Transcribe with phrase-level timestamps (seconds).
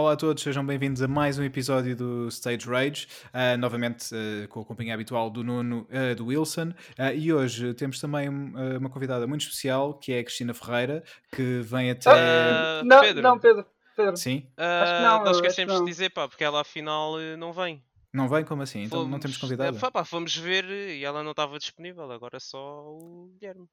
[0.00, 4.48] Olá a todos, sejam bem-vindos a mais um episódio do Stage Rage, uh, novamente uh,
[4.48, 6.72] com a companhia habitual do Nuno, uh, do Wilson,
[7.14, 11.90] e hoje temos também uma convidada muito especial, que é a Cristina Ferreira, que vem
[11.90, 12.10] até...
[12.10, 13.22] Uh, não, Pedro.
[13.22, 13.66] não, Pedro.
[13.94, 14.16] Pedro.
[14.16, 14.46] Sim?
[14.56, 17.84] não, nós esquecemos de dizer, pá, porque ela afinal não vem.
[18.10, 18.42] Não vem?
[18.42, 18.84] Como assim?
[18.84, 19.76] Então fomos, não temos convidado?
[19.76, 23.68] É, pá, fomos ver e ela não estava disponível, agora é só o Guilherme.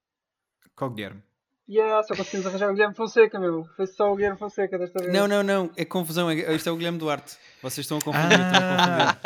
[0.75, 1.23] Qual Guilherme?
[1.69, 3.67] Yeah, só conseguimos arranjar o Guilherme Fonseca, meu.
[3.75, 5.11] Foi só o Guilherme Fonseca desta vez.
[5.11, 5.69] Não, não, não.
[5.75, 6.31] É confusão.
[6.31, 7.35] Este é o Guilherme Duarte.
[7.61, 8.39] Vocês estão a confundir.
[8.39, 9.17] Ah.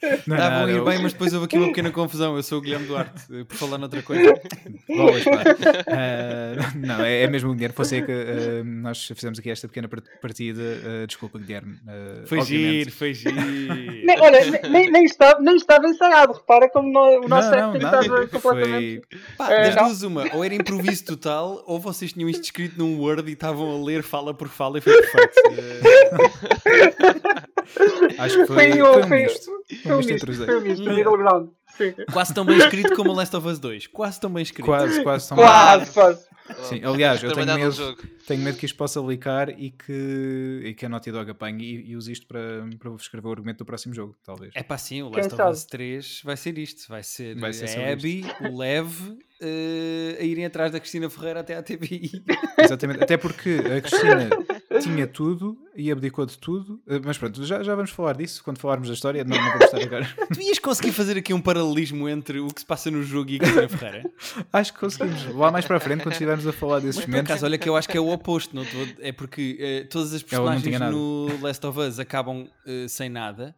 [0.00, 2.36] Estavam a ir bem, mas depois houve aqui uma pequena confusão.
[2.36, 4.34] Eu sou o Guilherme Duarte, por falar noutra coisa.
[4.88, 5.42] Boas, pá.
[5.88, 8.12] Uh, não, é, é, mesmo o Guilherme Fonseca.
[8.12, 9.88] Uh, nós fizemos aqui esta pequena
[10.20, 10.62] partida.
[10.62, 11.78] Uh, desculpa, Guilherme.
[12.26, 12.78] foi obviamente.
[12.78, 13.34] giro, foi giro.
[13.34, 16.32] Nem, olha, nem, nem, estava, nem estava ensaiado.
[16.32, 19.02] Repara como no, o nosso não, não, estava completamente.
[19.08, 19.18] Foi...
[19.36, 20.24] Pá, das duas, uma.
[20.34, 24.02] Ou era improviso total, ou vocês tinham isto escrito num Word e estavam a ler
[24.02, 25.32] fala por fala e foi perfeito.
[28.18, 29.50] Acho foi, foi, um misto.
[29.82, 31.48] Foi um misto, foi um misto, ground.
[32.12, 33.86] Quase tão bem escrito como o Last of Us 2.
[33.88, 34.66] Quase tão bem escrito.
[34.66, 35.92] Quase, quase tão quase, bem.
[35.94, 36.28] Quase.
[36.62, 40.86] Sim, aliás, eu tenho medo, tenho medo que isto possa licar e que, e que
[40.86, 43.94] a Naughty Dog apanhe e, e use isto para, para escrever o argumento do próximo
[43.94, 44.52] jogo, talvez.
[44.54, 46.88] É para sim, o Last of Us 3 vai ser isto.
[46.88, 51.40] Vai ser, vai ser a Abby, o Lev, uh, a irem atrás da Cristina Ferreira
[51.40, 52.24] até à TVI.
[52.58, 54.30] Exatamente, até porque a Cristina
[54.78, 58.58] tinha tudo e abdicou de tudo, uh, mas pronto, já, já vamos falar disso quando
[58.58, 59.24] falarmos da história.
[59.24, 60.08] Não, não vamos estar agora.
[60.32, 63.36] Tu ias conseguir fazer aqui um paralelismo entre o que se passa no jogo e
[63.36, 64.10] a Cristina Ferreira?
[64.52, 65.34] Acho que conseguimos.
[65.34, 67.26] Lá mais para a frente, quando estivermos a falar desses mas, momentos.
[67.26, 68.54] Por acaso, olha que eu acho que é o oposto.
[68.54, 68.64] Não?
[69.00, 72.48] É porque uh, todas as personagens no Last of Us acabam
[72.88, 73.54] sem nada.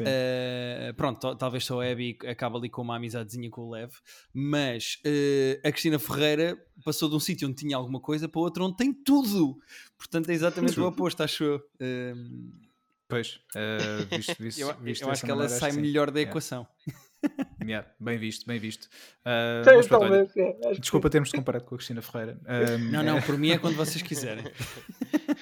[0.00, 3.92] Uh, pronto, talvez só a Abby acaba ali com uma amizadezinha com o Lev,
[4.32, 8.64] mas uh, a Cristina Ferreira passou de um sítio onde tinha alguma coisa para outro
[8.64, 9.58] onde tem tudo.
[10.04, 11.56] Portanto, é exatamente o oposto, acho eu.
[11.56, 12.52] Uh,
[13.08, 13.40] pois,
[14.10, 16.66] visto, visto, eu, visto eu acho que ela sai melhor da equação.
[17.62, 18.84] Yeah, bem visto, bem visto.
[19.24, 22.38] Uh, Sim, mas, pronto, olha, é, desculpa termos de comparado com a Cristina Ferreira.
[22.44, 24.44] Uh, não, não, por mim é quando vocês quiserem.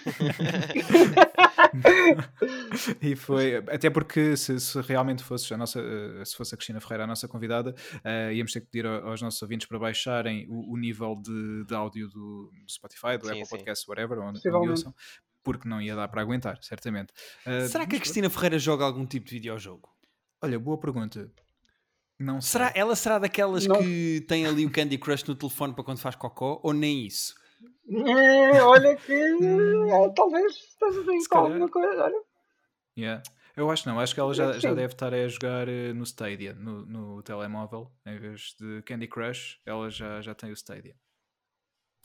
[3.00, 6.80] e foi até porque se, se, realmente fosse a nossa uh, se fosse a Cristina
[6.80, 7.74] Ferreira a nossa convidada,
[8.32, 12.08] íamos ter que pedir aos nossos ouvintes para baixarem o, o nível de, de áudio
[12.08, 13.56] do, do Spotify, do sim, Apple sim.
[13.56, 14.94] Podcast, whatever, onde, onde ouçam,
[15.42, 17.12] porque não ia dar para aguentar, certamente.
[17.68, 19.88] Será que a Cristina Ferreira joga algum tipo de videojogo?
[20.42, 21.30] Olha, boa pergunta.
[22.18, 22.80] Não será, sei.
[22.80, 23.76] ela será daquelas não.
[23.76, 27.34] que tem ali o Candy Crush no telefone para quando faz cocó ou nem isso?
[27.88, 32.22] É, olha que é, talvez esteja bem com alguma coisa, olha.
[32.96, 33.22] Yeah.
[33.54, 36.54] Eu acho não, acho que ela já, já deve estar a jogar uh, no Stadia,
[36.54, 40.94] no, no telemóvel, em vez de Candy Crush, ela já, já tem o Stadia.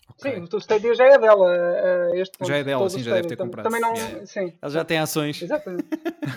[0.09, 0.35] Okay.
[0.35, 1.45] Sim, o Stadia já é dela.
[1.45, 3.65] Uh, este já é dela, sim, já deve ter comprado.
[3.65, 4.25] Também não, yeah.
[4.25, 4.57] sim.
[4.61, 5.41] Ela já tem ações.
[5.41, 5.87] Exatamente.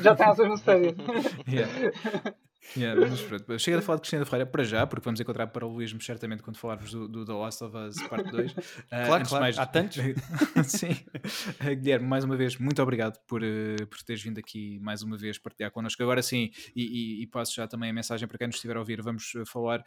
[0.01, 0.95] Já tem ações no Stadia.
[1.49, 2.33] yeah.
[2.77, 6.05] Yeah, mas pronto, chega a falar de Cristina Ferreira para já, porque vamos encontrar paralelismos
[6.05, 8.53] certamente quando falarmos do, do The Last of Us Parte 2.
[8.53, 8.57] Uh,
[8.89, 9.41] claro, claro.
[9.41, 9.59] Mais...
[9.59, 9.97] há tantos.
[10.67, 10.93] Sim.
[10.93, 15.17] Uh, Guilherme, mais uma vez, muito obrigado por, uh, por teres vindo aqui mais uma
[15.17, 16.03] vez partilhar connosco.
[16.03, 18.81] Agora sim, e, e, e, passo já também a mensagem para quem nos estiver a
[18.81, 19.83] ouvir, vamos uh, falar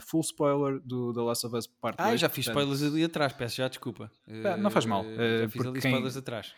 [0.00, 2.08] full spoiler do The Last of Us Parte 2.
[2.08, 2.62] Ah, já fiz portanto...
[2.62, 4.10] spoilers ali atrás, peço já desculpa.
[4.58, 5.04] não faz mal.
[5.04, 5.90] já fiz ali quem...
[5.90, 6.54] spoilers atrás.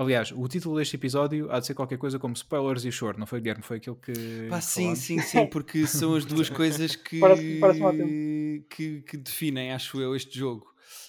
[0.00, 3.26] Aliás, o título deste episódio há de ser qualquer coisa como spoilers e choro, não
[3.26, 3.62] foi, Guilherme?
[3.62, 4.46] Foi aquilo que.
[4.48, 9.72] Pá, sim, sim, sim, porque são as duas coisas que, parece, parece que, que, definem,
[9.72, 10.66] acho eu, este jogo.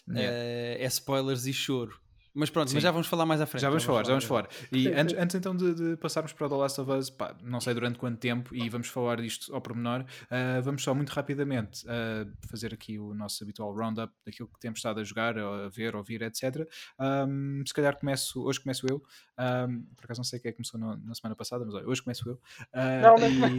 [0.09, 0.29] Yeah.
[0.29, 2.00] Uh, é spoilers e choro.
[2.33, 2.75] Mas pronto, Sim.
[2.75, 3.61] mas já vamos falar mais à frente.
[3.61, 4.47] Já vamos, já falar, já vamos falar.
[4.71, 7.59] E antes, antes então de, de, passarmos para o The Last of Us, pá, não
[7.59, 11.85] sei durante quanto tempo, e vamos falar disto ao pormenor, uh, vamos só muito rapidamente
[11.85, 15.93] uh, fazer aqui o nosso habitual roundup daquilo que temos estado a jogar, a ver,
[15.93, 16.67] a ouvir, etc.
[16.99, 19.03] Um, se calhar começo, hoje começo eu,
[19.41, 21.87] um, por acaso não sei quem é que começou no, na semana passada, mas olha,
[21.87, 22.35] hoje começo eu.
[22.35, 23.57] Uh, não, não.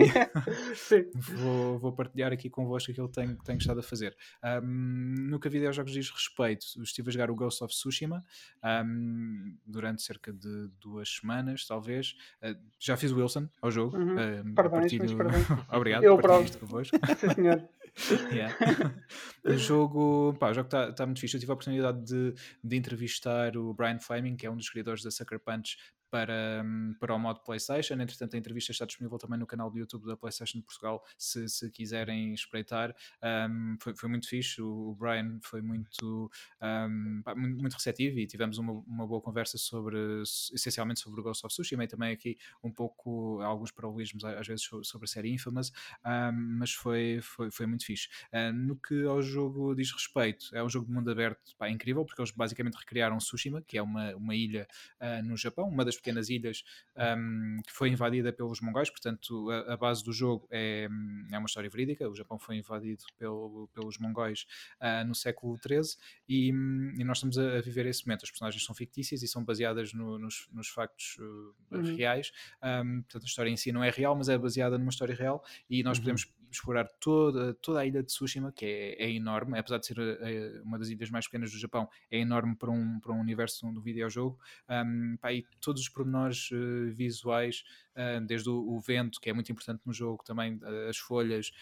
[1.37, 4.17] vou, vou, partilhar aqui convosco aquilo que tenho, tenho estado a fazer.
[4.43, 8.25] Um, no que a videojogos diz respeito, estive a jogar o Ghost of Tsushima
[8.63, 12.17] um, durante cerca de duas semanas, talvez.
[12.43, 13.97] Uh, já fiz o Wilson ao jogo.
[13.97, 14.15] Uhum.
[14.15, 15.17] Uh, parabéns, partilho...
[15.17, 15.47] parabéns.
[15.73, 16.97] Obrigado Eu por partilhar isto convosco.
[17.17, 17.69] Sim, senhor.
[18.33, 18.57] Yeah.
[19.45, 21.37] o jogo está tá, tá muito fixe.
[21.37, 25.03] Eu tive a oportunidade de, de entrevistar o Brian Fleming, que é um dos criadores
[25.03, 25.77] da Sucker Punch,
[26.13, 26.63] para,
[27.01, 27.95] para o modo PlayStation.
[27.95, 31.49] Entretanto, a entrevista está disponível também no canal do YouTube da PlayStation de Portugal, se,
[31.49, 32.95] se quiserem espreitar.
[33.51, 36.31] Um, foi, foi muito fixe, o Brian foi muito,
[36.61, 39.97] um, muito receptivo e tivemos uma, uma boa conversa sobre,
[40.53, 44.69] essencialmente sobre o Ghost of Tsushima e também aqui um pouco, alguns paralelismos às vezes
[44.83, 45.73] sobre a série Infamous,
[46.05, 48.09] um, mas foi, foi, foi muito fixe.
[48.31, 52.05] Uh, no que ao jogo diz respeito, é um jogo de mundo aberto pá, incrível,
[52.05, 54.69] porque eles basicamente recriaram Tsushima, que é uma, uma ilha
[55.01, 56.65] uh, no Japão, uma das pequenas ilhas
[56.97, 60.89] um, que foi invadida pelos mongóis, portanto a, a, base do jogo é,
[61.31, 64.47] é uma história verídica, o Japão foi invadido pelo, pelos mongóis
[64.81, 65.97] uh, no século XIII
[66.29, 69.45] e, e, nós estamos a, a, viver esse momento, as personagens são fictícias e são
[69.45, 71.97] baseadas no, nos, nos, factos uh, uhum.
[71.97, 72.33] reais,
[72.63, 75.45] um, portanto a história em si não é real, mas é baseada numa história real
[75.71, 76.03] e nós uhum.
[76.03, 79.99] podemos explorar toda, toda a ilha de Tsushima, que é, é enorme, apesar de ser
[79.99, 83.71] é, uma das ilhas mais pequenas do Japão, é enorme para um, para um universo
[83.73, 84.39] do videojogo.
[84.69, 87.65] Um, pá, e todos os pormenores uh, visuais,
[87.97, 91.53] uh, desde o, o, vento, que é muito importante no jogo, também uh, as folhas,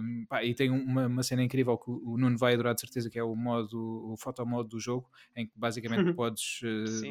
[0.00, 2.80] um, pá, e tem uma, uma cena incrível que o, o Nuno vai adorar de
[2.80, 6.60] certeza, que é o modo, o fotomodo do jogo, em que basicamente podes.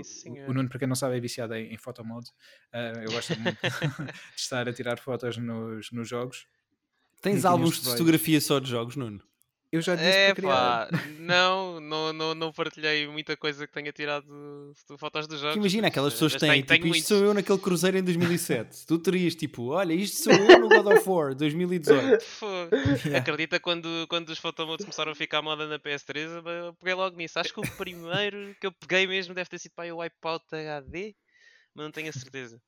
[0.03, 2.31] Sim, o, o Nuno, para quem não sabe, é viciado em, em fotomode.
[3.03, 3.57] eu gosto muito
[4.35, 6.47] de estar a tirar fotos nos, nos jogos.
[7.21, 9.21] Tens álbuns de fotografia só de jogos, Nuno?
[9.75, 10.87] Eu já disse é, pá,
[11.19, 14.25] não, não, não, não partilhei muita coisa que tenha tirado
[14.89, 15.57] de fotos dos jogos.
[15.57, 18.85] Imagina, aquelas pessoas que têm, tipo, isto sou eu naquele cruzeiro em 2007.
[18.87, 22.23] tu terias, tipo, olha, isto sou eu no God of War 2018.
[23.03, 23.19] yeah.
[23.19, 27.17] Acredita quando, quando os fotomodos começaram a ficar à moda na PS3, eu peguei logo
[27.17, 27.37] nisso.
[27.37, 31.13] Acho que o primeiro que eu peguei mesmo deve ter sido para o Wipeout HD,
[31.73, 32.61] mas não tenho a certeza.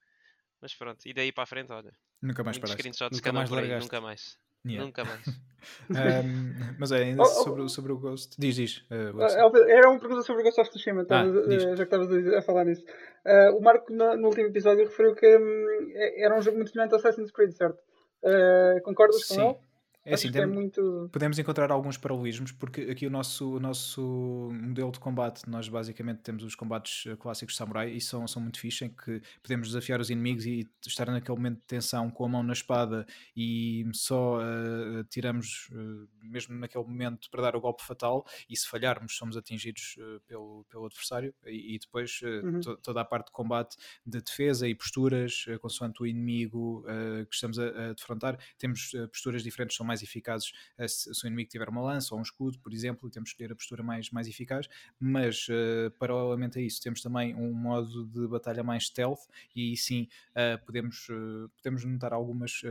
[0.62, 1.94] Mas pronto, e daí para a frente, olha.
[2.21, 2.92] Nunca mais paraste.
[3.13, 3.83] Nunca mais largaste.
[3.83, 4.38] Nunca mais.
[4.68, 4.86] Yeah.
[4.86, 5.28] Nunca mais.
[5.90, 8.36] um, mas é, ainda oh, oh, sobre, sobre o Ghost.
[8.38, 8.78] Diz, diz.
[8.90, 9.22] Uh,
[9.68, 12.66] Era uma pergunta sobre o Ghost of Tsushima, ah, uh, já que estavas a, falar
[12.66, 12.84] nisso.
[13.25, 16.94] Uh, o Marco, no, no, último episódio, referiu que um, era um jogo muito semelhante
[16.94, 17.80] ao Assassin's Creed, certo?
[18.24, 19.58] Uh, concordas com ele?
[20.07, 21.09] É assim, tem, é muito...
[21.12, 26.19] podemos encontrar alguns paralelismos, porque aqui o nosso, o nosso modelo de combate, nós basicamente
[26.19, 29.68] temos os combates eh, clássicos de samurai e são, são muito fixe, em que podemos
[29.68, 33.06] desafiar os inimigos e estar naquele momento de tensão com a mão na espada
[33.36, 38.65] e só uh, tiramos, uh, mesmo naquele momento, para dar o golpe fatal e se
[38.65, 42.62] falharmos somos atingidos uh, pelo, pelo adversário e, e depois uhum.
[42.62, 43.75] to, toda a parte de combate
[44.06, 46.86] de defesa e posturas, consoante o inimigo
[47.30, 51.25] que estamos a, a defrontar, temos posturas diferentes, são mais mais eficazes eh, se, se,
[51.25, 53.55] o inimigo tiver uma lança ou um escudo, por exemplo, e temos que escolher a
[53.55, 54.67] postura mais, mais eficaz,
[54.99, 59.19] mas uh, paralelamente a isso temos também um modo de batalha mais stealth
[59.55, 62.61] e aí sim uh, podemos, uh, podemos notar algumas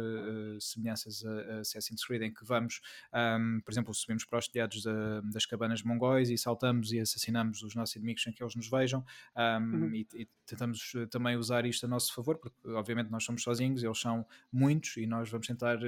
[0.60, 2.80] semelhanças a, a, Assassin's Creed em que vamos,
[3.12, 7.62] um, por exemplo, subimos para os telhados da, das cabanas mongóis e saltamos e assassinamos
[7.62, 9.04] os nossos inimigos sem que eles nos vejam
[9.36, 9.94] um, uhum.
[9.94, 13.98] e, e, tentamos também usar isto a nosso favor, porque obviamente nós somos sozinhos, eles
[13.98, 15.78] são muitos e nós vamos tentar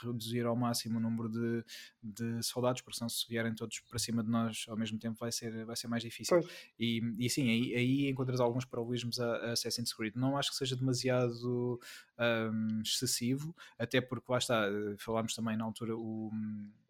[0.00, 1.64] reduzir ao máximo máximo o número de,
[2.02, 5.32] de soldados, porque senão se vierem todos para cima de nós ao mesmo tempo vai
[5.32, 6.40] ser, vai ser mais difícil.
[6.78, 10.14] E, e sim, aí, aí encontras alguns paralelismos a, a Assassin's Creed.
[10.14, 11.80] Não acho que seja demasiado
[12.18, 14.66] um, excessivo, até porque lá está,
[14.98, 16.87] falámos também na altura o uh,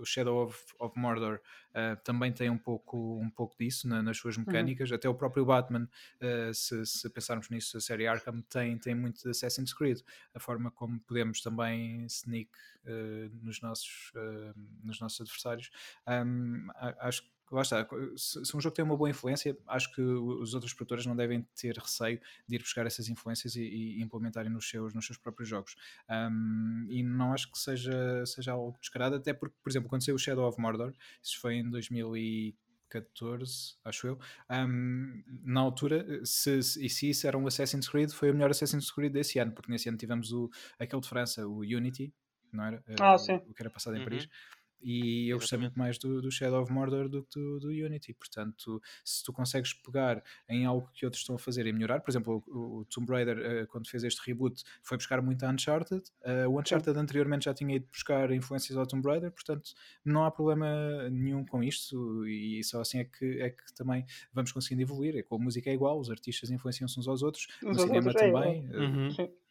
[0.00, 4.16] o Shadow of, of Mordor uh, também tem um pouco, um pouco disso na, nas
[4.16, 4.44] suas uhum.
[4.46, 4.90] mecânicas.
[4.90, 4.96] Uhum.
[4.96, 5.88] Até o próprio Batman,
[6.20, 10.00] uh, se, se, pensarmos nisso, a série Arkham tem, tem muito de Assassin's Creed.
[10.34, 12.50] A forma como podemos também sneak
[13.42, 14.12] nos, nossos,
[14.82, 15.70] nos nossos adversários.
[16.06, 16.68] Um,
[17.00, 20.72] acho que lá está, se, um jogo tem uma boa influência, acho que os outros
[20.72, 24.94] produtores não devem ter receio de ir buscar essas influências e, e implementarem nos seus,
[24.94, 25.74] nos seus próprios jogos.
[26.08, 30.16] Um, e não acho que seja, seja algo descarado, até porque, por exemplo, quando saiu
[30.16, 34.18] o Shadow of Mordor, isso foi em 2014, acho eu.
[34.50, 38.50] Um, na altura, se, se, e se isso era um Assassin's Creed, foi o melhor
[38.50, 42.12] Assassin's Creed desse ano, porque nesse ano tivemos o, aquele de França, o Unity,
[42.52, 42.84] não era?
[43.00, 43.36] Ah, uh, sim.
[43.46, 44.04] O que era passado em uhum.
[44.04, 44.28] Paris
[44.80, 48.14] e eu gostei muito mais do, do, Shadow of Mordor do que do, do, Unity.
[48.14, 52.10] Portanto, se tu consegues pegar em algo que outros estão a fazer e melhorar, por
[52.10, 56.02] exemplo, o, o Tomb Raider, uh, quando fez este reboot, foi buscar muito a Uncharted.
[56.22, 59.70] Uh, o Uncharted anteriormente já tinha ido buscar influências ao Tomb Raider, portanto,
[60.04, 62.26] não há problema nenhum com isto.
[62.26, 65.16] E só assim é que, é que também vamos conseguindo evoluir.
[65.16, 68.10] É com a música é igual, os artistas influenciam-se uns aos outros, os no cinema
[68.10, 68.68] é também.
[68.70, 69.08] É, uhum.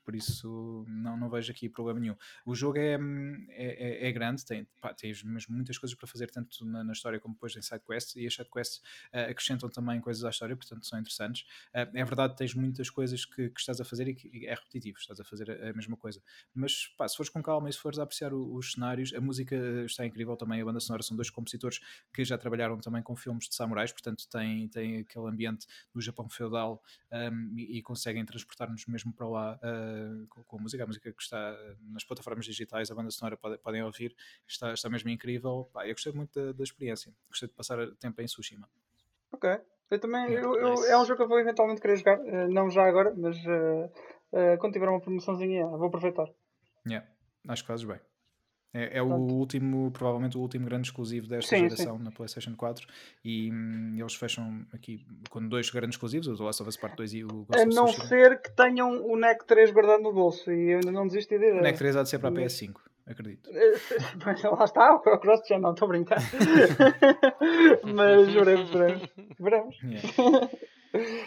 [0.07, 2.15] Por isso não, não vejo aqui problema nenhum.
[2.45, 2.97] O jogo é,
[3.49, 4.95] é, é, é grande, tem, pá,
[5.25, 8.33] mesmo muitas coisas para fazer, tanto na, na história como depois em sidequests, e as
[8.33, 8.77] sidequests
[9.13, 11.41] uh, acrescentam também coisas à história, portanto são interessantes.
[11.75, 14.97] Uh, é verdade, tens muitas coisas que, que, estás a fazer e que é repetitivo,
[14.97, 16.23] estás a fazer a, a mesma coisa.
[16.55, 19.19] Mas pá, se fores com calma e se fores a apreciar o, os cenários, a
[19.19, 21.81] música está incrível também, a banda sonora são dois compositores
[22.13, 26.29] que já trabalharam também com filmes de samurais, portanto tem, tem aquele ambiente do Japão
[26.29, 29.96] feudal um, e, e, conseguem transportar-nos mesmo para lá uh,
[30.29, 30.83] com, com, a música.
[30.83, 34.15] A música que está nas plataformas digitais, a banda sonora pode, podem ouvir,
[34.47, 35.69] está, está mesmo incrível.
[35.73, 38.69] Pá, eu gostei muito da, da, experiência, gostei de passar tempo em Tsushima.
[39.31, 39.49] Ok,
[39.91, 42.69] eu também, eu, eu, é um jogo que eu vou eventualmente querer jogar, uh, não
[42.69, 46.27] já agora, mas uh, quando tiver uma promoçãozinha, vou aproveitar.
[46.87, 47.05] Yeah,
[47.47, 47.99] acho que fazes bem.
[48.77, 52.03] É, é o último, provavelmente o último grande exclusivo desta sim, geração sim.
[52.03, 52.87] na PlayStation 4
[53.25, 56.95] e hum, eles fecham aqui com dois grandes exclusivos, o The Last of Us Part
[56.95, 60.51] 2 e o Ghost A não ser que tenham o NEC 3 guardado no bolso
[60.51, 61.59] e eu ainda não desisti de ideia.
[61.59, 62.75] O NEC 3 há de ser para a PS5,
[63.07, 63.49] acredito.
[64.23, 66.19] Mas lá está, o Cross Channel, estou a brincar.
[67.83, 69.09] Mas veremos, veremos.
[69.39, 69.75] veremos.
[69.81, 70.49] Yeah.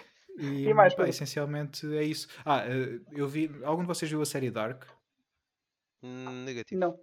[0.39, 2.27] E, e mais, pá, essencialmente é isso.
[2.47, 3.51] Ah, eh, eu vi.
[3.63, 4.85] Algum de vocês viu a série Dark?
[6.03, 6.81] Hum, negativo.
[6.81, 6.99] Não.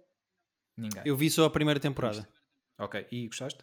[0.78, 1.02] Ninguém.
[1.04, 2.28] Eu vi só a primeira temporada.
[2.78, 3.58] Ok, e gostaste?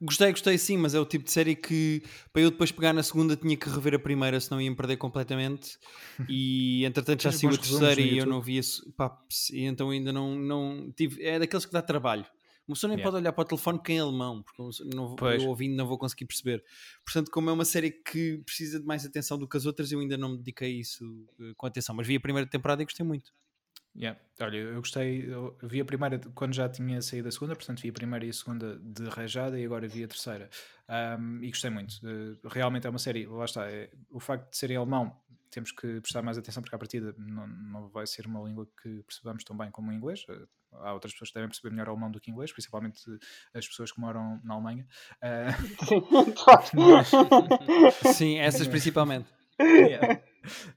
[0.00, 3.02] Gostei, gostei sim, mas é o tipo de série que para eu depois pegar na
[3.02, 5.78] segunda tinha que rever a primeira, senão ia me perder completamente.
[6.28, 8.92] E entretanto já saiu a terceira e eu não vi isso.
[8.92, 9.16] Pá,
[9.52, 11.24] e então ainda não, não tive.
[11.24, 12.26] É daqueles que dá trabalho.
[12.66, 13.10] Uma pessoa nem yeah.
[13.10, 14.62] pode olhar para o telefone que é alemão, porque
[14.94, 16.62] não, eu ouvindo não vou conseguir perceber.
[17.02, 20.00] Portanto, como é uma série que precisa de mais atenção do que as outras, eu
[20.00, 21.02] ainda não me dediquei a isso
[21.40, 21.94] uh, com atenção.
[21.94, 23.32] Mas vi a primeira temporada e gostei muito.
[23.98, 24.18] Yeah.
[24.40, 27.88] Olha, eu gostei, eu vi a primeira quando já tinha saído a segunda, portanto vi
[27.88, 30.48] a primeira e a segunda de rajada e agora vi a terceira.
[30.88, 31.94] Um, e gostei muito.
[32.04, 35.72] Uh, realmente é uma série, lá está, é, o facto de ser em alemão, temos
[35.72, 39.42] que prestar mais atenção porque à partida não, não vai ser uma língua que percebamos
[39.42, 40.24] tão bem como o inglês.
[40.28, 43.02] Uh, há outras pessoas que devem perceber melhor alemão do que inglês, principalmente
[43.52, 44.86] as pessoas que moram na Alemanha.
[46.78, 49.28] Uh, Sim, essas principalmente.
[49.60, 50.22] Yeah.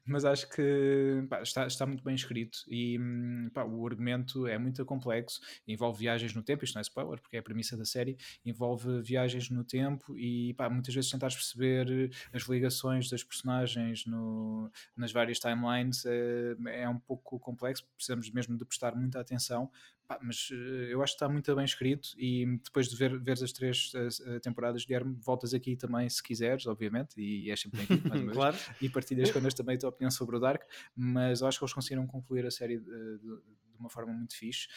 [0.05, 4.57] Mas acho que pá, está, está muito bem escrito e hum, pá, o argumento é
[4.57, 7.85] muito complexo, envolve viagens no tempo, isto não é spoiler, porque é a premissa da
[7.85, 14.05] série, envolve viagens no tempo e pá, muitas vezes tentares perceber as ligações das personagens
[14.05, 19.69] no, nas várias timelines é, é um pouco complexo, precisamos mesmo de prestar muita atenção,
[20.11, 23.31] pá, mas eh, eu acho que está muito bem escrito e depois de ver, ver
[23.31, 27.85] as três uh, temporadas, Guilherme, voltas aqui também se quiseres, obviamente, e, e és sempre
[27.85, 28.57] bem-vindo mais uma claro.
[28.57, 30.63] vez, e partilhas connosco também a tua opinião sobre o Dark,
[30.95, 34.67] mas acho que eles conseguiram concluir a série de, de, de uma forma muito fixe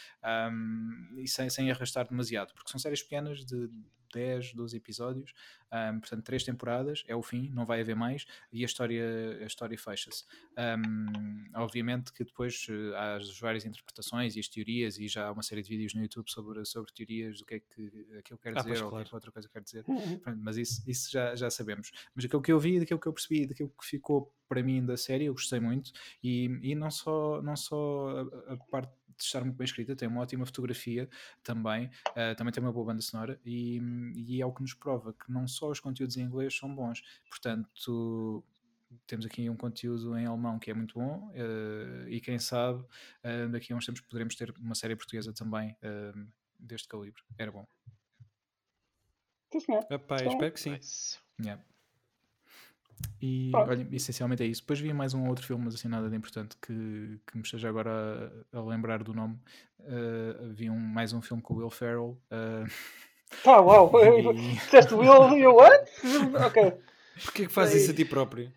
[0.53, 3.69] um, e sem, sem arrastar demasiado, porque são séries pequenas de
[4.15, 5.33] 10, 12 episódios,
[5.73, 9.47] um, portanto, três temporadas, é o fim, não vai haver mais, e a história, a
[9.47, 10.25] história fecha-se.
[10.57, 15.33] Um, obviamente que depois uh, há as várias interpretações e as teorias, e já há
[15.33, 18.57] uma série de vídeos no YouTube sobre, sobre teorias do que é que aquilo quer
[18.57, 20.21] ah, dizer ou o que é que outra coisa quer dizer, uhum.
[20.37, 21.91] mas isso, isso já, já sabemos.
[22.15, 24.97] Mas aquilo que eu vi, daquilo que eu percebi, daquilo que ficou para mim da
[24.97, 25.91] série, eu gostei muito,
[26.23, 30.09] e, e não só, não só a, a parte de estar muito bem escrita, tem
[30.09, 31.09] uma ótima fotografia
[31.43, 33.81] também, uh, também tem uma boa banda sonora e,
[34.17, 37.03] e, é o que nos prova que não só os conteúdos em inglês são bons,
[37.29, 38.45] portanto
[39.07, 43.49] temos aqui um conteúdo em alemão que é muito bom uh, e quem sabe uh,
[43.51, 45.77] daqui a uns tempos poderemos ter uma série portuguesa também
[46.59, 47.67] deste calibre, era bom.
[49.53, 49.87] Sim, senhor.
[49.91, 50.71] Epá, espero que sim.
[50.71, 51.19] Nice.
[51.41, 51.63] Yeah.
[53.21, 54.63] E olha, essencialmente é isso.
[54.63, 57.69] Depois vi mais um outro filme, mas assim nada de importante que, que me esteja
[57.69, 59.39] agora a, a lembrar do nome.
[59.81, 62.19] Uh, vi um, mais um filme com o Will Ferrell.
[62.31, 62.69] Uh,
[63.43, 63.91] tá, uau!
[64.35, 64.55] E...
[64.61, 65.91] Disseste Will e what?
[66.47, 66.73] ok.
[67.25, 68.53] Porquê que fazes isso a ti próprio?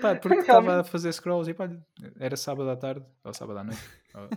[0.00, 1.70] Pá, porque estava a fazer scrolls e pá,
[2.20, 3.80] era sábado à tarde, ou sábado à noite,
[4.14, 4.28] ou,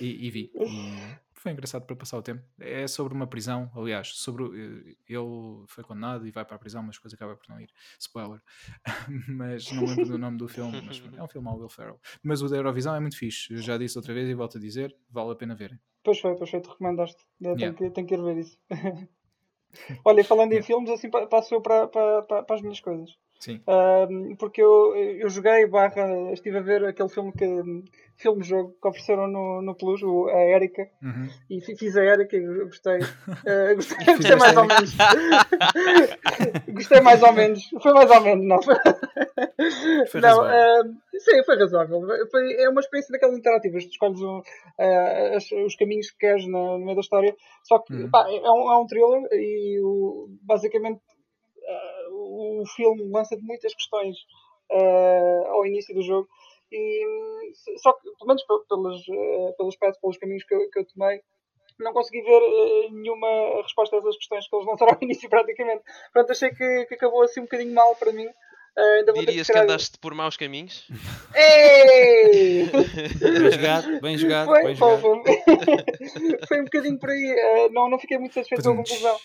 [0.00, 0.50] e, e vi.
[0.54, 0.98] E,
[1.42, 2.42] foi engraçado para passar o tempo.
[2.60, 6.82] É sobre uma prisão, aliás, sobre eh, ele foi condenado e vai para a prisão,
[6.82, 7.70] mas depois acaba por não ir.
[7.98, 8.40] Spoiler.
[9.28, 12.00] mas não lembro do nome do filme, mas é um filme ao Will Ferrell.
[12.22, 13.52] Mas o da Eurovisão é muito fixe.
[13.52, 15.78] Eu já disse outra vez e volto a dizer, vale a pena verem.
[16.04, 17.24] Pois foi, pois foi, te recomendaste.
[17.40, 17.76] Tenho, yeah.
[17.76, 18.58] que, tenho que ir ver isso.
[20.04, 23.18] Olha, falando em filmes, assim passo eu para, para, para, para as minhas coisas.
[23.42, 23.60] Sim.
[24.38, 27.44] porque eu, eu joguei barra, estive a ver aquele filme que
[28.16, 31.28] filme-jogo que ofereceram no, no Plus, o, a Erika, uhum.
[31.50, 32.98] e fiz a Erika e gostei.
[32.98, 34.94] Uh, gostei, gostei mais ou menos.
[36.72, 37.70] gostei mais ou menos.
[37.82, 38.62] Foi mais ou menos, não.
[38.62, 42.00] Foi não, uh, sim, foi razoável.
[42.30, 43.86] Foi, é uma experiência daquelas interativas.
[43.86, 47.34] Tu escolhes um, uh, os caminhos que queres no, no meio da história.
[47.64, 48.08] Só que uhum.
[48.08, 51.00] pá, é, um, é um thriller e o, basicamente
[52.22, 54.16] o filme lança-te muitas questões
[54.70, 56.28] uh, ao início do jogo
[56.70, 59.04] E, só que, pelo menos pelos,
[59.56, 61.20] pelos paths, pelos caminhos que eu, que eu tomei,
[61.78, 65.82] não consegui ver uh, nenhuma resposta a essas questões que eles lançaram ao início, praticamente.
[66.12, 68.28] Portanto, achei que, que acabou assim um bocadinho mal para mim.
[68.76, 70.88] Uh, Dirias que, que andaste por maus caminhos?
[71.34, 72.70] Ei!
[72.70, 74.46] bem jogado, bem jogado.
[74.46, 75.00] Foi, bem jogado.
[75.00, 75.18] Foi,
[76.48, 77.34] foi, um bocadinho por aí.
[77.68, 79.16] Uh, não, não fiquei muito satisfeito com a conclusão.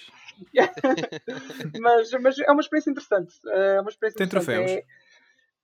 [1.79, 3.33] mas, mas é uma experiência interessante.
[3.47, 4.69] É uma experiência Tem troféus.
[4.69, 4.83] É,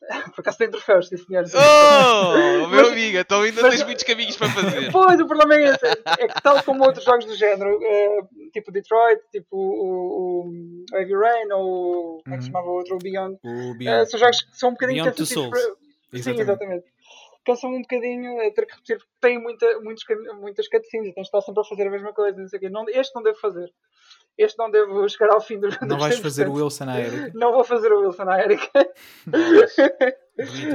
[0.36, 1.46] Por acaso tem troféus, sim senhor.
[1.56, 4.92] Oh, meu amigo, então ainda mas, tens muitos caminhos para fazer.
[4.92, 5.86] Pois, o problema é esse.
[6.20, 10.33] É que tal como outros jogos do género, uh, tipo Detroit, tipo o, o
[10.94, 12.54] Heavy Rain, ou como é que se uhum.
[12.54, 13.40] chamava o outro, o Beyond.
[13.44, 14.04] O Beyond.
[14.04, 15.50] Uh, são jogos que são um bocadinho Beyond cansativos.
[15.50, 15.76] Para...
[16.14, 16.24] Exatamente.
[16.24, 16.94] Sim, exatamente.
[17.46, 20.06] Cansam um bocadinho a ter que repetir, porque têm muita, muitos,
[20.40, 22.40] muitas cutscenes e tens de estar sempre a fazer a mesma coisa.
[22.40, 22.70] Não sei o quê.
[22.70, 23.70] Não, este não devo fazer
[24.38, 27.32] este não devo chegar ao fim do Não vais fazer o Wilson à Erika?
[27.36, 28.94] Não vou fazer o Wilson à Erika.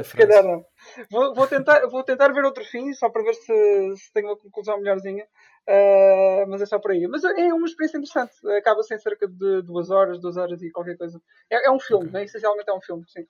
[0.05, 0.65] Se calhar não.
[1.11, 4.37] Vou, vou, tentar, vou tentar ver outro fim, só para ver se, se tenho uma
[4.37, 5.27] conclusão melhorzinha.
[5.69, 7.07] Uh, mas é só por aí.
[7.07, 8.33] Mas é uma experiência interessante.
[8.57, 11.21] Acaba sem cerca de duas horas, duas horas e qualquer coisa.
[11.51, 12.21] É, é um filme, okay.
[12.21, 12.25] né?
[12.25, 13.27] essencialmente é um filme, sim.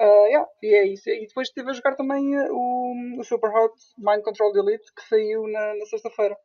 [0.00, 1.10] Uh, yeah, e é isso.
[1.10, 5.46] E depois estive a jogar também o, o Super Hot Mind Control Elite que saiu
[5.48, 6.38] na, na sexta-feira.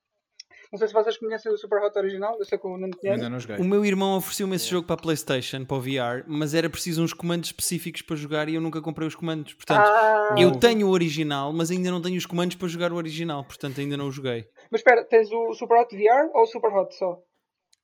[0.74, 3.24] Não sei se vocês conhecem o Super Hot original, eu sei que o Nuno conhece.
[3.62, 7.04] O meu irmão ofereceu-me esse jogo para a Playstation, para o VR, mas era preciso
[7.04, 9.54] uns comandos específicos para jogar e eu nunca comprei os comandos.
[9.54, 12.96] Portanto, ah, eu tenho o original, mas ainda não tenho os comandos para jogar o
[12.96, 14.48] original, portanto ainda não o joguei.
[14.72, 17.20] Mas espera, tens o Super Hot VR ou o Super Hot só?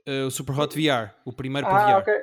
[0.08, 2.02] Uh, o Super Hot VR, o primeiro para ah, VR.
[2.02, 2.14] ok.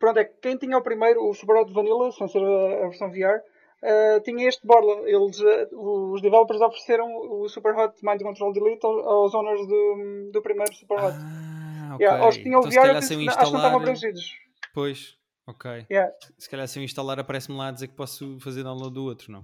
[0.00, 3.08] Pronto, é que quem tinha o primeiro, o Super Hot Vanilla, sem ser a versão
[3.08, 3.38] VR,
[3.82, 5.08] uh, tinha este borla.
[5.08, 10.42] Eles, uh, os developers ofereceram o Super Hot Mind Control Delete aos owners do, do
[10.42, 11.16] primeiro Super Hot.
[11.18, 12.06] Ah, ok.
[12.06, 14.34] Yeah, eles tinham então, VR, acho que não estavam abrangidos.
[14.74, 15.86] Pois, ok.
[15.90, 16.12] Yeah.
[16.38, 19.30] Se calhar se eu instalar aparece-me lá a dizer que posso fazer download do outro,
[19.30, 19.40] não?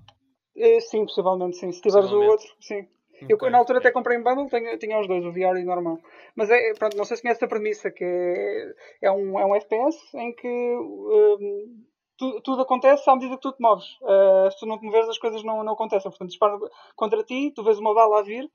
[0.57, 1.71] Uh, sim, possivelmente, sim.
[1.71, 2.87] Se tiveres o outro, sim.
[3.23, 5.62] Okay, eu na altura até comprei em bundle, tinha, tinha os dois, o VR e
[5.62, 5.99] o normal.
[6.37, 9.57] Mas é, pronto, não sei se conhece a premissa, que é, é, um, é um
[9.57, 11.85] FPS em que um,
[12.19, 13.87] tu, tudo acontece à medida que tu te moves.
[14.03, 16.11] Uh, se tu não te moveres, as coisas não, não acontecem.
[16.11, 16.61] Portanto, disparam
[16.95, 18.51] contra ti, tu vês uma bala a vir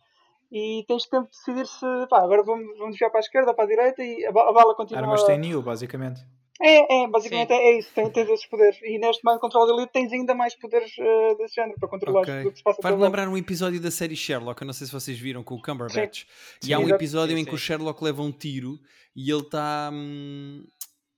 [0.52, 3.56] e tens tempo de decidir se pá, agora vamos, vamos desviar para a esquerda ou
[3.56, 5.02] para a direita e a, bala continua.
[5.02, 6.22] Armas tem new, basicamente.
[6.62, 7.56] É, é basicamente Sim.
[7.56, 8.78] é isso, tens, tens esses poderes.
[8.84, 12.38] E neste Mind Control Elite tens ainda mais poderes uh, desse género para controlar okay.
[12.38, 14.86] tudo o que se passa Faz-me lembrar um episódio da série Sherlock, eu não sei
[14.86, 16.26] se vocês viram, com o Cumberbatch.
[16.62, 16.70] Sim.
[16.70, 18.80] E há um episódio em que o Sherlock leva um tiro
[19.16, 19.90] e ele está.
[19.92, 20.64] Hum,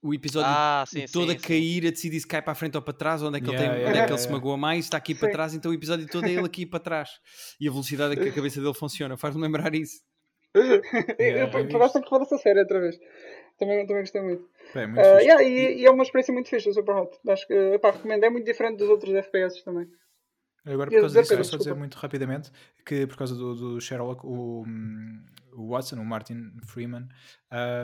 [0.06, 1.88] o episódio ah, sim, todo sim, a cair, sim.
[1.88, 3.72] a decidir se cai para a frente ou para trás, onde é que, yeah, ele,
[3.72, 5.74] tem, yeah, onde é que ele se magoa mais, está aqui para trás, então o
[5.74, 7.10] episódio todo é ele aqui para trás.
[7.60, 10.00] E a velocidade a que a cabeça dele funciona, faz-me lembrar isso.
[11.20, 12.96] yeah, eu gosto de falar dessa série outra vez.
[13.58, 14.44] Também, também gostei muito.
[14.74, 17.18] É, muito uh, yeah, e, e, é uma experiência muito fixe o Super Hot.
[17.28, 18.24] Acho que pá, recomendo.
[18.24, 19.86] É muito diferente dos outros FPS também.
[20.66, 22.50] Agora, por causa disso, vou só dizer muito rapidamente
[22.84, 24.64] que por causa do, do Sherlock, o,
[25.52, 27.08] o Watson, o Martin Freeman,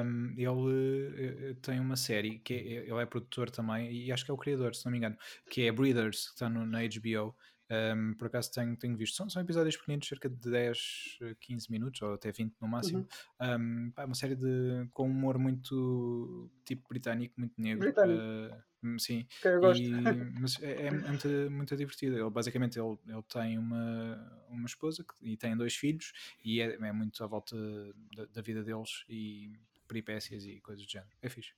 [0.05, 4.31] um, ele uh, tem uma série que é, ele é produtor também e acho que
[4.31, 5.17] é o criador, se não me engano,
[5.49, 7.35] que é Breeders, que está no, na HBO.
[7.71, 9.17] Um, por acaso tenho, tenho visto.
[9.17, 13.09] São, são episódios pequeninos, cerca de 10, 15 minutos, ou até 20 no máximo.
[13.41, 13.87] Uhum.
[13.87, 17.89] Um, pá, uma série de, com um humor muito tipo britânico, muito negro.
[17.89, 18.55] Uh,
[18.99, 19.27] sim,
[19.77, 19.89] e,
[20.41, 22.17] mas é, é, é, muito, muito divertido.
[22.17, 26.13] Ele, basicamente, ele, ele tem uma, uma esposa que, e tem dois filhos,
[26.45, 27.57] e é, é muito à volta
[28.17, 29.53] da, da, vida deles e
[29.87, 31.11] peripécias e coisas do género.
[31.21, 31.53] É fixe.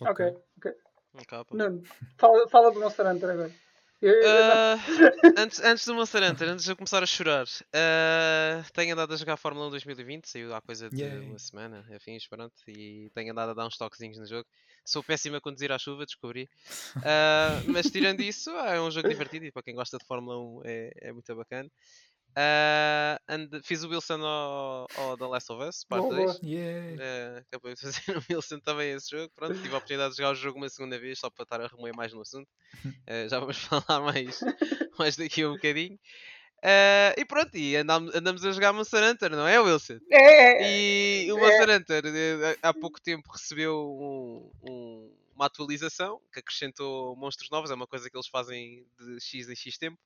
[0.00, 0.36] Ok, ok.
[0.56, 0.72] okay.
[1.52, 1.82] Não,
[2.18, 3.52] fala, fala do Monster Hunter agora.
[4.04, 4.76] Uh,
[5.40, 9.16] antes, antes do Monster Hunter, antes de eu começar a chorar, uh, tenho andado a
[9.16, 11.26] jogar Fórmula 1 2020, saiu há coisa de yeah.
[11.26, 14.46] uma semana, enfim, pronto, e tenho andado a dar uns toquezinhos no jogo.
[14.84, 16.46] Sou péssimo a conduzir à chuva, descobri.
[16.96, 20.60] Uh, mas tirando isso, é um jogo divertido e para quem gosta de Fórmula 1
[20.64, 21.70] é, é muito bacana.
[22.36, 26.40] Uh, and fiz o Wilson ao, ao The Last of Us, parte 2.
[26.42, 26.96] Yeah.
[26.96, 29.32] Uh, acabei de fazer o Wilson também esse jogo.
[29.36, 31.68] Pronto, tive a oportunidade de jogar o jogo uma segunda vez só para estar a
[31.68, 32.48] remoer mais no assunto.
[32.84, 34.40] Uh, já vamos falar mais,
[34.98, 35.94] mais daqui a um bocadinho.
[35.94, 39.98] Uh, e pronto, e andamos, andamos a jogar Monster Hunter, não é, Wilson?
[40.10, 41.26] É!
[41.26, 41.76] E o Monster é.
[41.76, 42.02] Hunter
[42.62, 48.10] há pouco tempo recebeu um, um, uma atualização que acrescentou monstros novos, é uma coisa
[48.10, 49.98] que eles fazem de X em X tempo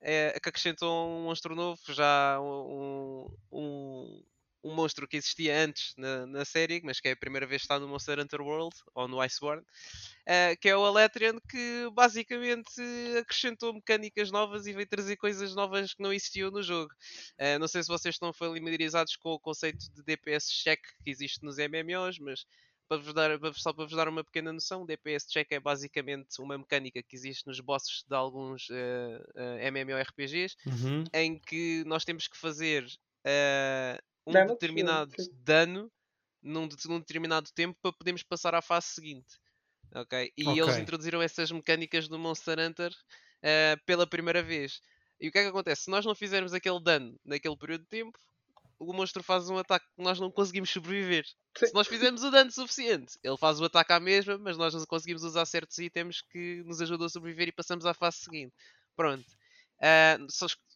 [0.00, 4.22] é, que acrescentou um monstro novo, já um, um,
[4.66, 7.66] um monstro que existia antes na, na, série, mas que é a primeira vez que
[7.66, 12.70] está no Monster Hunter World, ou no Iceborne, uh, que é o Aletrian, que basicamente
[13.18, 16.92] acrescentou mecânicas novas e veio trazer coisas novas que não existiam no jogo.
[17.40, 21.44] Uh, não sei se vocês estão familiarizados com o conceito de DPS check que existe
[21.44, 22.44] nos MMOs, mas
[22.88, 26.40] para vos dar, só para vos dar uma pequena noção, o DPS check é basicamente
[26.40, 28.74] uma mecânica que existe nos bosses de alguns uh,
[29.34, 31.04] uh, MMORPGs, uhum.
[31.12, 35.30] em que nós temos que fazer uh, um Dano, determinado sim.
[35.32, 35.90] dano
[36.42, 39.38] num, num, determinado tempo para podermos passar à fase seguinte.
[39.94, 40.32] Okay?
[40.36, 40.62] E okay.
[40.62, 44.80] eles introduziram essas mecânicas do Monster Hunter uh, pela primeira vez.
[45.20, 45.84] E o que é que acontece?
[45.84, 48.18] Se nós não fizermos aquele dano naquele período de tempo,
[48.78, 51.24] o monstro faz um ataque que nós não conseguimos sobreviver.
[51.56, 51.66] Sim.
[51.66, 54.84] Se nós fizermos o dano suficiente, ele faz o ataque à mesma, mas nós não
[54.84, 58.54] conseguimos usar certos itens que nos ajudam a sobreviver e passamos à fase seguinte.
[58.94, 59.24] Pronto.
[59.78, 60.26] Uh,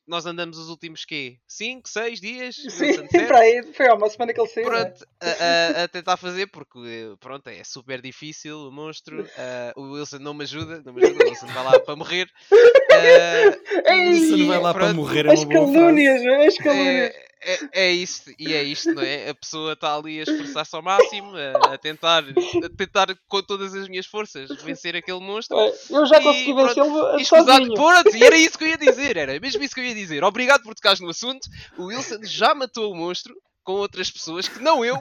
[0.07, 1.39] nós andamos os últimos quê?
[1.47, 2.57] 5, 6 dias?
[2.57, 4.67] Sim, para aí, foi há uma semana que ele saiu.
[4.67, 5.37] Pronto, né?
[5.79, 9.23] a, a, tentar fazer, porque pronto, é super difícil o monstro.
[9.23, 12.29] Uh, o Wilson não me ajuda, não me ajuda, o Wilson vai lá para morrer.
[12.91, 17.15] Uh, o Wilson vai lá pronto, para morrer, é uma as calúnias, as calúnias.
[17.15, 19.31] É, é, é isto, e é isto, não é?
[19.31, 23.74] A pessoa está ali a esforçar-se ao máximo, a, a, tentar, a tentar com todas
[23.74, 25.57] as minhas forças vencer aquele monstro.
[25.88, 29.62] Eu já consegui vencê-lo escusado, pronto, e era isso que eu ia dizer, era mesmo
[29.62, 30.22] isso que eu ia dizer.
[30.22, 31.48] Obrigado por tocares no assunto.
[31.79, 34.96] O Wilson já matou o monstro com outras pessoas que não eu.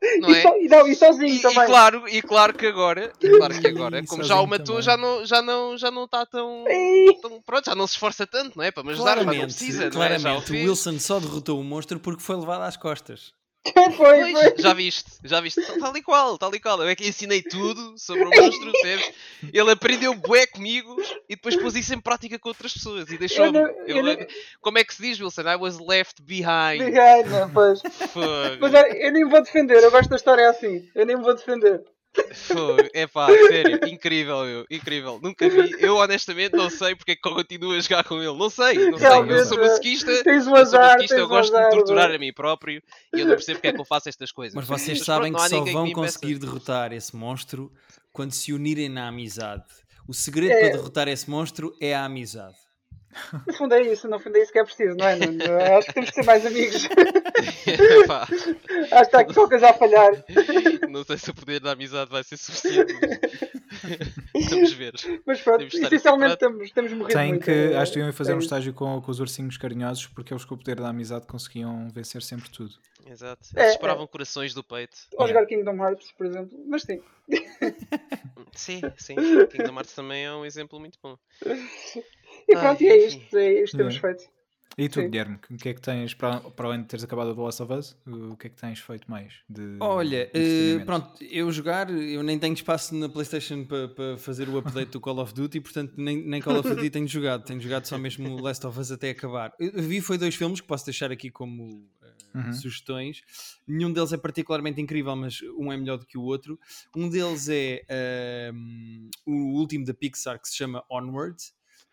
[0.20, 0.38] Não é?
[0.38, 1.64] e, so, e, não, e sozinho e, também.
[1.64, 4.96] E claro, e claro que agora, e claro que agora, como já o matou, já
[4.96, 6.64] não, já não, já não está tão,
[7.22, 8.70] tão, Pronto, já não se esforça tanto, não é?
[8.70, 9.90] Para me ajudar, claramente, mas não precisa.
[9.90, 10.62] Claramente, não é?
[10.62, 13.32] o Wilson só derrotou o monstro porque foi levado às costas.
[13.96, 14.54] foi, foi.
[14.58, 16.82] Já viste, já viste, tal e qual, tal e qual.
[16.82, 19.12] Eu é que ensinei tudo sobre o monstro, percebes?
[19.52, 20.96] Ele aprendeu bué comigo
[21.28, 23.58] e depois pôs isso em prática com outras pessoas e deixou-me.
[24.60, 25.42] Como é que se diz, Wilson?
[25.42, 26.78] I was left behind.
[26.78, 27.82] Behind, não, pois.
[28.60, 30.88] Mas eu nem me vou defender, eu gosto da história assim.
[30.94, 31.82] Eu nem me vou defender.
[32.92, 35.18] É pá, sério, incrível, meu, incrível.
[35.22, 35.74] Nunca vi.
[35.78, 38.36] Eu honestamente não sei porque é que continuo a jogar com ele.
[38.36, 39.08] Não sei, não sei.
[39.08, 42.32] Eu sou masoquista, tens um azar, eu, eu gosto azar, de me torturar a mim
[42.32, 42.82] próprio
[43.14, 44.54] e eu não percebo porque é que eu faço estas coisas.
[44.54, 47.72] Mas vocês Mas, sabem pronto, que só vão conseguir derrotar esse monstro
[48.12, 49.64] quando se unirem na amizade.
[50.08, 50.60] O segredo é...
[50.60, 52.65] para derrotar esse monstro é a amizade.
[53.46, 55.76] No fundo é isso, no fundo é isso que é preciso, não é?
[55.76, 56.84] Acho que temos que ser mais amigos.
[56.84, 60.12] acho que está aqui só coisa a falhar.
[60.88, 62.94] Não sei se o poder da amizade vai ser suficiente.
[64.34, 64.50] Mas...
[64.50, 64.92] Vamos ver.
[65.26, 67.44] Mas pronto, essencialmente estamos, estamos morrendo Tem muito.
[67.44, 70.32] que, é, acho que iam fazer é um estágio com, com os ursinhos carinhosos porque
[70.32, 72.74] eles com o poder da amizade conseguiam vencer sempre tudo.
[73.06, 73.46] Exato.
[73.54, 74.08] Eles é, esperavam é.
[74.08, 74.96] corações do peito.
[75.16, 76.58] Ou jogar Kingdom Hearts, por exemplo.
[76.66, 77.00] Mas sim.
[78.52, 79.14] sim, sim.
[79.46, 81.16] Kingdom Hearts também é um exemplo muito bom.
[82.48, 84.24] E pronto, e é isto, é isto que temos feito.
[84.78, 85.08] E tu, Sim.
[85.08, 87.72] Guilherme, o que é que tens, para, para além de teres acabado The Last of
[87.72, 89.32] Us, o que é que tens feito mais?
[89.48, 94.18] De, Olha, de uh, pronto, eu jogar, eu nem tenho espaço na PlayStation para, para
[94.18, 97.42] fazer o update do Call of Duty, portanto nem, nem Call of Duty tenho jogado,
[97.42, 99.54] tenho jogado só mesmo Last of Us até acabar.
[99.58, 101.78] Eu vi foi dois filmes que posso deixar aqui como
[102.34, 102.52] uh, uhum.
[102.52, 103.22] sugestões.
[103.66, 106.60] Nenhum deles é particularmente incrível, mas um é melhor do que o outro.
[106.94, 107.82] Um deles é
[108.52, 111.38] uh, o último da Pixar que se chama Onward.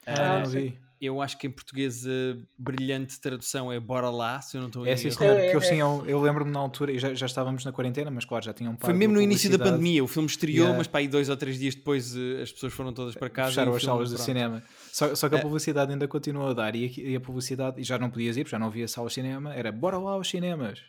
[0.06, 4.56] Ah, não vi eu acho que em português a brilhante tradução é Bora Lá, se
[4.56, 7.00] eu não estou a é, sim, senhor, é, eles tinham, eu lembro-me na altura, e
[7.00, 10.04] já, já estávamos na quarentena, mas claro, já tinham Foi mesmo no início da pandemia,
[10.04, 10.78] o filme estreou, yeah.
[10.78, 13.50] mas para aí dois ou três dias depois eh, as pessoas foram todas para casa.
[13.50, 14.64] Fecharam as salas de cinema.
[14.92, 15.42] Só, só que a é.
[15.42, 18.44] publicidade ainda continuou a dar, e a, e a publicidade, e já não podias ir,
[18.44, 20.80] porque já não havia salas de cinema, era Bora Lá aos cinemas.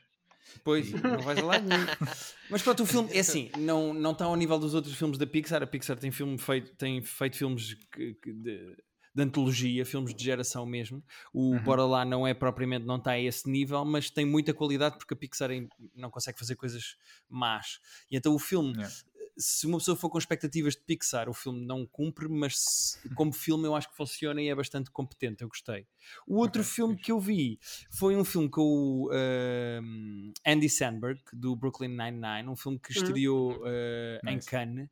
[0.63, 1.87] Pois, não vais lá nenhum.
[2.49, 5.27] Mas pronto, o filme é assim, não, não está ao nível dos outros filmes da
[5.27, 5.63] Pixar.
[5.63, 8.77] A Pixar tem, filme feito, tem feito filmes que, que de,
[9.15, 11.03] de antologia, filmes de geração mesmo.
[11.33, 11.63] O uhum.
[11.63, 15.15] Bora Lá não é propriamente, não está a esse nível, mas tem muita qualidade porque
[15.15, 15.51] a Pixar
[15.95, 16.97] não consegue fazer coisas
[17.29, 17.79] más.
[18.11, 18.93] E então o filme, yeah.
[19.37, 23.33] se uma pessoa for com expectativas de Pixar, o filme não cumpre, mas se, como
[23.33, 25.43] filme eu acho que funciona e é bastante competente.
[25.43, 25.87] Eu gostei.
[26.27, 31.21] O outro okay, filme que eu vi foi um filme com o uh, Andy Samberg,
[31.33, 33.05] do Brooklyn Nine-Nine, um filme que uhum.
[33.05, 34.37] estreou uh, nice.
[34.37, 34.89] em Cannes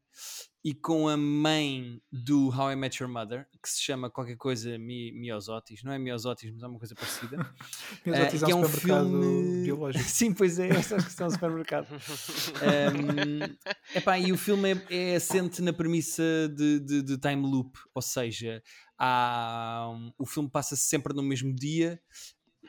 [0.64, 4.78] e com a mãe do How I Met Your Mother, que se chama qualquer coisa
[4.78, 7.36] Mi, Miosotis, não é Miosotis, mas é uma coisa parecida.
[8.06, 10.04] Miosotis uh, que é um, filme biológico.
[10.08, 11.88] Sim, pois é, essa questão do supermercado.
[11.90, 13.56] um,
[13.98, 16.22] epá, e o filme é, é assente na premissa
[16.54, 18.62] de, de, de time loop, ou seja,
[18.96, 22.00] há, um, o filme passa-se sempre no mesmo dia.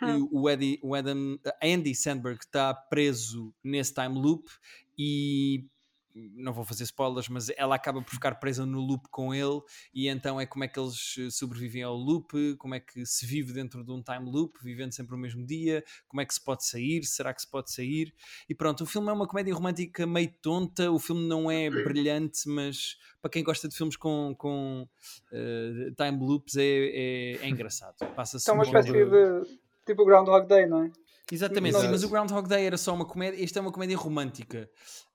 [0.01, 0.27] Hum.
[0.32, 4.49] O, Eddie, o Adam, Andy Sandberg está preso nesse time loop
[4.97, 5.67] e
[6.15, 9.62] não vou fazer spoilers, mas ela acaba por ficar presa no loop com ele,
[9.93, 13.26] e então é como é que eles eh, sobrevivem ao loop, como é que se
[13.26, 16.43] vive dentro de um time loop, vivendo sempre o mesmo dia, como é que se
[16.43, 18.13] pode sair, será que se pode sair?
[18.47, 22.47] E pronto, o filme é uma comédia romântica meio tonta, o filme não é brilhante,
[22.47, 24.88] mas para quem gosta de filmes com, com
[25.32, 27.95] uh, time loops é, é, é engraçado.
[28.15, 30.91] Passa-se é uma espécie de tipo Groundhog Day, não é?
[31.32, 34.69] Exatamente, sim, mas o Groundhog Day era só uma comédia, isto é uma comédia romântica.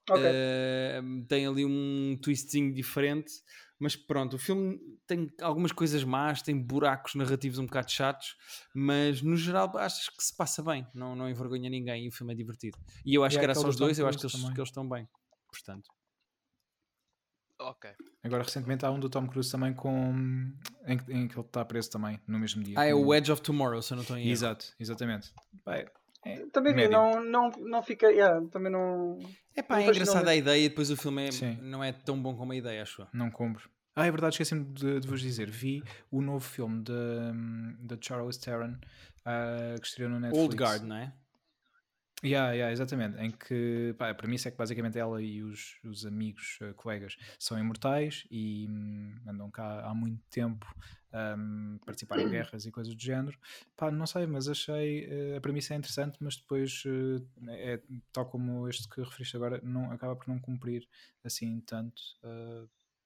[0.09, 0.23] Okay.
[0.23, 3.31] Uh, tem ali um twistzinho diferente,
[3.79, 8.35] mas pronto, o filme tem algumas coisas más, tem buracos narrativos um bocado chatos,
[8.75, 12.33] mas no geral acho que se passa bem, não, não envergonha ninguém e o filme
[12.33, 12.77] é divertido.
[13.05, 14.69] E eu acho e que era só os dois, eu acho que eles, que eles
[14.69, 15.07] estão bem,
[15.49, 15.89] portanto.
[17.61, 17.91] Ok.
[18.23, 20.13] Agora, recentemente, há um do Tom Cruise também com.
[20.85, 22.75] em, em que ele está preso também no mesmo dia.
[22.77, 25.33] Ah, é o Edge of Tomorrow, se eu não estou em Exato, exatamente.
[25.65, 25.85] Bem,
[26.25, 28.07] é também vi, não, não, não fica.
[28.07, 29.19] Yeah, também não.
[29.55, 32.35] É pá, é engraçada a ideia e depois o filme é, não é tão bom
[32.35, 33.07] como a ideia, acho.
[33.13, 33.69] Não compro.
[33.95, 35.49] Ah, é verdade, esqueci-me de, de, vos dizer.
[35.49, 36.93] Vi o novo filme de,
[37.79, 38.75] de Charles Theron
[39.25, 40.43] uh, que estreou no Netflix.
[40.43, 41.13] Old Guard, não é?
[42.21, 43.17] Yeah, yeah, exatamente.
[43.17, 47.15] Em que pá, a premissa é que basicamente ela e os, os amigos, uh, colegas,
[47.37, 50.67] são imortais e hum, andam cá há muito tempo
[51.13, 53.39] um, participar em guerras e coisas do género.
[53.77, 57.79] Pá, não sei, mas achei uh, a premissa é interessante, mas depois uh, é
[58.11, 60.85] tal como este que referiste agora, não, acaba por não cumprir
[61.23, 62.01] assim tanto,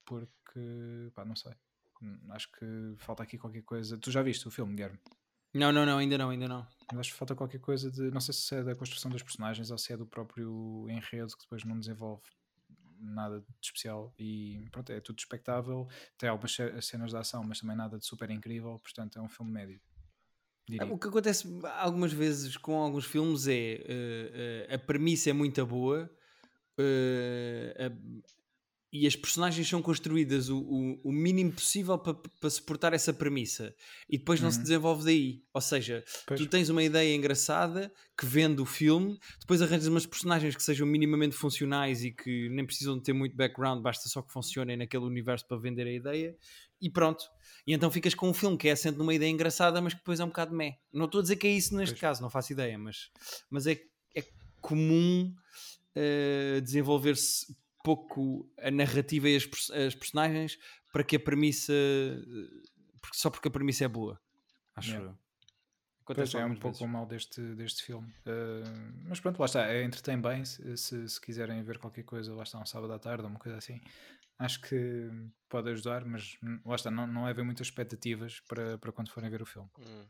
[0.06, 1.54] porque pá, não sei.
[2.02, 3.96] Hum, acho que falta aqui qualquer coisa.
[3.98, 5.00] Tu já viste o filme, Guilherme?
[5.54, 6.68] Não, não, não, ainda não, ainda não.
[6.92, 8.10] Mas acho que falta qualquer coisa de.
[8.12, 11.44] Não sei se é da construção dos personagens ou se é do próprio enredo que
[11.44, 12.24] depois não desenvolve
[13.00, 15.88] nada de especial e pronto, é tudo espectável.
[16.18, 18.80] Tem algumas cenas de ação, mas também nada de super incrível.
[18.80, 19.80] Portanto, é um filme médio.
[20.68, 20.92] Diria.
[20.92, 23.84] O que acontece algumas vezes com alguns filmes é
[24.70, 26.10] uh, uh, a premissa é muito boa,
[26.80, 28.24] uh,
[28.94, 33.74] e as personagens são construídas o, o, o mínimo possível para pa suportar essa premissa
[34.08, 34.54] e depois não uhum.
[34.54, 35.44] se desenvolve daí.
[35.52, 36.40] Ou seja, pois.
[36.40, 40.86] tu tens uma ideia engraçada que vende o filme, depois arranjas umas personagens que sejam
[40.86, 45.06] minimamente funcionais e que nem precisam de ter muito background, basta só que funcionem naquele
[45.06, 46.38] universo para vender a ideia
[46.80, 47.26] e pronto.
[47.66, 50.20] E então ficas com um filme que é assente numa ideia engraçada, mas que depois
[50.20, 50.78] é um bocado meh.
[50.94, 52.02] Não estou a dizer que é isso neste pois.
[52.02, 53.10] caso, não faço ideia, mas,
[53.50, 53.82] mas é,
[54.16, 54.24] é
[54.62, 55.34] comum
[55.96, 60.58] uh, desenvolver-se pouco a narrativa e as, as personagens
[60.92, 61.74] para que a premissa.
[63.12, 64.20] só porque a premissa é boa.
[64.76, 65.12] Acho yeah.
[65.12, 65.24] eu.
[66.06, 68.10] Pois é um pouco o mal deste, deste filme.
[68.26, 69.68] Uh, mas pronto, lá está.
[69.68, 70.44] É, entretém bem.
[70.44, 73.40] Se, se, se, quiserem ver qualquer coisa, lá está um sábado à tarde ou uma
[73.40, 73.80] coisa assim.
[74.38, 75.10] Acho que
[75.48, 76.92] pode ajudar, mas lá está.
[76.92, 79.70] Não, não levem muitas expectativas para, para quando forem ver o filme.
[79.80, 80.06] Hum.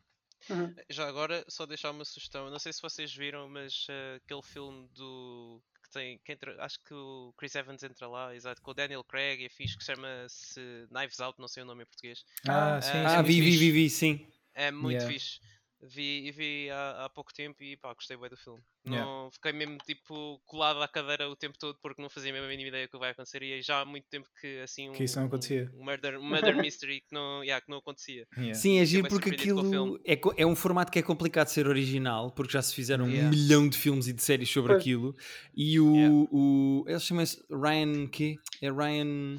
[0.50, 0.76] Uhum.
[0.90, 2.50] Já agora, só deixar uma sugestão.
[2.50, 5.62] Não sei se vocês viram, mas uh, aquele filme do
[5.94, 6.20] tem.
[6.26, 9.50] Que entra, acho que o Chris Evans entra lá, exato, com o Daniel Craig e
[9.50, 12.26] fixe, que chama-se Knives Out, não sei o nome em português.
[12.48, 14.28] Ah, sim, uh, ah, vi, vi, vi, vi, sim.
[14.54, 15.12] É muito yeah.
[15.12, 15.40] fixe.
[15.86, 18.62] Vi, vi há, há pouco tempo e pá, gostei bem do filme.
[18.88, 19.06] Yeah.
[19.06, 22.70] Não, fiquei mesmo tipo colado à cadeira o tempo todo porque não fazia a mínima
[22.70, 25.28] ideia que vai acontecer e já há muito tempo que assim um, que isso não
[25.28, 25.70] acontecia.
[25.74, 28.28] Um, um murder, murder mystery que não, yeah, que não acontecia.
[28.44, 28.56] Yeah.
[28.60, 32.30] Sim, é giro porque aquilo é, é um formato que é complicado de ser original
[32.32, 34.82] porque já se fizeram um milhão de filmes e de séries sobre pois.
[34.82, 35.16] aquilo
[35.56, 39.38] e o, o ele chama-se Ryan que é Ryan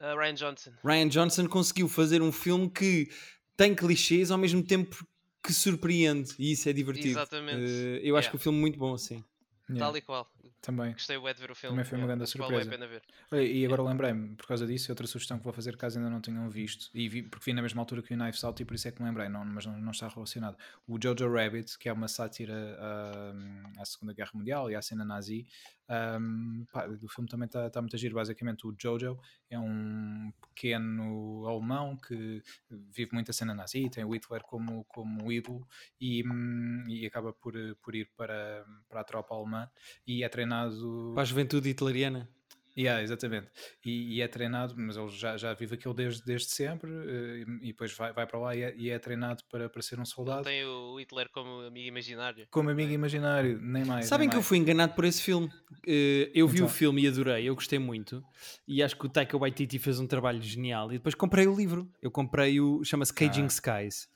[0.00, 0.72] uh, Ryan Johnson.
[0.82, 3.10] Ryan Johnson conseguiu fazer um filme que
[3.56, 5.04] tem clichês ao mesmo tempo
[5.42, 7.18] que surpreende e isso é divertido.
[7.18, 7.58] Exatamente.
[7.58, 9.24] Uh, eu acho que o filme é muito bom, assim.
[9.68, 9.86] Yeah.
[9.86, 10.30] Tal e qual.
[10.60, 10.92] Também.
[10.92, 11.74] Gostei de ver o filme.
[11.74, 12.64] Também foi uma grande surpresa.
[12.64, 13.46] Vale a pena ver.
[13.46, 16.50] E agora lembrei-me, por causa disso, outra sugestão que vou fazer caso ainda não tenham
[16.50, 18.88] visto, e vi, porque vi na mesma altura que o Knives Out e por isso
[18.88, 20.56] é que me lembrei, não, mas não, não está relacionado.
[20.86, 25.04] O Jojo Rabbit, que é uma sátira uh, à Segunda Guerra Mundial e à cena
[25.04, 25.46] nazi,
[25.90, 28.14] um, pá, o filme também está tá muito giro.
[28.14, 34.42] Basicamente, o Jojo é um pequeno alemão que vive muita cena nazi, tem o Hitler
[34.42, 35.66] como, como ídolo
[36.00, 39.68] e, um, e acaba por, por ir para, para a tropa alemã
[40.06, 41.12] e é treinado.
[41.14, 42.28] Para a juventude hitleriana.
[42.76, 43.48] Yeah, exatamente.
[43.84, 47.64] E, e, é treinado, mas ele já, já vive aquilo desde, desde sempre eh, e,
[47.64, 50.04] e depois vai, vai para lá e é, e é, treinado para, para ser um
[50.04, 50.44] soldado.
[50.44, 52.46] Tem o Hitler como amigo imaginário.
[52.50, 54.06] Como amigo imaginário, nem mais.
[54.06, 54.44] Sabem nem que mais.
[54.44, 55.50] eu fui enganado por esse filme.
[55.86, 56.66] Eh, eu vi então.
[56.66, 58.24] o filme e adorei, eu gostei muito.
[58.66, 60.90] E acho que o Taika Waititi fez um trabalho genial.
[60.92, 61.90] E depois comprei o livro.
[62.00, 62.84] Eu comprei o.
[62.84, 63.46] chama-se Caging ah.
[63.46, 64.08] Skies.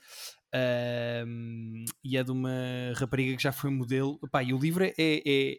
[1.27, 2.49] Um, e é de uma
[2.95, 4.19] rapariga que já foi modelo.
[4.23, 5.57] Epá, e o livro é, é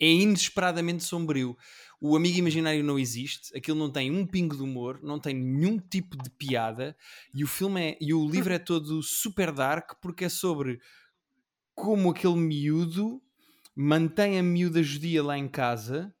[0.00, 1.56] é inesperadamente sombrio.
[2.00, 5.78] O amigo imaginário não existe, aquilo não tem um pingo de humor, não tem nenhum
[5.78, 6.96] tipo de piada,
[7.34, 10.78] e o filme é, e o livro é todo super dark porque é sobre
[11.74, 13.22] como aquele miúdo
[13.74, 16.14] mantém a miúda judia lá em casa.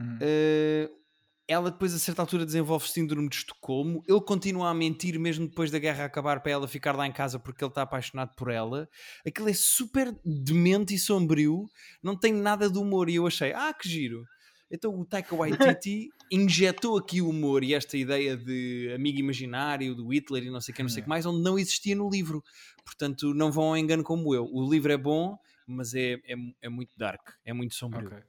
[0.00, 0.16] Hum.
[0.16, 1.05] Uh,
[1.48, 5.70] ela depois a certa altura desenvolve síndrome de Estocolmo, ele continua a mentir mesmo depois
[5.70, 8.88] da guerra acabar para ela ficar lá em casa porque ele está apaixonado por ela.
[9.24, 11.66] Aquilo é super demente e sombrio,
[12.02, 14.26] não tem nada de humor e eu achei, ah, que giro.
[14.68, 20.08] Então o Taika Waititi injetou aqui o humor e esta ideia de amigo imaginário do
[20.12, 22.42] Hitler e não sei o que, não sei que mais, onde não existia no livro.
[22.84, 24.44] Portanto, não vão ao engano como eu.
[24.52, 28.08] O livro é bom, mas é, é, é muito dark, é muito sombrio.
[28.08, 28.22] Okay.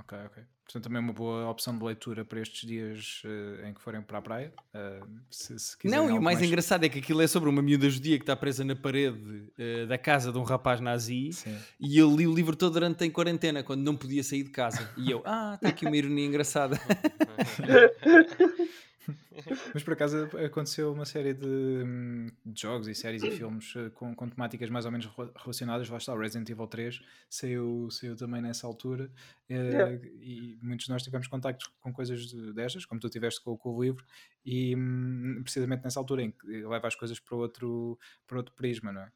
[0.00, 0.57] Ok, ok.
[0.68, 4.02] Portanto, também é uma boa opção de leitura para estes dias uh, em que forem
[4.02, 4.52] para a praia.
[4.74, 7.62] Uh, se, se não, e o mais, mais, engraçado é que aquilo é sobre uma
[7.62, 11.56] miúda judia que está presa na parede uh, da casa de um rapaz nazi Sim.
[11.80, 14.90] e eu li o livro todo durante a quarentena, quando não podia sair de casa.
[14.94, 16.78] E eu, ah, está aqui uma ironia engraçada.
[19.74, 23.90] Mas por acaso aconteceu uma série de, hum, de jogos e séries e filmes eh,
[23.90, 25.88] com, com, temáticas mais ou menos relacionadas.
[25.88, 29.10] Lá está, o Resident Evil 3 saiu, saiu também nessa altura
[29.48, 30.06] eh, yeah.
[30.20, 33.82] e muitos de nós tivemos contactos com coisas destas, como tu tiveste com, com o
[33.82, 34.04] livro,
[34.44, 38.92] e hum, precisamente nessa altura em que leva as coisas para outro, para outro prisma,
[38.92, 39.12] não é?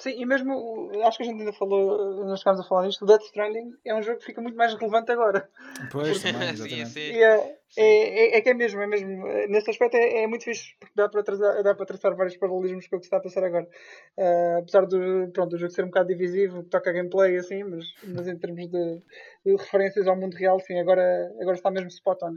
[0.00, 3.06] Sim, e mesmo, acho que a gente ainda falou, nós chegámos a falar nisto, o
[3.06, 5.46] Death Stranding é um jogo que fica muito mais relevante agora.
[5.92, 6.88] Pois, também, exatamente.
[6.88, 7.22] sim, sim.
[7.22, 9.26] É, é, é, que é mesmo, é mesmo.
[9.48, 12.86] Nesse aspecto é, é muito fixe, porque dá para, traçar, dá para traçar vários paralelismos
[12.86, 13.68] com o que está a passar agora.
[14.16, 17.84] Uh, apesar do, pronto, do jogo ser um bocado divisivo, toca a gameplay assim, mas,
[18.02, 19.02] mas em termos de,
[19.44, 22.36] de, referências ao mundo real, sim, agora, agora está mesmo spot on.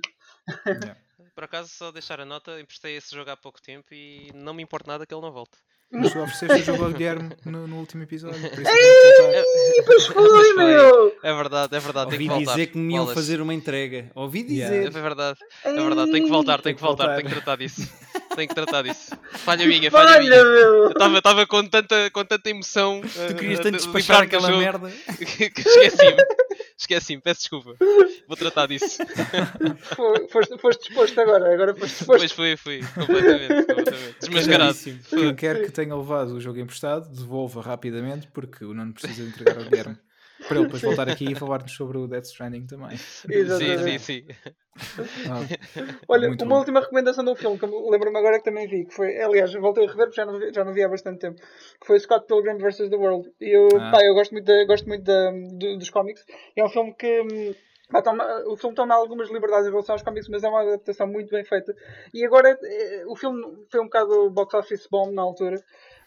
[0.68, 0.98] Yeah.
[1.34, 4.62] Por acaso, só deixar a nota, emprestei esse jogo há pouco tempo e não me
[4.62, 5.58] importa nada que ele não volte.
[5.94, 8.40] Mas tu ofereceste o jogo ao Guilherme no, no último episódio.
[8.50, 11.16] Por isso Ei, pois foi, meu!
[11.22, 12.12] É verdade, é verdade.
[12.14, 14.10] Ouvi que dizer que me iam fazer uma entrega.
[14.16, 14.74] Ouvi dizer.
[14.74, 14.88] Yeah.
[14.88, 16.12] É verdade, é verdade.
[16.12, 17.88] Tenho que voltar, tenho que voltar, tenho que tratar disso.
[18.36, 19.16] Tenho que tratar disso.
[19.32, 20.36] Falha minha, falha, minha.
[20.36, 23.02] Eu estava com tanta, com tanta emoção.
[23.02, 24.92] Tu querias tanto despachar aquela jogo, merda.
[25.18, 26.24] Que, que esqueci-me.
[26.78, 27.76] Esqueci-me, peço desculpa.
[28.28, 28.98] Vou tratar disso.
[30.30, 32.20] foste, foste disposto agora, agora foste disposto.
[32.20, 34.16] Pois fui, fui, completamente, completamente.
[34.20, 34.78] Desmascarado.
[35.10, 39.58] Quem quer que tenha levado o jogo emprestado, devolva rapidamente, porque o Nuno precisa entregar
[39.58, 39.98] ao Guilherme.
[40.48, 42.98] Para ele depois voltar aqui e falar-nos sobre o Death Stranding também.
[43.30, 44.00] Exatamente.
[44.00, 44.26] Sim, sim, sim.
[45.30, 45.40] Ah,
[46.08, 46.58] Olha, uma bom.
[46.58, 49.86] última recomendação de um filme que lembro-me agora que também vi, que foi, aliás, voltei
[49.86, 52.26] a rever porque já não, vi, já não vi há bastante tempo, que foi Scott
[52.28, 52.90] Pilgrim vs.
[52.90, 53.32] The World.
[53.40, 53.92] E eu, ah.
[53.92, 56.26] pá, eu gosto muito, de, gosto muito de, de, dos cómics.
[56.56, 57.22] É um filme que.
[57.22, 57.54] Hum,
[58.04, 61.30] toma, o filme toma algumas liberdades em relação aos cómics, mas é uma adaptação muito
[61.30, 61.76] bem feita.
[62.14, 65.58] E agora, eh, o filme foi um bocado box office bomb na altura.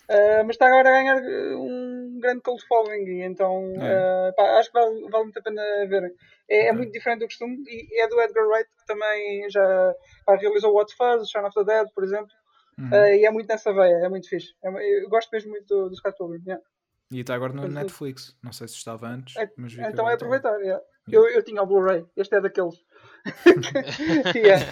[0.08, 4.30] Uh, mas está agora a ganhar eh, um grande cult following, e então é.
[4.30, 6.14] uh, pá, acho que vale, vale muito a pena ver.
[6.48, 10.36] É, é, muito diferente do costume e é do Edgar Wright, que também já pá,
[10.36, 12.30] realizou What Fuzz, Shaun of the Dead, por exemplo,
[12.78, 12.88] uhum.
[12.88, 14.54] uh, e é muito nessa veia, é muito fixe.
[14.62, 14.68] É,
[15.02, 16.42] eu gosto mesmo muito do, do Scott Pilgrim.
[16.46, 16.64] Yeah.
[17.10, 20.56] E está agora no Netflix, não sei se estava antes, é, mas Então é aproveitar,
[20.60, 20.80] yeah.
[21.08, 21.28] Yeah.
[21.28, 22.76] Eu, eu tinha o Blu-ray, este é daqueles.
[24.34, 24.64] yeah.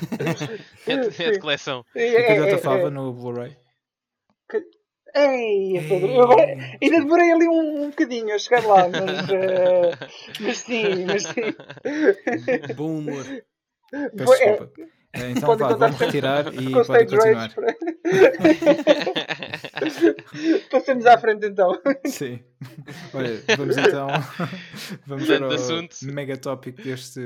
[0.86, 1.84] é, de, é de coleção.
[1.94, 3.56] É, e que é, é, no Blu-ray?
[5.16, 6.42] Ei, Pedro, eu agora
[6.82, 9.92] ainda demorei ali um, um bocadinho a chegar lá, mas, uh,
[10.42, 11.54] mas sim, mas sim.
[12.74, 13.24] Bom humor.
[13.90, 14.72] Peço desculpa.
[15.12, 17.48] É, então vá, vamos retirar e pode continuar.
[20.68, 21.80] Passemos à frente então.
[22.04, 22.40] Sim.
[23.14, 24.08] Olha, vamos então
[25.06, 27.20] vamos para o mega tópico deste,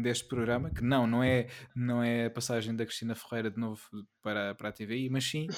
[0.00, 3.80] deste programa, que não, não é, não é a passagem da Cristina Ferreira de novo
[4.22, 5.48] para, para a TVI, mas sim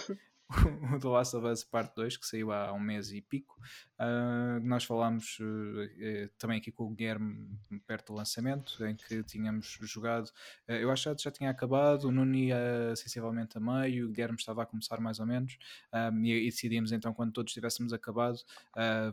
[0.95, 3.59] o The Last of Us Parte 2, que saiu há um mês e pico.
[3.99, 7.49] Uh, nós falámos uh, também aqui com o Guilherme
[7.87, 10.29] perto do lançamento, em que tínhamos jogado.
[10.67, 14.39] Uh, eu acho que já tinha acabado, o Nuno ia sensivelmente a meio, o Guilherme
[14.39, 15.59] estava a começar mais ou menos,
[15.93, 18.39] um, e, e, decidimos então, quando todos tivéssemos acabado,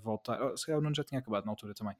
[0.01, 0.41] voltar.
[0.41, 1.95] Oh, se calhar o Nuno já tinha acabado na altura também.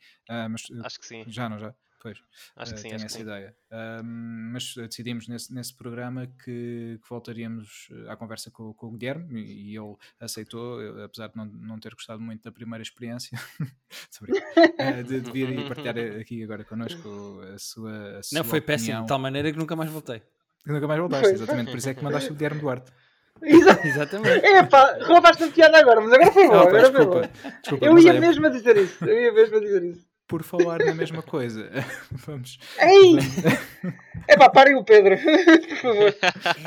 [0.49, 1.23] mas, acho que sim.
[1.27, 1.73] Já, não já?
[2.05, 2.19] Pois,
[2.55, 3.55] acho que sim, tenho acho essa que ideia.
[3.71, 8.91] Um, mas decidimos nesse, nesse programa que, que voltaríamos eh, à conversa com, com, o
[8.91, 13.35] Guilherme e ele aceitou, apesar de não, não ter gostado muito da primeira experiência,
[14.21, 18.19] uh, de, de vir e partilhar aqui agora connosco a sua.
[18.19, 18.77] A sua não, foi opinião.
[18.77, 20.21] péssimo, de tal maneira que nunca mais voltei.
[20.63, 22.91] Nunca mais voltaste, exatamente, por isso é que mandaste o Guilherme Duarte.
[23.83, 24.45] Exatamente.
[24.45, 26.53] É pá, roubaste-me piada agora, mas agora foi bom.
[26.53, 27.59] agora desculpa, foi bom.
[27.61, 28.19] Desculpa, eu ia é...
[28.19, 29.03] mesmo a dizer isso.
[29.03, 31.69] Eu ia mesmo a dizer isso por falar na mesma coisa.
[32.11, 32.57] Vamos.
[32.79, 33.17] Ei!
[34.27, 35.15] É pá, parem o Pedro,
[35.69, 36.15] por favor.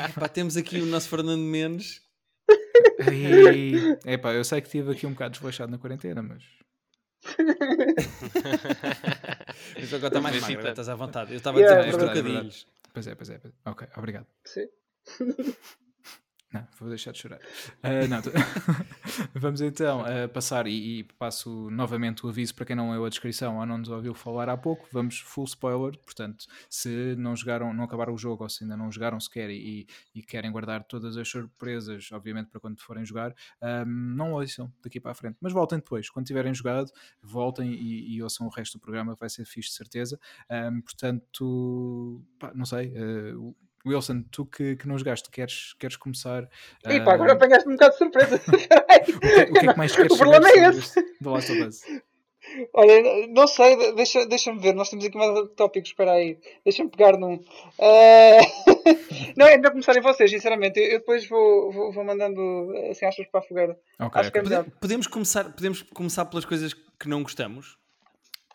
[0.09, 2.01] Epá, temos aqui o nosso Fernando Mendes.
[4.05, 6.43] É pá, eu sei que estive aqui um bocado desleixado na quarentena, mas.
[9.75, 11.31] mas agora está mais magro, estás à vontade.
[11.31, 12.65] Eu estava a dizer yeah, é trocadilhos.
[12.65, 13.41] É, pois é, pois é.
[13.65, 14.27] Ok, obrigado.
[14.45, 14.67] Sim.
[16.51, 17.37] Não, vou deixar de chorar.
[17.37, 18.21] Uh, não,
[19.39, 23.09] Vamos então uh, passar e, e, passo novamente o aviso para quem não leu a
[23.09, 24.87] descrição ou não nos ouviu falar há pouco.
[24.91, 28.91] Vamos full spoiler, portanto, se não jogaram, não acabaram o jogo ou se ainda não
[28.91, 29.85] jogaram sequer e,
[30.15, 33.31] e querem guardar todas as surpresas, obviamente, para quando forem jogar,
[33.61, 36.09] um, não ouçam daqui para a frente, mas voltem depois.
[36.09, 39.75] Quando tiverem jogado, voltem e, e ouçam o resto do programa, vai ser fixe de
[39.75, 40.19] certeza.
[40.49, 42.91] Um, portanto, pá, não sei.
[42.97, 43.55] Uh,
[43.89, 46.49] Wilson, tu que, que não jogaste, queres, queres começar?
[46.87, 48.35] E pá, agora apanhaste um bocado de surpresa.
[48.35, 51.01] o, que, o que é que mais queres O problema é esse.
[51.19, 51.81] Do Last of Us?
[52.73, 57.17] Olha, não sei, deixa-me deixa ver, nós temos aqui mais tópicos, espera aí, deixa-me pegar
[57.17, 57.35] num.
[57.35, 58.39] Uh...
[59.37, 63.41] não, é melhor começarem vocês, sinceramente, eu, depois vou, vou, vou, mandando assim achas para
[63.41, 63.79] a fogueira.
[63.99, 64.55] Okay, okay.
[64.55, 67.77] é podemos, começar, podemos começar pelas coisas que não gostamos?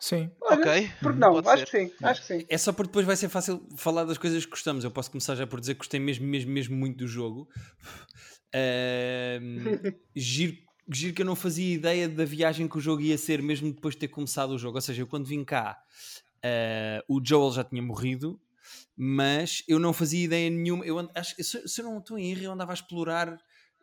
[0.05, 0.29] Sim.
[0.39, 0.91] Olha, ok.
[1.01, 1.33] Porque não?
[1.33, 1.65] Pode acho ser.
[1.65, 1.95] que sim.
[2.03, 2.45] Acho que sim.
[2.47, 4.83] É só porque depois vai ser fácil falar das coisas que gostamos.
[4.83, 7.49] Eu posso começar já por dizer que gostei mesmo, mesmo, mesmo muito do jogo.
[8.55, 10.55] Uh, giro,
[10.89, 13.95] giro que eu não fazia ideia da viagem que o jogo ia ser, mesmo depois
[13.95, 14.77] de ter começado o jogo.
[14.77, 15.77] Ou seja, eu quando vim cá,
[16.37, 18.39] uh, o Joel já tinha morrido,
[18.95, 20.85] mas eu não fazia ideia nenhuma.
[20.85, 23.37] Eu acho, se, se eu não estou em erro, eu andava a explorar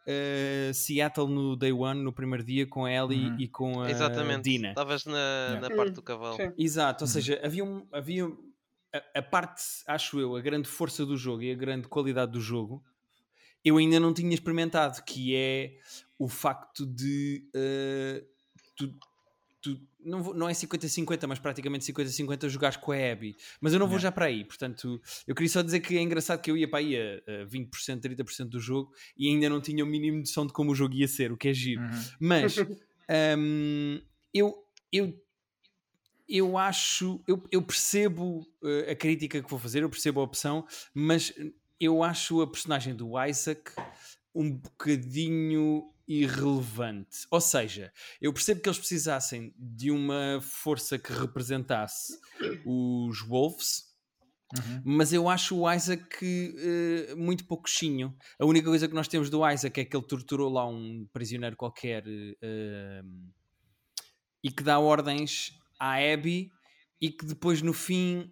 [0.07, 3.37] uh, Seattle no Day One, no primeiro dia, com a Ellie uhum.
[3.39, 4.43] e com a Exatamente.
[4.43, 4.71] Dina.
[4.71, 5.69] Estavas na, yeah.
[5.69, 6.37] na parte do cavalo.
[6.37, 6.53] Sim.
[6.59, 7.13] Exato, ou uhum.
[7.13, 8.27] seja, havia, um, havia
[8.93, 12.41] a, a, parte, acho eu, a grande força do jogo e a grande qualidade do
[12.41, 12.83] jogo,
[13.65, 15.79] eu ainda não tinha experimentado, que é
[16.19, 18.27] o facto de uh,
[18.77, 18.95] tu,
[19.63, 23.37] tu, não, vou, não é 50-50, mas praticamente 50-50 jogares com a Abby.
[23.61, 26.43] Mas eu não vou já para aí, portanto, eu queria só dizer que é engraçado
[26.43, 29.85] que eu ia para aí a, a 20%, 30% do jogo e ainda não tinha
[29.85, 31.81] o mínimo de noção de como o jogo ia ser, o que é giro.
[31.81, 32.03] Uhum.
[32.21, 32.57] Mas
[33.39, 34.01] um,
[34.35, 34.55] eu,
[34.93, 35.23] eu
[36.29, 40.67] eu acho, eu, eu percebo uh, a crítica que vou fazer, eu percebo a opção,
[40.95, 41.33] mas
[41.79, 43.73] eu acho a personagem do Isaac
[44.35, 47.27] um bocadinho irrelevante.
[47.31, 52.19] Ou seja, eu percebo que eles precisassem de uma força que representasse
[52.65, 53.93] os Wolves.
[54.55, 54.83] Uhum.
[54.85, 58.15] Mas eu acho o Isaac uh, muito pouquinho.
[58.39, 61.57] A única coisa que nós temos do Isaac é que ele torturou lá um prisioneiro
[61.57, 63.33] qualquer uh,
[64.45, 66.51] e que dá ordens à Abby
[67.01, 68.31] e que depois no fim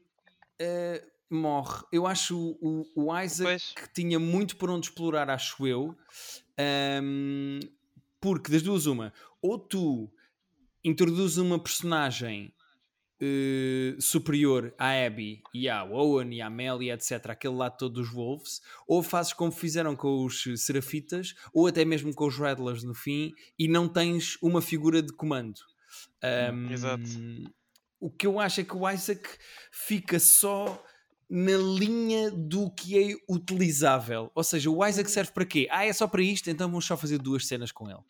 [0.60, 1.84] uh, morre.
[1.92, 3.72] Eu acho o, o Isaac pois.
[3.74, 5.96] que tinha muito por onde explorar, acho eu.
[7.02, 7.61] Um,
[8.20, 10.11] porque das duas, uma, ou tu
[10.84, 12.52] introduzes uma personagem
[13.20, 18.11] uh, superior à Abby e à Owen e à Melly, etc., aquele lado todo dos
[18.12, 22.94] Wolves, ou fazes como fizeram com os Serafitas, ou até mesmo com os Rattlers no
[22.94, 25.61] fim, e não tens uma figura de comando.
[26.22, 27.04] Um, Exato.
[27.98, 29.28] O que eu acho é que o Isaac
[29.70, 30.82] fica só
[31.31, 34.31] na linha do que é utilizável.
[34.35, 35.14] Ou seja, o Isaac uhum.
[35.14, 35.68] serve para quê?
[35.70, 38.01] Ah, é só para isto, então vamos só fazer duas cenas com ele.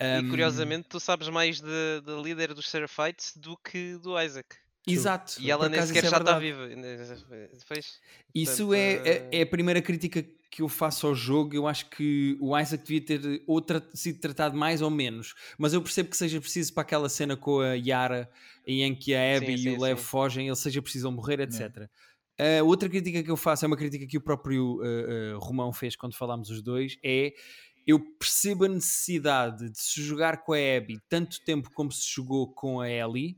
[0.00, 4.56] E curiosamente, tu sabes mais da líder dos Seraphites do que do Isaac.
[4.86, 5.36] Exato.
[5.40, 6.68] E ela nem sequer é já está viva.
[6.68, 8.00] Depois,
[8.34, 11.54] isso portanto, é, é, é, a primeira crítica que eu faço ao jogo.
[11.54, 15.34] Eu acho que o Isaac devia ter ou tra sido tratado mais ou menos.
[15.56, 18.30] Mas eu percebo que seja preciso para aquela cena com a Yara
[18.66, 21.88] em que a Abby sim, sim, e o Lev fogem, ele seja preciso morrer, etc.
[22.40, 25.72] Uh, outra crítica que eu faço é uma crítica que o próprio uh, uh, Romão
[25.72, 27.32] fez quando falámos os dois: é
[27.86, 32.52] eu percebo a necessidade de se jogar com a Abby tanto tempo como se jogou
[32.52, 33.36] com a Ellie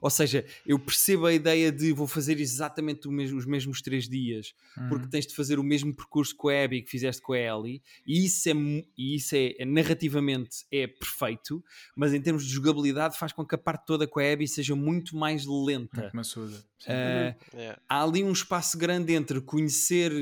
[0.00, 4.54] ou seja, eu percebo a ideia de vou fazer exatamente mesmo, os mesmos três dias,
[4.76, 4.88] uhum.
[4.88, 7.82] porque tens de fazer o mesmo percurso com a Abby que fizeste com a Ellie,
[8.06, 8.52] e isso, é,
[8.96, 11.62] e isso é, é, narrativamente é perfeito,
[11.96, 14.74] mas em termos de jogabilidade faz com que a parte toda com a Abby seja
[14.74, 16.02] muito mais lenta.
[16.02, 17.80] Muito uh, yeah.
[17.88, 20.12] Há ali um espaço grande entre conhecer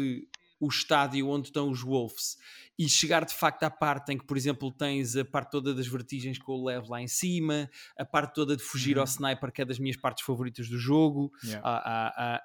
[0.61, 2.37] o estádio onde estão os Wolves
[2.79, 5.87] e chegar de facto à parte em que, por exemplo, tens a parte toda das
[5.87, 9.03] vertigens com o Lev lá em cima, a parte toda de fugir uhum.
[9.03, 11.31] ao sniper, que é das minhas partes favoritas do jogo.
[11.45, 11.67] Yeah.
[11.67, 12.43] Há, há, há,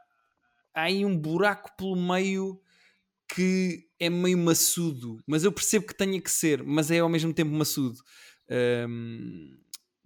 [0.75, 2.61] há aí um buraco pelo meio
[3.33, 7.33] que é meio maçudo, mas eu percebo que tenha que ser, mas é ao mesmo
[7.33, 7.99] tempo maçudo.
[8.87, 9.55] Um,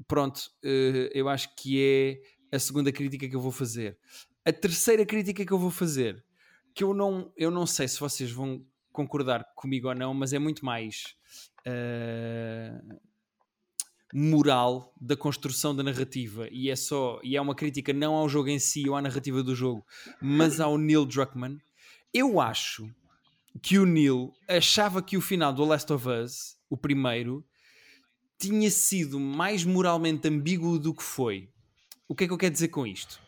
[0.07, 3.97] pronto, uh, eu acho que é a segunda crítica que eu vou fazer.
[4.45, 6.23] A terceira crítica que eu vou fazer,
[6.75, 10.39] que eu não, eu não sei se vocês vão concordar comigo ou não, mas é
[10.39, 11.15] muito mais
[11.67, 12.99] uh,
[14.13, 18.49] moral da construção da narrativa e é só e é uma crítica não ao jogo
[18.49, 19.85] em si ou à narrativa do jogo,
[20.21, 21.57] mas ao Neil Druckmann.
[22.13, 22.87] Eu acho
[23.61, 27.43] que o Neil achava que o final do Last of Us, o primeiro,
[28.39, 31.49] tinha sido mais moralmente ambíguo do que foi.
[32.07, 33.19] O que é que eu quero dizer com isto?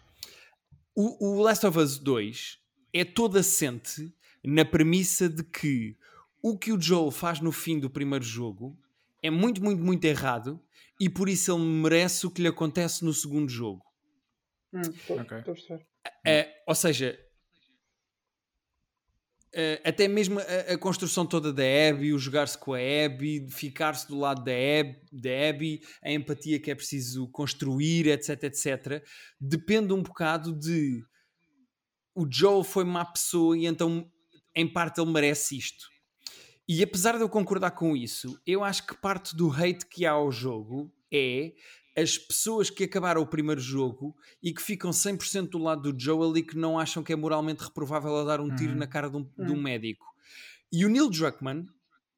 [0.94, 2.60] O, o Last of Us 2
[2.94, 4.14] é todo assente
[4.46, 5.98] na premissa de que
[6.42, 8.78] o que o Joel faz no fim do primeiro jogo
[9.22, 10.62] é muito, muito, muito errado
[11.00, 13.84] e por isso ele merece o que lhe acontece no segundo jogo.
[14.74, 15.44] Hum, okay.
[16.26, 17.18] é, ou seja,
[19.58, 24.06] é, até mesmo a, a, construção toda da Abby, o jogar-se com a Abby, ficar-se
[24.06, 29.04] do lado da Abby, da Abby, a empatia que é preciso construir, etc, etc,
[29.40, 31.02] depende um bocado de
[32.14, 34.10] o Joel foi má pessoa e então
[34.56, 35.90] em parte ele merece isto.
[36.68, 40.12] E apesar de eu concordar com isso, eu acho que parte do hate que há
[40.12, 41.54] ao jogo é
[41.96, 46.36] as pessoas que acabaram o primeiro jogo e que ficam 100% do lado do Joel
[46.36, 48.80] e que não acham que é moralmente reprovável a dar um tiro uhum.
[48.80, 49.46] na cara de um, uhum.
[49.46, 50.06] de um, médico.
[50.72, 51.66] E o Neil Druckmann,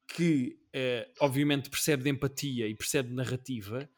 [0.08, 3.88] que uh, obviamente percebe de empatia e percebe de narrativa,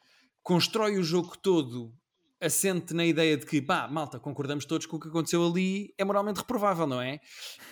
[0.43, 1.95] constrói o jogo todo
[2.41, 6.05] assente na ideia de que, pá, malta, concordamos todos com o que aconteceu ali, é
[6.05, 7.21] moralmente reprovável, não é?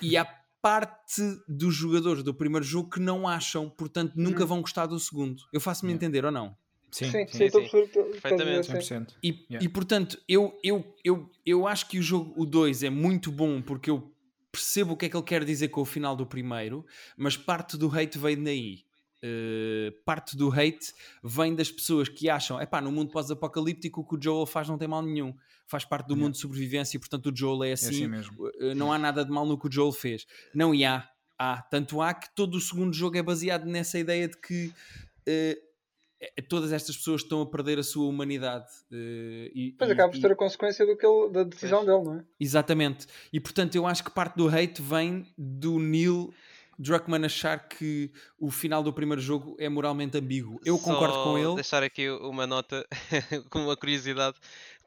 [0.00, 0.24] E há
[0.60, 4.48] parte dos jogadores do primeiro jogo que não acham, portanto nunca uhum.
[4.48, 5.42] vão gostar do segundo.
[5.52, 6.56] Eu faço-me entender ou não?
[6.90, 7.86] Sim, sim, sim, sim, sim.
[7.86, 8.68] perfeitamente.
[8.68, 9.14] 100%.
[9.22, 9.64] E, yeah.
[9.64, 13.60] e portanto, eu, eu, eu, eu acho que o jogo o 2 é muito bom
[13.60, 14.10] porque eu
[14.50, 16.84] percebo o que é que ele quer dizer com o final do primeiro,
[17.16, 18.87] mas parte do hate veio daí.
[19.24, 20.92] Uh, parte do hate
[21.24, 24.68] vem das pessoas que acham, é pá, no mundo pós-apocalíptico o que o Joel faz
[24.68, 25.34] não tem mal nenhum,
[25.66, 28.46] faz parte do mundo de sobrevivência e portanto o Joel é assim, é assim mesmo.
[28.46, 30.24] Uh, não há nada de mal no que o Joel fez.
[30.54, 34.28] Não, e há, há, tanto há que todo o segundo jogo é baseado nessa ideia
[34.28, 35.68] de que uh,
[36.48, 38.68] todas estas pessoas estão a perder a sua humanidade.
[38.90, 42.14] Uh, e, pois acaba por ser a consequência do que ele, da decisão dele, não
[42.20, 42.24] é?
[42.38, 43.06] Exatamente.
[43.32, 46.32] E portanto eu acho que parte do hate vem do Neil
[46.78, 50.60] Druckmann achar que o final do primeiro jogo é moralmente ambíguo.
[50.64, 51.54] Eu Só concordo com ele.
[51.56, 52.86] deixar aqui uma nota
[53.50, 54.36] com uma curiosidade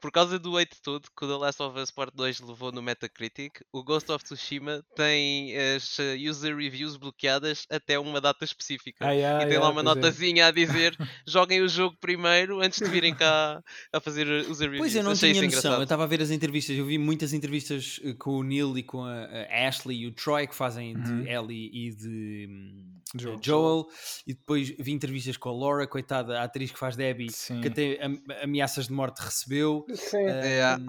[0.02, 2.82] por causa do hate todo que o The Last of Us Part 2 levou no
[2.82, 9.06] Metacritic, o Ghost of Tsushima tem as eh, user reviews bloqueadas até uma data específica.
[9.06, 9.84] Ai, ai, e tem ai, lá uma é.
[9.84, 10.46] notazinha é.
[10.48, 14.78] a dizer joguem o jogo primeiro antes de virem cá a fazer user reviews.
[14.80, 15.80] Pois eu não Achei tinha noção, engraçado.
[15.80, 18.82] eu estava a ver as entrevistas, eu vi muitas entrevistas eh, com o Neil e
[18.82, 19.28] com a,
[19.68, 21.26] Ashley e o Troy que fazem de uhum.
[21.28, 23.38] Ellie e de hum, Joel.
[23.42, 23.86] Joel.
[24.26, 27.60] e depois vi entrevistas com a Laura, coitada, a atriz que faz Debbie, Sim.
[27.60, 27.98] que até
[28.42, 29.84] ameaças de morte recebeu.
[29.94, 30.24] Sim.
[30.24, 30.82] Uh, yeah.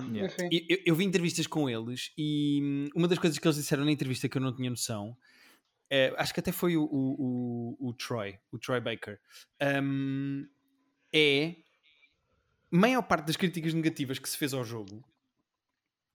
[0.52, 3.92] eu, eu, vi entrevistas com eles e hum, uma das coisas que eles disseram na
[3.92, 5.16] entrevista que eu não tinha noção,
[5.90, 9.20] é, acho que até foi o, o, o, o Troy, o Troy Baker,
[9.82, 10.48] um,
[11.14, 11.56] é
[12.72, 15.04] maior parte das críticas negativas que se fez ao jogo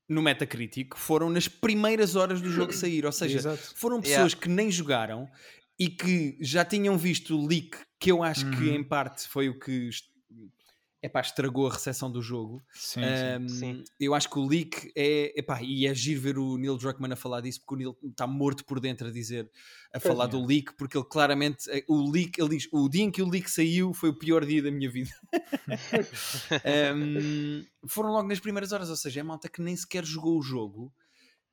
[0.09, 3.73] no Metacritic foram nas primeiras horas do jogo sair, ou seja, Exato.
[3.77, 4.41] foram pessoas yeah.
[4.41, 5.29] que nem jogaram
[5.79, 8.53] e que já tinham visto o leak, que eu acho uhum.
[8.53, 9.91] que em parte foi o que
[11.03, 12.63] epá, estragou a recepção do jogo.
[12.73, 13.01] Sim,
[13.41, 15.39] um, sim, Eu acho que o leak é.
[15.39, 18.27] Epá, e é giro ver o Neil Druckmann a falar disso, porque o Neil está
[18.27, 19.51] morto por dentro a dizer,
[19.93, 20.29] a falar é.
[20.29, 21.71] do leak, porque ele claramente.
[21.71, 24.45] Eh, o leak, ele diz: o dia em que o leak saiu foi o pior
[24.45, 25.11] dia da minha vida.
[26.95, 30.43] um, foram logo nas primeiras horas, ou seja, é malta que nem sequer jogou o
[30.43, 30.93] jogo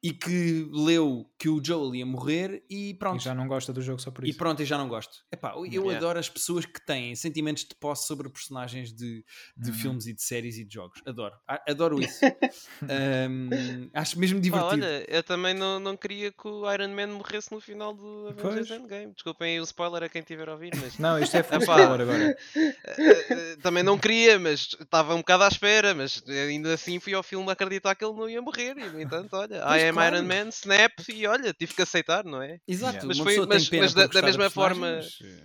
[0.06, 3.20] e que leu que o Joel ia morrer e pronto.
[3.20, 4.36] E já não gosta do jogo só por isso.
[4.36, 5.26] E pronto, e já não gosto.
[5.32, 5.98] Epá, eu yeah.
[5.98, 9.26] adoro as pessoas que têm sentimentos de posse sobre personagens de,
[9.58, 9.76] de uhum.
[9.76, 11.02] filmes e de séries e de jogos.
[11.08, 11.34] Adoro.
[11.48, 12.20] Adoro isso.
[12.86, 14.86] um, acho mesmo divertido.
[14.86, 18.28] Ah, olha, eu também não, não queria que o Iron Man morresse no final do
[18.28, 19.12] Avengers Endgame.
[19.12, 21.00] Desculpem aí o spoiler a quem tiver a ouvir, mas...
[21.00, 22.38] Não, isto é spoiler agora.
[22.56, 27.16] Eh, eh, também não queria, mas estava um bocado à espera, mas ainda assim fui
[27.16, 30.18] ao filme acreditar que ele não ia morrer e no entanto, olha, I am claro.
[30.18, 32.60] Iron Man, Snap e olha, tive que aceitar, não é?
[32.68, 35.00] Exato, mas, foi, mas, mas da, da, mesma forma,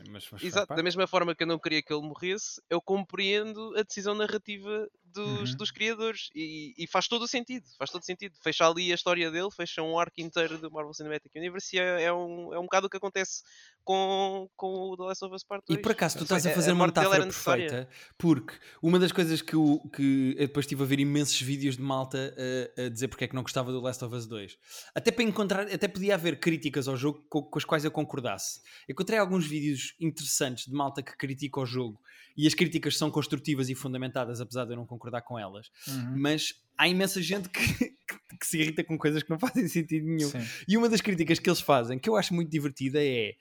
[0.09, 3.75] mas, mas exato, da mesma forma que eu não queria que ele morresse, eu compreendo
[3.77, 5.57] a decisão narrativa dos, uhum.
[5.57, 8.35] dos criadores e, e, faz todo o sentido, faz todo o sentido.
[8.43, 12.05] Fecha ali a história dele, fecha um arco inteiro do Marvel Cinematic Universe e é,
[12.05, 13.43] é, um, é um bocado o que acontece
[13.85, 15.79] com, com o The Last of Us Part 2.
[15.79, 19.43] E por acaso tu estás a fazer a uma metáfora perfeita, porque uma das coisas
[19.43, 22.35] que, eu, que eu depois estive a ver imensos vídeos de malta
[22.77, 24.59] a, a, dizer porque é que não gostava do Last of Us 2.
[24.95, 28.61] Até para encontrar, até podia haver críticas ao jogo com, com as quais eu concordasse.
[28.89, 32.01] Encontrei alguns vídeos interessantes de malta que critica o jogo
[32.37, 36.15] e as críticas são construtivas e fundamentadas, apesar de eu não concordar com elas, uhum.
[36.17, 40.07] mas há imensa gente que, que, que, se irrita com coisas que não fazem sentido
[40.07, 40.31] nenhum.
[40.31, 40.47] Sim.
[40.67, 43.35] E uma das críticas que eles fazem, que eu acho muito divertida, é.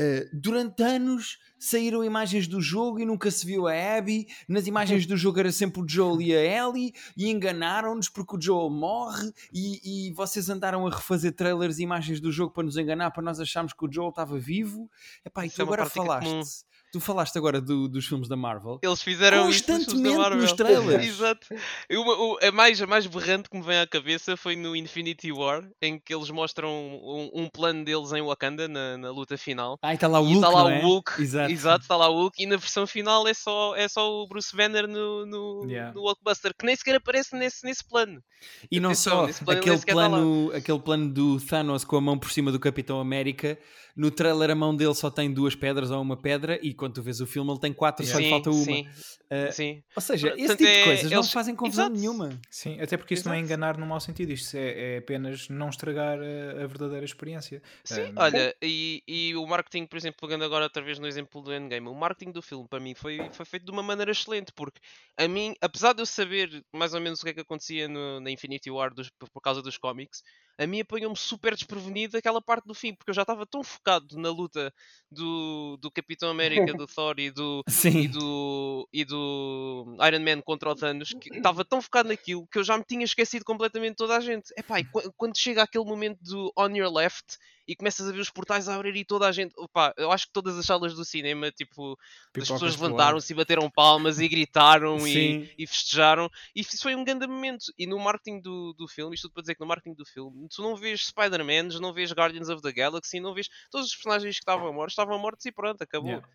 [0.00, 4.28] Uh, durante anos saíram imagens do jogo e nunca se viu a Abby.
[4.48, 8.40] Nas imagens do jogo era sempre o Joel e a Ellie e enganaram-nos porque o
[8.40, 9.32] Joel morre.
[9.52, 13.24] E, e, vocês andaram a refazer trailers e imagens do jogo para nos enganar, para
[13.24, 14.88] nós acharmos que o Joel estava vivo.
[15.24, 18.78] Epá, e tu é agora falaste tu falaste agora do, dos filmes da Marvel.
[18.82, 20.38] Eles fizeram constantemente isso nos, Marvel.
[20.38, 21.04] nos trailers.
[21.06, 21.46] Exato.
[21.90, 25.68] O, a, mais, a mais berrante que me vem à cabeça foi no Infinity War,
[25.82, 29.78] em que eles mostram um, um plano deles em Wakanda na, na luta final.
[29.82, 30.36] Ah, e está lá o Hulk.
[30.36, 30.78] Está lá é?
[30.78, 31.22] o Hulk.
[31.22, 31.52] Exato.
[31.52, 32.42] Exato, está lá o Hulk.
[32.42, 35.92] E na versão final é só, é só o Bruce Banner no, no, yeah.
[35.92, 38.22] no Hulkbuster, que nem sequer aparece nesse, nesse plano.
[38.70, 42.30] E não Atenção, só, plano aquele, plano, aquele plano do Thanos com a mão por
[42.30, 43.58] cima do Capitão América
[43.98, 47.02] no trailer a mão dele só tem duas pedras ou uma pedra e quando tu
[47.02, 48.64] vês o filme ele tem quatro, só lhe falta uma.
[48.64, 49.82] Sim, uh, sim.
[49.94, 51.32] Ou seja, Portanto, esse tipo de é, coisas é, não eles...
[51.32, 52.00] fazem confusão Exato.
[52.00, 52.40] nenhuma.
[52.50, 53.34] Sim, até porque isso Exato.
[53.34, 57.04] não é enganar no mau sentido, isto é, é apenas não estragar a, a verdadeira
[57.04, 57.62] experiência.
[57.84, 61.42] Sim, um, olha, e, e o marketing, por exemplo, pegando agora outra vez no exemplo
[61.42, 64.52] do Endgame, o marketing do filme para mim foi, foi feito de uma maneira excelente,
[64.52, 64.80] porque
[65.16, 68.20] a mim, apesar de eu saber mais ou menos o que é que acontecia no,
[68.20, 70.22] na Infinity War dos, por causa dos cómics,
[70.58, 74.18] a mim apanhou-me super desprevenido aquela parte do fim, porque eu já estava tão focado
[74.18, 74.74] na luta
[75.10, 80.70] do, do Capitão América, do Thor e do, e do, e do Iron Man contra
[80.70, 84.16] o Thanos, que estava tão focado naquilo que eu já me tinha esquecido completamente toda
[84.16, 84.52] a gente.
[84.56, 84.84] Epá, e
[85.16, 87.38] quando chega aquele momento do On Your Left
[87.68, 89.52] e começas a ver os portais a abrir e toda a gente.
[89.58, 91.98] Opa, eu acho que todas as salas do cinema, tipo,
[92.34, 96.30] as pessoas levantaram-se e bateram palmas e gritaram e, e, festejaram.
[96.56, 97.66] E isso foi um grande momento.
[97.78, 100.48] E no marketing do, do filme, isto tudo para dizer que no marketing do filme,
[100.48, 104.36] tu não vês Spider-Man, não vês Guardians of the Galaxy, não vês todos os personagens
[104.36, 106.08] que estavam mortos, estavam mortos e pronto, acabou.
[106.08, 106.28] Yeah.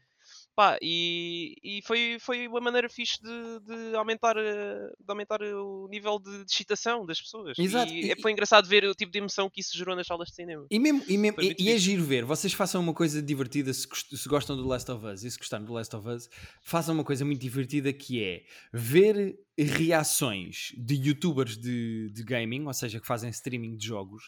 [0.56, 5.88] Pá, e, e foi, foi uma maneira fixe de, de, aumentar, eh, de aumentar o
[5.89, 7.58] nível de, de excitação das pessoas.
[7.58, 7.91] Exato.
[7.91, 10.36] E, e, foi engraçado ver o tipo de emoção que isso gerou nas salas de
[10.36, 10.68] cinema.
[10.70, 13.88] E, mesmo, e, mesmo, e, e é giro ver, vocês façam uma coisa divertida se,
[14.16, 16.30] se gostam do Last of Us e se gostarem do Last of Us,
[16.62, 22.74] façam uma coisa muito divertida que é ver reações de youtubers de, de gaming, ou
[22.76, 24.26] seja, que fazem streaming de jogos,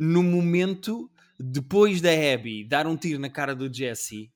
[0.00, 4.33] no momento depois da Abby dar um tiro na cara do Jesse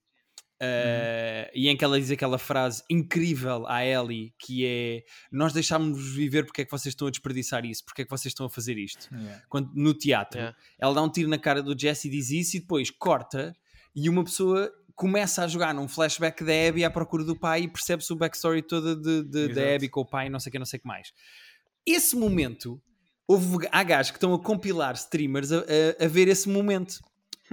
[0.60, 6.12] Uh, E em que ela diz aquela frase incrível à Ellie que é nós deixámos-vos
[6.12, 8.50] viver porque é que vocês estão a desperdiçar isso, porque é que vocês estão a
[8.50, 9.08] fazer isto?
[9.14, 9.42] Yeah.
[9.48, 10.58] Quando, no teatro yeah.
[10.76, 13.54] ela dá um tiro na cara do Jesse e diz isso e depois corta
[13.94, 17.68] e uma pessoa começa a jogar num flashback da Abby à procura do pai e
[17.68, 20.58] percebe-se o backstory toda de, de da Abby com o pai não sei o que,
[20.58, 21.12] não sei o que mais.
[21.86, 22.82] Esse momento
[23.28, 27.00] houve, há gajos que estão a compilar streamers a, a, a ver esse momento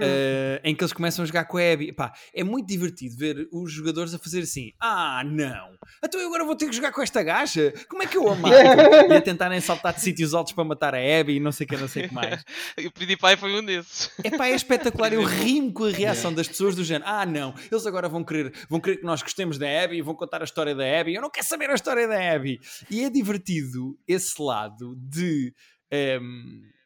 [0.00, 1.92] uh, em que eles começam a jogar com a Abby.
[1.92, 6.44] Pá, é muito divertido ver os jogadores a fazer assim: ah, não, então eu agora
[6.44, 7.72] vou ter que jogar com esta gaja?
[7.88, 8.54] Como é que eu a mato?
[9.10, 11.68] e a tentarem saltar de sítios altos para matar a Abby e não sei o
[11.68, 12.44] que, não sei o que mais.
[12.78, 14.10] o PewDiePie foi um desses.
[14.22, 15.12] É pá, é espetacular.
[15.12, 18.52] Eu rimo com a reação das pessoas do género: ah, não, eles agora vão querer,
[18.68, 21.14] vão querer que nós gostemos da Abby e vão contar a história da Abby.
[21.14, 22.60] Eu não quero saber a história da Abby.
[22.90, 25.52] E é divertido esse lado de.
[25.92, 26.76] Um, ehm,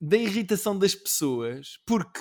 [0.00, 2.20] da irritação das pessoas, porque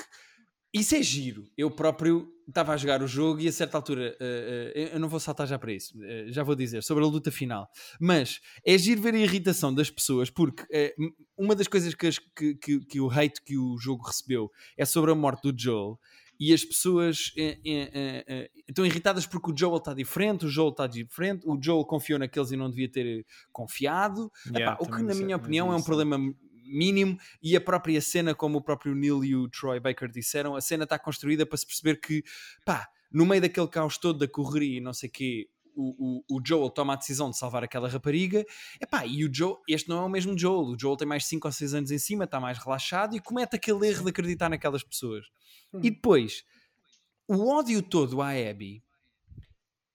[0.74, 1.50] isso é giro.
[1.58, 5.08] Eu próprio estava a jogar o jogo e a certa altura, uh, uh, eu não
[5.08, 7.70] vou saltar já para isso, uh, já vou dizer, sobre a luta final.
[8.00, 10.64] Mas é giro ver a irritação das pessoas, porque
[11.38, 15.12] uma das coisas que, que, que, que, o hate que o jogo recebeu é sobre
[15.12, 16.00] a morte do Joel.
[16.42, 17.34] E as pessoas
[18.66, 22.52] estão irritadas porque o Joel está diferente, o Joel está diferente, o Joel confiou naqueles
[22.52, 24.32] e não devia ter confiado.
[24.46, 26.18] Yeah, Epá, o que, na minha opinião, é um problema
[26.70, 30.62] mínimo e a própria cena, como o próprio Neil e o Troy Baker disseram, a
[30.62, 32.24] cena está construída para se perceber que,
[32.66, 36.38] pá, no meio daquele caos todo da correria e não sei o quê, o, o,
[36.38, 38.46] o, Joel toma a decisão de salvar aquela rapariga,
[38.82, 41.48] epá, e o Joel, este não é o mesmo Joel, o Joel tem mais 5
[41.48, 44.84] ou 6 anos em cima, está mais relaxado e comete aquele erro de acreditar naquelas
[44.84, 45.26] pessoas.
[45.74, 45.80] Hum.
[45.82, 46.44] E depois,
[47.28, 48.84] o ódio todo à Abby,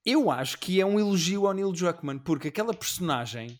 [0.04, 3.58] eu acho que é um elogio ao Neil Druckmann, porque aquela personagem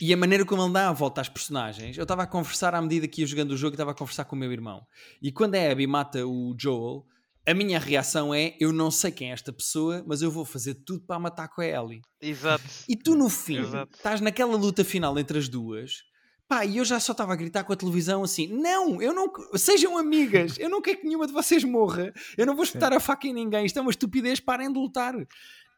[0.00, 2.82] e a maneira como ele dá a volta às personagens, eu estava a conversar à
[2.82, 4.86] medida que ia jogando o jogo estava a conversar com o meu irmão.
[5.22, 7.04] E quando a Abby mata o Joel,
[7.46, 10.74] a minha reação é: eu não sei quem é esta pessoa, mas eu vou fazer
[10.74, 12.02] tudo para matar com a Ellie.
[12.20, 12.64] Exato.
[12.88, 13.96] E tu, no fim, Exato.
[13.96, 16.02] estás naquela luta final entre as duas.
[16.48, 19.30] Pá, e eu já só estava a gritar com a televisão assim: não, eu não.
[19.54, 23.00] Sejam amigas, eu não quero que nenhuma de vocês morra, eu não vou espetar a
[23.00, 25.14] faca em ninguém, isto é uma estupidez, parem de lutar.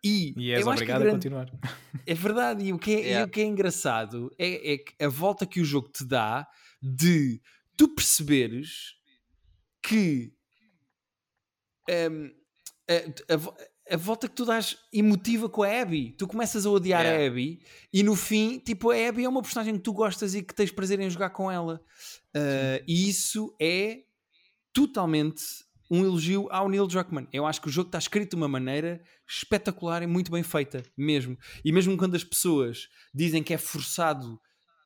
[0.05, 1.09] E, e és obrigado grande...
[1.09, 1.53] a continuar.
[2.07, 3.27] É verdade, e o que é, yeah.
[3.27, 6.47] o que é engraçado é, é a volta que o jogo te dá
[6.81, 7.41] de
[7.77, 8.95] tu perceberes
[9.83, 10.33] que
[11.89, 12.31] um,
[12.89, 16.15] a, a, a, volta que tu dás emotiva com a Abby.
[16.17, 17.25] Tu começas a odiar yeah.
[17.25, 17.61] a Abby
[17.93, 20.71] e no fim, tipo, a Abby é uma personagem que tu gostas e que tens
[20.71, 21.81] prazer em jogar com ela.
[22.37, 24.03] Uh, e isso é
[24.73, 25.43] totalmente
[25.91, 27.27] um elogio ao Neil Druckmann.
[27.33, 30.83] Eu acho que o jogo está escrito de uma maneira espetacular e muito bem feita,
[30.97, 31.37] mesmo.
[31.65, 34.41] E mesmo quando as pessoas dizem que é forçado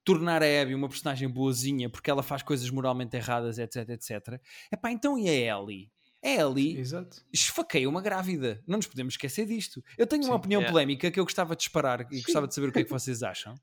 [0.05, 4.41] tornar a Abby uma personagem boazinha porque ela faz coisas moralmente erradas, etc, etc.
[4.73, 5.91] Epá, então e a Ellie?
[6.25, 7.25] A Ellie Exato.
[7.33, 8.63] esfaqueia uma grávida.
[8.67, 9.83] Não nos podemos esquecer disto.
[9.99, 10.73] Eu tenho Sim, uma opinião yeah.
[10.73, 13.23] polémica que eu gostava de disparar e gostava de saber o que é que vocês
[13.25, 13.55] acham.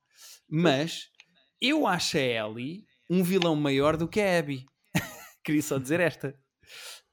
[0.49, 1.09] Mas
[1.61, 4.65] eu acho a Ellie um vilão maior do que a Abby.
[5.43, 6.37] Queria só dizer esta.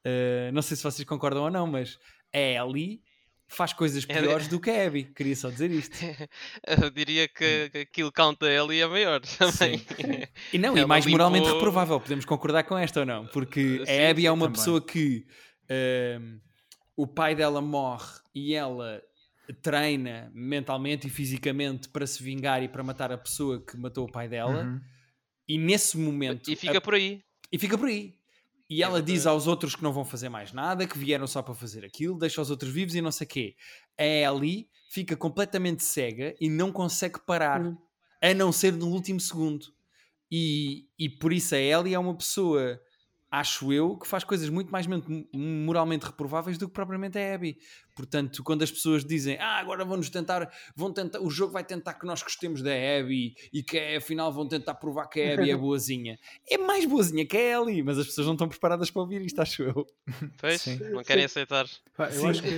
[0.05, 1.97] Uh, não sei se vocês concordam ou não, mas
[2.33, 3.01] a Ellie
[3.47, 5.05] faz coisas é piores do que a Abby.
[5.05, 5.97] Queria só dizer isto.
[6.81, 9.81] Eu diria que, que aquilo count a Ellie é maior também.
[10.53, 11.19] E não, Ela e mais limpou...
[11.19, 11.99] moralmente reprovável.
[11.99, 13.25] Podemos concordar com esta ou não?
[13.27, 14.59] Porque Sim, a Abby é uma também.
[14.59, 15.25] pessoa que.
[15.69, 16.39] Uh,
[16.95, 19.03] o pai dela morre e ela
[19.61, 24.11] treina mentalmente e fisicamente para se vingar e para matar a pessoa que matou o
[24.11, 24.63] pai dela.
[24.63, 24.81] Uhum.
[25.47, 26.51] E nesse momento.
[26.51, 26.81] E fica a...
[26.81, 27.21] por aí.
[27.51, 28.16] E fica por aí.
[28.69, 31.53] E ela diz aos outros que não vão fazer mais nada, que vieram só para
[31.53, 33.55] fazer aquilo, deixa os outros vivos e não sei o quê.
[33.97, 37.77] A Ellie fica completamente cega e não consegue parar, uhum.
[38.21, 39.65] a não ser no último segundo.
[40.29, 42.79] E, e por isso a Ellie é uma pessoa
[43.29, 44.87] acho eu, que faz coisas muito mais
[45.33, 47.57] moralmente reprováveis do que propriamente a Abby.
[47.97, 51.95] Portanto, quando as pessoas dizem, ah, agora vão-nos tentar, vão tentar, o jogo vai tentar
[51.95, 55.55] que nós gostemos da Abby e que afinal vão tentar provar que a Abby é
[55.57, 56.19] boazinha.
[56.47, 59.41] É mais boazinha que a Ellie, mas as pessoas não estão preparadas para ouvir isto,
[59.41, 59.87] acho eu.
[60.37, 60.77] Pois, Sim.
[60.91, 61.65] não querem aceitar.
[61.97, 62.27] eu Sim.
[62.27, 62.49] acho que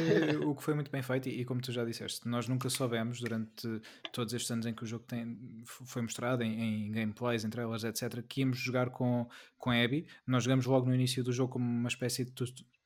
[0.45, 3.21] o que foi muito bem feito, e, e, como tu já disseste, nós nunca soubemos
[3.21, 3.81] durante
[4.11, 7.85] todos estes anos em que o jogo tem, foi mostrado em, em gameplays, em trailers,
[7.85, 9.25] etc., que íamos jogar com,
[9.57, 10.05] com a Abby.
[10.27, 12.31] Nós jogamos logo no início do jogo como uma espécie de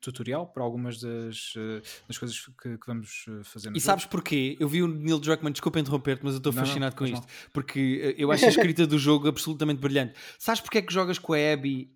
[0.03, 4.57] tutorial para algumas das, eh, das coisas que, que, vamos eh, fazer E sabes porquê?
[4.59, 7.49] Eu vi o Neil Druckmann, desculpa interromper-te, mas eu estou fascinado não, com isto, não.
[7.53, 10.13] porque eh, eu acho a escrita do jogo absolutamente brilhante.
[10.37, 11.89] Sabes porque é que jogas com a Abby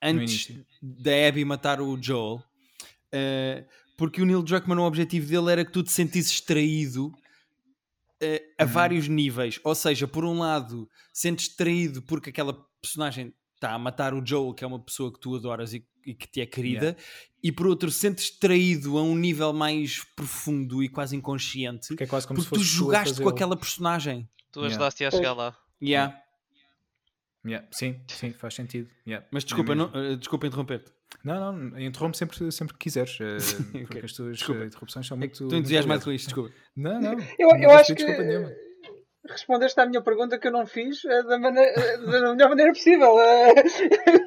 [0.00, 2.42] antes da Abby matar o Joel?
[3.14, 3.64] Uh,
[3.96, 7.12] porque o Neil Druckmann, o objetivo dele era que tu te sentisses traído
[8.58, 8.70] a uhum.
[8.70, 9.60] vários níveis.
[9.64, 14.52] Ou seja, por um lado, sentes traído porque aquela personagem está a matar o Joel,
[14.52, 17.02] que é uma pessoa que tu adoras e, e que te é querida, yeah.
[17.42, 22.06] e por outro sentes traído a um nível mais profundo e quase inconsciente, porque, é
[22.06, 24.28] quase como porque tu jogaste com aquela personagem.
[24.50, 25.16] Tu ajudaste yeah.
[25.16, 25.56] a chegar lá.
[25.80, 26.18] Yeah.
[27.46, 27.66] Yeah.
[27.70, 28.90] Sim, sim, faz sentido.
[29.06, 29.26] Yeah.
[29.30, 30.92] Mas desculpa, é não, uh, desculpa interromper-te.
[31.24, 33.86] Não, não, interrompe sempre, sempre que quiseres, uh, okay.
[33.86, 34.64] porque as tuas desculpa.
[34.64, 35.32] interrupções são muito.
[35.44, 36.52] Estou entusiasmado com isto, desculpa.
[36.76, 37.12] Não, não.
[37.38, 38.04] Eu, eu acho que
[39.28, 42.72] respondeste à minha pergunta que eu não fiz uh, da, maneira, uh, da melhor maneira
[42.72, 43.14] possível.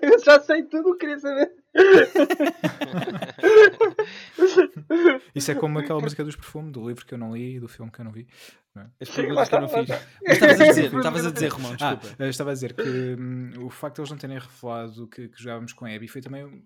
[0.02, 1.52] Eu já sei tudo o que queria saber.
[5.36, 7.68] Isso é como aquela música dos perfumes, do livro que eu não li e do
[7.68, 8.28] filme que eu não vi.
[8.78, 8.86] É?
[9.02, 9.90] As perguntas que eu não fiz.
[10.24, 12.24] estavas a dizer, estavas a dizer, Romão, ah, desculpa.
[12.24, 15.42] Ah, estava a dizer que hum, o facto de eles não terem revelado que, que
[15.42, 16.64] jogávamos com a Abby foi também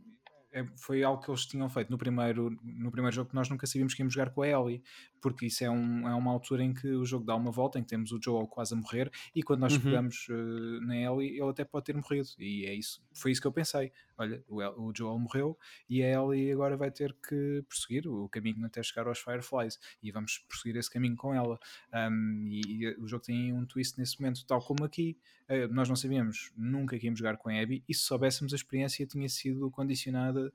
[0.51, 3.67] é, foi algo que eles tinham feito no primeiro, no primeiro jogo que nós nunca
[3.67, 4.84] sabíamos que íamos jogar com a Ellie,
[5.22, 7.84] porque isso é, um, é uma altura em que o jogo dá uma volta, em
[7.84, 9.82] que temos o Joel quase a morrer, e quando nós uhum.
[9.82, 13.47] jogamos uh, na Ellie, ele até pode ter morrido, e é isso, foi isso que
[13.47, 13.91] eu pensei.
[14.17, 15.57] Olha, o, El, o Joel morreu
[15.89, 20.11] e a Ellie agora vai ter que prosseguir o caminho até chegar aos Fireflies, e
[20.11, 21.59] vamos prosseguir esse caminho com ela.
[21.93, 25.17] Um, e, e, o jogo tem um twist nesse momento, tal como aqui.
[25.49, 28.55] Uh, nós não sabíamos nunca que íamos jogar com a Abby, e se soubéssemos a
[28.55, 30.53] experiência tinha sido condicionada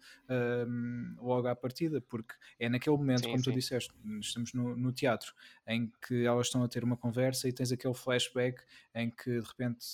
[0.68, 3.50] um, logo à partida, porque é naquele momento, sim, como sim.
[3.50, 5.32] tu disseste, estamos no, no, teatro,
[5.66, 8.62] em que elas estão a ter uma conversa e tens aquele flashback
[8.94, 9.86] em que de repente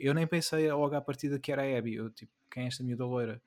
[0.00, 2.82] eu nem pensei logo à partida que era a Abby, eu tipo, quem é esta
[2.82, 3.40] miúda loira?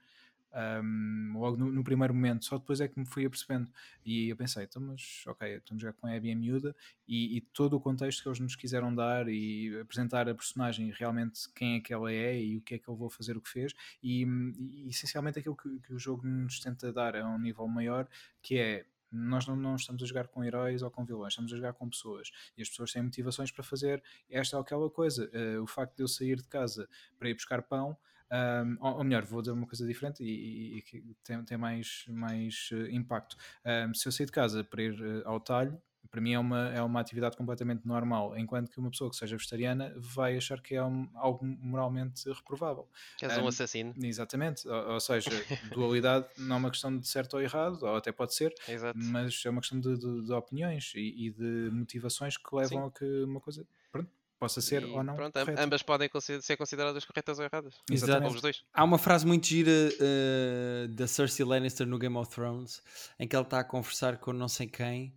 [0.56, 3.70] um, logo no, no, primeiro momento, só depois é que me fui apercebendo.
[4.06, 6.76] E eu pensei, então, mas ok, estamos já com a Abby a miúda
[7.08, 11.52] e, e, todo o contexto que eles nos quiseram dar e apresentar a personagem realmente
[11.54, 13.50] quem é que ela é e o que é que ele vou fazer, o que
[13.50, 17.68] fez, e, e essencialmente aquilo que, que o jogo nos tenta dar a um nível
[17.68, 18.08] maior,
[18.42, 21.56] que é nós não, não, estamos a jogar com heróis ou com vilões, estamos a
[21.56, 25.30] jogar com pessoas e as pessoas têm motivações para fazer esta ou aquela coisa.
[25.34, 26.88] Uh, o facto de eu sair de casa
[27.18, 27.98] para ir buscar pão
[28.32, 32.70] um, ou, ou, melhor, vou dizer uma coisa diferente e, que tem, tem, mais, mais
[32.72, 33.38] uh, impacto.
[33.66, 36.70] Um, se eu sair de casa para ir uh, ao talho, para mim é uma,
[36.70, 40.76] é uma atividade completamente normal, enquanto que uma pessoa que seja vegetariana vai achar que
[40.76, 42.88] é um, algo moralmente reprovável.
[43.22, 43.94] És um, um assassino.
[44.02, 45.30] Exatamente, ou, ou, seja,
[45.74, 48.98] dualidade não é uma questão de certo ou errado, ou até pode ser, Exato.
[48.98, 52.88] mas é uma questão de, de, de opiniões e, e, de motivações que levam Sim.
[52.88, 55.16] a que uma coisa pronto, possa ser e, ou não.
[55.16, 56.10] Pronto, ambas podem
[56.42, 57.76] ser consideradas corretas ou erradas.
[57.90, 58.36] Exatamente.
[58.36, 58.64] Os dois.
[58.74, 62.82] Há uma frase muito gira uh, da Cersei Lannister no Game of Thrones
[63.20, 65.14] em que ela está a conversar com não sei quem.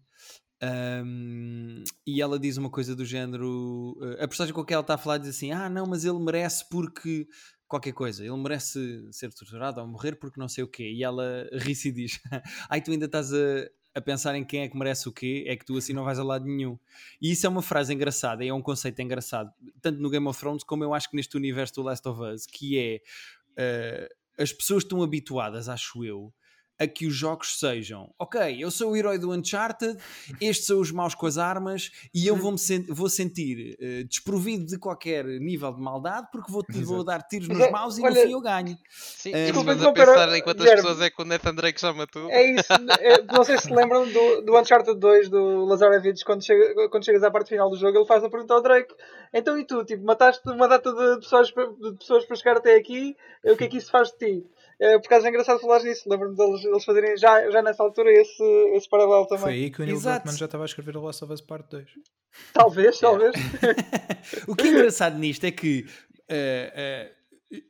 [0.61, 4.95] Um, e ela diz uma coisa do género: uh, a personagem com quem ela está
[4.95, 7.29] a falar diz assim: Ah, não, mas ele merece porque
[7.69, 10.91] qualquer coisa, ele merece ser torturado ou morrer porque não sei o quê.
[10.91, 12.21] E ela ri-se e diz:
[12.69, 13.37] Ai, tu ainda estás a,
[13.95, 16.19] a pensar em quem é que merece o quê, é que tu assim não vais
[16.19, 16.79] a lado nenhum.
[17.21, 20.65] E isso é uma frase engraçada, é um conceito engraçado, tanto no Game of Thrones
[20.65, 23.01] como eu acho que neste universo do Last of Us, que é
[23.59, 26.33] uh, as pessoas estão habituadas, acho eu,
[26.79, 29.97] a que os jogos sejam, ok, eu sou o herói do Uncharted,
[30.41, 34.05] estes são os maus com as armas e eu vou, -me sen vou sentir uh,
[34.05, 38.13] desprovido de qualquer nível de maldade porque vou, vou dar tiros nos maus e no
[38.13, 38.77] fim eu ganho.
[38.91, 42.29] Sim, um, mas a pensar em quantas pessoas é que o Nathan Drake já matou.
[42.31, 46.45] É isso, é, não sei se se lembram do, do Uncharted 2 do Lazarevic, quando,
[46.45, 48.95] chega, quando chegas à parte final do jogo, ele faz a pergunta ao Drake:
[49.33, 53.17] então e tu, tipo, mataste uma data de pessoas, de pessoas para chegar até aqui,
[53.45, 54.47] o que é que isso faz de ti?
[54.81, 56.09] É, por causa é engraçado falar nisso.
[56.09, 58.43] Lembro-me deles, deles fazerem já, já nessa altura esse,
[58.75, 59.45] esse paralelo também.
[59.45, 61.69] Foi aí que o Neil Druckmann já estava a escrever o Last of Us Part
[61.71, 61.87] 2.
[62.53, 63.35] Talvez, talvez.
[64.47, 65.87] o que é engraçado nisto é que
[66.31, 67.19] uh, uh,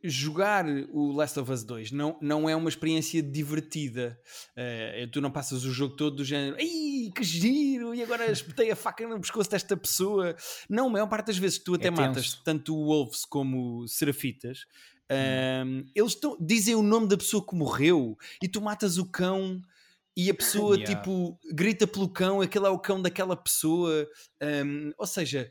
[0.03, 4.19] jogar o Last of Us 2 não, não é uma experiência divertida.
[4.57, 8.71] Uh, tu não passas o jogo todo do género, ei, que giro, e agora espetei
[8.71, 10.37] a faca no pescoço desta pessoa.
[10.69, 13.87] Não, a maior parte das vezes que tu até é matas tanto o Wolves como
[13.87, 14.67] Serafitas,
[15.11, 15.85] hum.
[15.95, 19.61] eles tão, dizem o nome da pessoa que morreu e tu matas o cão
[20.17, 20.95] e a pessoa yeah.
[20.95, 24.05] tipo grita pelo cão, aquele é o cão daquela pessoa.
[24.43, 25.49] Um, ou seja,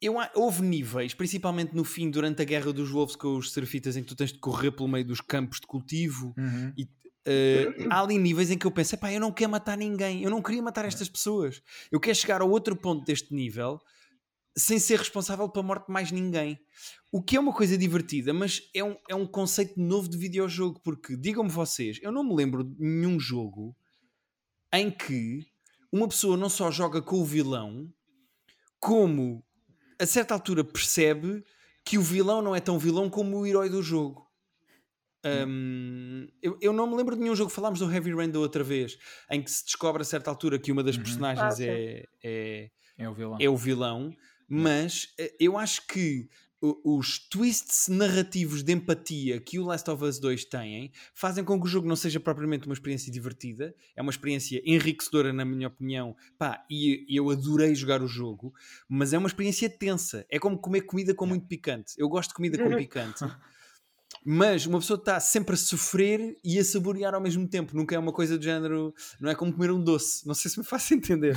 [0.00, 4.02] eu, houve níveis, principalmente no fim, durante a guerra dos Wolves com os Serafitas, em
[4.02, 6.34] que tu tens de correr pelo meio dos campos de cultivo.
[6.38, 6.72] Uhum.
[6.78, 10.22] E, uh, há ali níveis em que eu penso: pá, eu não quero matar ninguém,
[10.22, 11.60] eu não queria matar estas pessoas.
[11.92, 13.78] Eu quero chegar ao outro ponto deste nível
[14.58, 16.58] sem ser responsável pela morte de mais ninguém.
[17.10, 20.80] O que é uma coisa divertida, mas é um, é um conceito novo de videojogo,
[20.82, 23.74] porque, digam-me vocês, eu não me lembro de nenhum jogo
[24.72, 25.46] em que
[25.90, 27.90] uma pessoa não só joga com o vilão,
[28.78, 29.42] como
[29.98, 31.42] a certa altura percebe
[31.84, 34.28] que o vilão não é tão vilão como o herói do jogo.
[35.24, 38.62] Um, eu, eu, não me lembro de nenhum jogo, falámos do Heavy Rain da outra
[38.62, 38.96] vez,
[39.30, 41.02] em que se descobre a certa altura que uma das uhum.
[41.02, 43.38] personagens ah, é, é, é, o vilão.
[43.40, 44.14] é o vilão,
[44.48, 46.28] mas eh, eu acho que
[46.60, 51.66] os twists narrativos de empatia que o Last of Us 2 têm fazem com que
[51.66, 56.16] o jogo não seja propriamente uma experiência divertida, é uma experiência enriquecedora, na minha opinião,
[56.36, 58.52] pá, e eu adorei jogar o jogo,
[58.88, 60.26] mas é uma experiência tensa.
[60.28, 61.94] É como comer comida com muito picante.
[61.96, 63.24] Eu gosto de comida com picante.
[64.30, 67.74] Mas uma pessoa está sempre a sofrer e a saborear ao mesmo tempo.
[67.74, 68.94] Nunca é uma coisa do género.
[69.18, 70.28] Não é como comer um doce.
[70.28, 71.34] Não sei se me faço entender.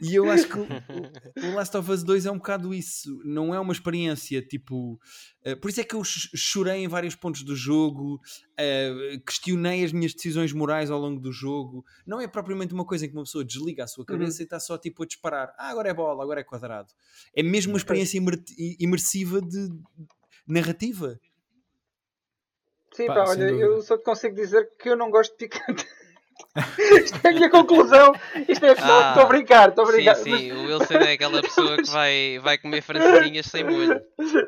[0.00, 3.22] E eu acho que o, o Last of Us 2 é um bocado isso.
[3.24, 4.98] Não é uma experiência tipo.
[5.46, 9.92] Uh, por isso é que eu chorei em vários pontos do jogo, uh, questionei as
[9.92, 11.84] minhas decisões morais ao longo do jogo.
[12.04, 14.42] Não é propriamente uma coisa em que uma pessoa desliga a sua cabeça uhum.
[14.42, 15.54] e está só tipo a disparar.
[15.56, 16.88] Ah, agora é bola, agora é quadrado.
[17.36, 18.20] É mesmo uma experiência
[18.80, 19.68] imersiva de
[20.44, 21.20] narrativa.
[22.92, 25.86] Sim, pá, pá olha, eu só te consigo dizer que eu não gosto de picante.
[27.02, 28.12] Isto é a minha conclusão.
[28.48, 30.16] Isto é estou ah, a brincar, estou a brincar.
[30.16, 34.00] Sim, sim, o Wilson é aquela pessoa que vai, vai comer francesinhas sem molho.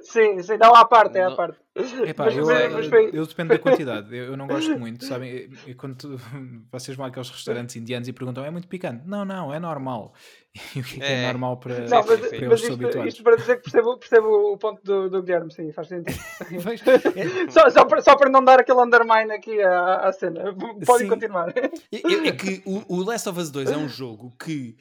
[0.02, 1.58] Sim, sim, não à parte, é à parte.
[2.06, 5.50] Epá, mas, eu, mas, eu, eu, dependo da quantidade, eu, eu, não gosto muito, sabem?
[5.66, 6.20] E quando tu,
[6.70, 9.02] vocês vão àqueles restaurantes indianos e perguntam, é muito picante?
[9.06, 10.14] Não, não, é normal.
[10.74, 13.56] E o que é, é normal para, não, mas, para eles isto, isto, para dizer
[13.56, 16.16] que percebo, percebo o ponto do, do Guilherme, sim, faz sentido.
[17.50, 20.54] só, só, para, só para não dar aquele undermine aqui à, à cena.
[20.86, 21.52] Podem continuar.
[21.56, 24.76] É, é, é que o, o Last of Us 2 é um jogo que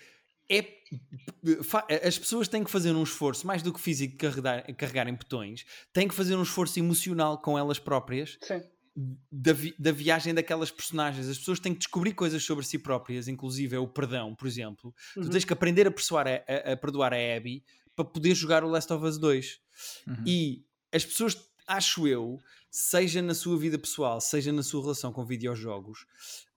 [0.49, 0.83] é
[2.05, 5.65] as pessoas têm que fazer um esforço mais do que físico de carregar, carregarem botões,
[5.91, 8.37] têm que fazer um esforço emocional com elas próprias
[9.31, 11.27] da, vi, da, viagem daquelas personagens.
[11.27, 14.93] As pessoas têm que descobrir coisas sobre si próprias, inclusive é o perdão, por exemplo.
[15.15, 15.23] Uhum.
[15.23, 17.63] Tu tens que aprender a, a, a, a, perdoar a Abby
[17.95, 19.59] para poder jogar o Last of Us 2.
[20.07, 20.23] Uhum.
[20.25, 21.37] E as pessoas,
[21.67, 22.39] acho eu,
[22.69, 26.07] seja na sua vida pessoal, seja na sua relação com videojogos,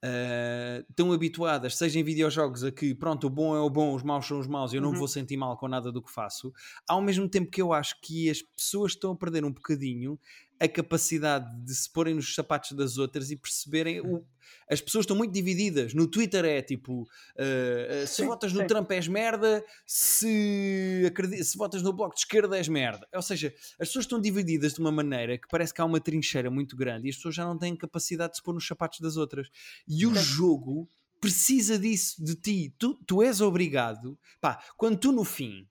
[0.02, 4.02] uh, estão habituadas, seja em videojogos, a que pronto, o bom é o bom, os
[4.02, 4.96] maus são os maus, eu não uhum.
[4.96, 6.54] vou sentir mal com nada do que faço,
[6.88, 10.18] ao mesmo tempo que eu acho que as pessoas estão a perder um bocadinho
[10.58, 14.24] a capacidade de se porem nos sapatos das outras e perceberem o,
[14.70, 15.94] as pessoas estão muito divididas.
[15.94, 18.66] No Twitter é tipo: uh, se sim, votas no sim.
[18.66, 23.06] Trump és merda, se, se votas no Bloco de Esquerda és merda.
[23.14, 26.50] Ou seja, as pessoas estão divididas de uma maneira que parece que há uma trincheira
[26.50, 29.16] muito grande e as pessoas já não têm capacidade de se pôr nos sapatos das
[29.16, 29.48] outras.
[29.86, 30.88] E o jogo
[31.20, 32.74] precisa disso de ti.
[32.78, 34.18] Tu, tu és obrigado.
[34.40, 35.66] Pá, quando tu no fim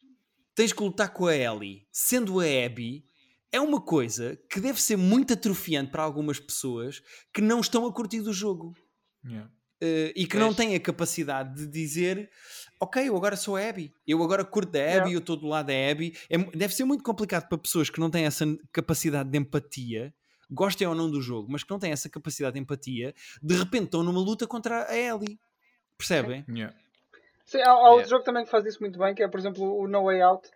[0.54, 3.04] tens que lutar com a Ellie, sendo a Abby
[3.56, 7.01] é uma coisa que deve ser muito atrofiante para algumas pessoas
[7.34, 8.76] que não estão a curtir do jogo.
[9.26, 9.49] Yeah.
[9.82, 12.30] Uh, e que não têm a capacidade de dizer
[12.80, 15.14] ok, eu agora sou a Abby, eu agora curto da Abby, yeah.
[15.14, 16.18] eu estou do lado da Abby.
[16.30, 20.14] É, deve ser muito complicado para pessoas que não têm essa capacidade de empatia,
[20.49, 23.86] gostem ou não do jogo, mas que não têm essa capacidade de empatia, de repente
[23.86, 25.39] estão numa luta contra a Ellie.
[25.97, 26.45] Percebem?
[26.49, 26.76] Yeah.
[27.45, 29.78] Sim, há, há outro jogo também que faz isso muito bem, que é, por exemplo,
[29.78, 30.49] o No Way Out.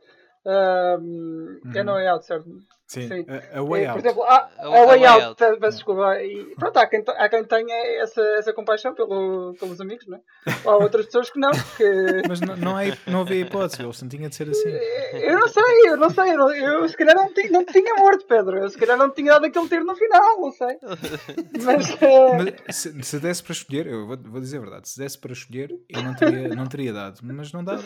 [0.45, 1.71] Um, uhum.
[1.75, 2.49] É No Way Out, certo?
[2.87, 3.25] Sim, Sim.
[3.29, 4.01] A, a Way Out.
[4.01, 5.59] Por exemplo, a, a, a Way, Out, out.
[5.59, 6.19] peço desculpa.
[6.23, 10.21] E pronto, há quem, há quem tenha essa, essa compaixão pelo, pelos amigos, não é?
[10.65, 11.51] Ou há outras pessoas que não.
[11.51, 12.23] Que...
[12.27, 14.69] Mas não, não, é, não havia hipótese, não tinha de ser assim.
[15.13, 16.31] Eu não sei, eu não sei.
[16.31, 18.57] Eu, eu se calhar não, tinha, não tinha morto, Pedro.
[18.57, 20.77] Eu se calhar não tinha dado aquele tiro no final, não sei.
[21.63, 22.65] Mas, uh...
[22.65, 25.33] mas se, se, desse para escolher, eu vou, vou dizer a verdade, se desse para
[25.33, 27.83] escolher, eu não teria, não teria dado, mas não dava.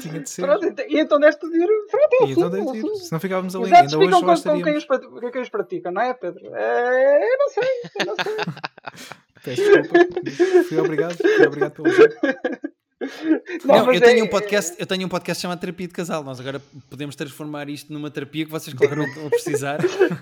[0.00, 0.42] Tinha de ser.
[0.42, 1.68] Pronto, e então deste de ir.
[1.90, 2.84] Pronto, é e então assim, deve ir.
[2.86, 2.94] assim.
[3.04, 5.92] Se não ficávamos ali, ainda hoje lá com, com quem, os, pra- quem os praticam,
[5.92, 6.54] não é, Pedro?
[6.54, 7.68] É, eu não sei,
[8.00, 8.34] eu não sei.
[9.44, 10.62] Peço desculpa.
[10.68, 11.16] Fui obrigado.
[11.16, 12.14] Fui obrigado pelo jogo.
[13.66, 16.24] Não, mas eu, tenho é- um podcast, eu tenho um podcast chamado Terapia de Casal.
[16.24, 19.78] Nós agora podemos transformar isto numa terapia que vocês um estão a precisar.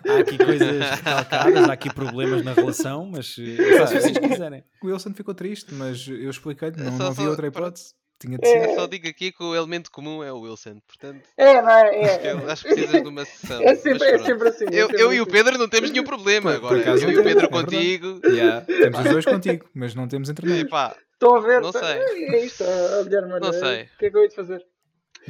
[0.09, 4.65] Há aqui coisas recalcadas, há aqui problemas na relação, mas eh, só se vocês quiserem.
[4.83, 7.95] O Wilson ficou triste, mas eu expliquei-lhe, não, Só- não havia outra para- hipótese.
[8.23, 8.69] Tinha de ser.
[8.71, 11.89] Eu só digo aqui que o elemento comum é o Wilson, portanto, É, não é?
[11.97, 13.63] é, eu acho que precisas de uma sessão.
[13.63, 14.65] É sempre, é sempre assim.
[14.71, 15.33] é Eu, sempre eu e o assim.
[15.33, 16.81] Pedro não temos nenhum problema Por- por agora.
[16.81, 18.21] acaso Eu e o Pedro é contigo.
[18.25, 20.61] Yeah, temos os dois contigo, mas não temos internet.
[20.67, 21.61] Epá, Estão a ver?
[21.61, 21.83] Não sei.
[21.83, 23.83] É isto, olha, Não sei.
[23.85, 24.67] O que é que eu hei de fazer?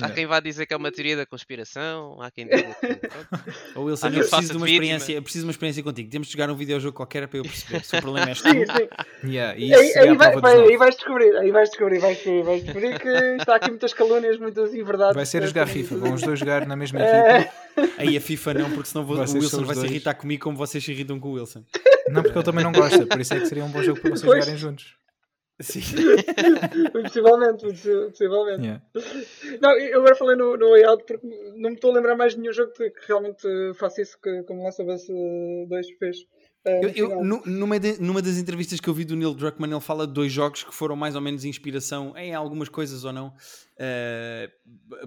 [0.01, 2.99] Há quem vá dizer que é uma teoria da conspiração, há quem diga que.
[3.78, 4.68] Ou Wilson, eu preciso de uma vítima.
[4.84, 6.11] experiência, eu preciso de uma experiência contigo.
[6.11, 8.49] Temos de jogar um videojogo qualquer para eu perceber se o problema és tu.
[8.49, 9.30] Sim, sim.
[9.32, 12.16] Yeah, e isso Aí, seria aí, vai, vai- aí vais descobrir, aí vais descobrir, vais
[12.16, 13.09] descobrir, vais descobrir que
[13.40, 15.14] está aqui muitas calúnias, muitas inverdades.
[15.16, 17.40] Vai ser a jogar FIFA, vão os dois jogar na mesma É.
[17.40, 17.93] equipa.
[17.99, 20.82] Aí a FIFA não, porque senão vou- o Wilson vai se irritar comigo como vocês
[20.84, 21.64] se irritam com o Wilson.
[22.11, 24.11] Não, porque ele também não gosta, por isso é que seria um bom jogo para
[24.11, 24.40] vocês Pois.
[24.45, 24.97] jogarem juntos.
[25.62, 25.80] Sim.
[26.92, 27.64] Possivelmente,
[28.10, 28.62] possivelmente.
[28.62, 28.82] Yeah.
[29.60, 32.34] Não, eu agora falei no, no Way Out porque não me estou a lembrar mais
[32.34, 35.86] de nenhum jogo que que realmente faça isso que, como Last of Us eh, 2
[35.98, 36.16] fez.
[36.64, 39.80] eh, Eu, eu, numa, de- numa das entrevistas que eu vi do Neil Druckmann, ele
[39.80, 43.32] fala de dois jogos que foram mais ou menos inspiração em algumas coisas ou não
[43.78, 44.50] eh,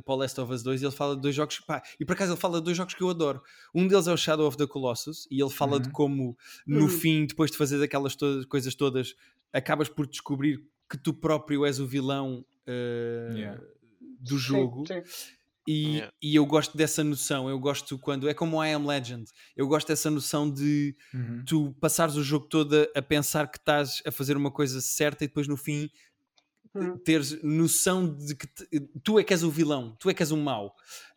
[0.03, 0.81] para o Last of Us 2.
[0.83, 3.01] Ele fala de dois jogos, pá, e por acaso ele fala de dois jogos que
[3.03, 3.41] eu adoro.
[3.73, 5.93] Um deles é o Shadow of the Colossus, e ele fala de Uhum.
[5.93, 6.87] como no Uhum.
[6.89, 9.15] fim, depois de fazer aquelas todas, coisas todas,
[9.55, 13.61] acabas por descobrir que tu próprio és o vilão eh, Yeah.
[14.19, 14.83] do Sim, jogo.
[14.87, 15.01] sim.
[15.67, 16.13] E, Yeah.
[16.21, 17.49] e eu gosto dessa noção.
[17.49, 19.25] Eu gosto quando é como o I Am Legend.
[19.57, 21.43] Eu gosto dessa noção de Uhum.
[21.45, 25.23] tu passares o jogo todo a, a pensar que estás a fazer uma coisa certa
[25.23, 25.89] e depois no fim
[26.75, 26.97] Uhum.
[26.99, 28.67] teres noção de que te-
[29.03, 30.75] tu é que és o vilão, tu é que és o mau.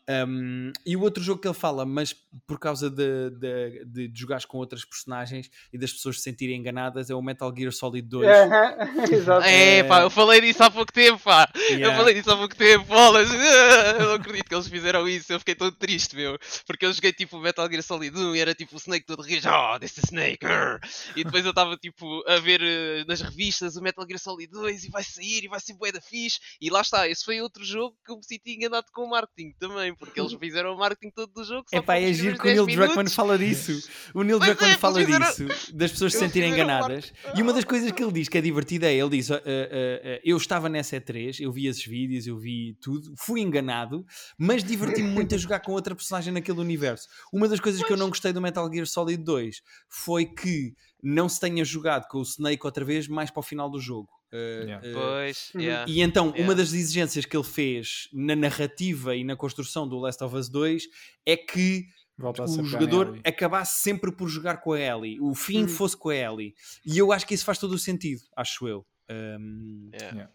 [0.08, 2.14] Um, e o outro jogo que ele fala, mas
[2.46, 6.56] por causa de, de, de, de jogares com outras personagens e das pessoas se sentirem
[6.56, 8.26] enganadas, é o Metal Gear Solid 2.
[8.28, 8.74] Aham,
[9.12, 9.44] Exato.
[9.46, 11.50] É, pá, eu falei disso há pouco tempo, pá.
[11.54, 11.96] Eu Yeah.
[11.96, 13.28] falei disso há pouco tempo, bolas.
[13.98, 15.32] Eu não acredito que eles fizeram isso.
[15.32, 16.38] Eu fiquei todo triste, meu.
[16.66, 19.48] Porque eu joguei tipo Metal Gear Solid 1 e era tipo o Snake todo rijo.
[19.48, 20.38] Oh, this is Snake.
[20.44, 20.80] grr."
[21.14, 24.84] E depois eu estava tipo a ver eh, nas revistas o Metal Gear Solid 2
[24.84, 26.38] e vai sair e vai ser bué da fixe.
[26.60, 29.52] E lá está, esse foi outro jogo que eu me senti enganado com o marketing
[29.58, 29.94] também.
[29.98, 31.66] Porque eles fizeram o marketing todo do jogo.
[31.72, 33.72] É pá, para é giro que o 10 Neil Druckmann fala disso.
[34.14, 37.12] O Neil Pois Druckmann é, fala fizeram- disso, das pessoas se sentirem enganadas.
[37.36, 39.40] E uma das coisas que ele diz que é divertida é: ele diz, "Ah, ah,
[39.44, 44.04] ah, eu estava nessa E3, eu vi esses vídeos, eu vi tudo, fui enganado,
[44.38, 47.08] mas diverti-me muito a jogar com outra personagem naquele universo.
[47.32, 49.56] Uma das coisas que eu não gostei do Metal Gear Solid 2
[49.88, 53.70] foi que não se tenha jogado com o Snake outra vez mais para o final
[53.70, 54.08] do jogo.
[54.32, 54.88] Ah, Yeah.
[54.88, 55.90] ah, Pois, yeah.
[55.90, 56.54] e então, uma Yeah.
[56.54, 60.84] das exigências que ele fez na narrativa e na construção do Last of Us 2
[61.24, 61.86] é que
[62.20, 65.68] Voltasse o jogador acabasse sempre por jogar com a Ellie, o fim Hum.
[65.68, 66.52] fosse com a Ellie.
[66.84, 68.84] E eu acho que isso faz todo o sentido, acho eu.
[69.10, 69.90] Um,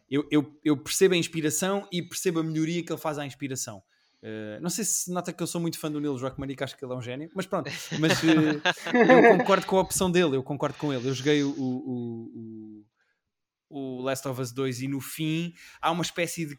[0.10, 3.84] eu, eu, eu percebo a inspiração e percebo a melhoria que ele faz à inspiração.
[4.24, 6.64] Uh, não sei se nota que eu sou muito fã do Neil Druckmann e que
[6.64, 7.70] acho que ele é um gênio, mas pronto.
[8.00, 8.24] Mas uh,
[8.96, 11.06] eu concordo com a opção dele, eu concordo com ele.
[11.10, 12.73] Eu joguei o, o, o,
[13.74, 16.58] o Last of Us 2 e no fim há uma espécie de,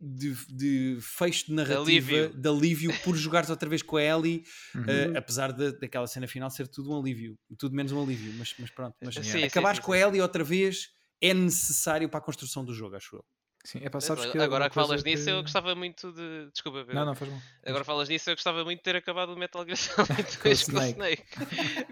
[0.00, 2.28] de, de fecho de narrativa, alívio.
[2.34, 4.42] de alívio por jogares outra vez com a Ellie,
[4.74, 4.82] Uhum.
[4.82, 8.54] uh, apesar de, daquela cena final ser tudo um alívio, tudo menos um alívio, mas,
[8.58, 8.94] mas pronto.
[9.02, 10.90] Mas Sim, sim, acabares sim, com a Ellie outra vez
[11.20, 13.24] é necessário para a construção do jogo, acho eu.
[13.66, 16.48] Sim, é pá, sabes que Agora que falas nisso, eu gostava muito de.
[16.52, 16.94] Desculpa, Pedro.
[16.94, 17.40] Não, não, faz mal.
[17.64, 20.78] Agora falas nisso, eu gostava muito de ter acabado o Metal Gear Solid 2 com
[20.78, 21.24] o Snake.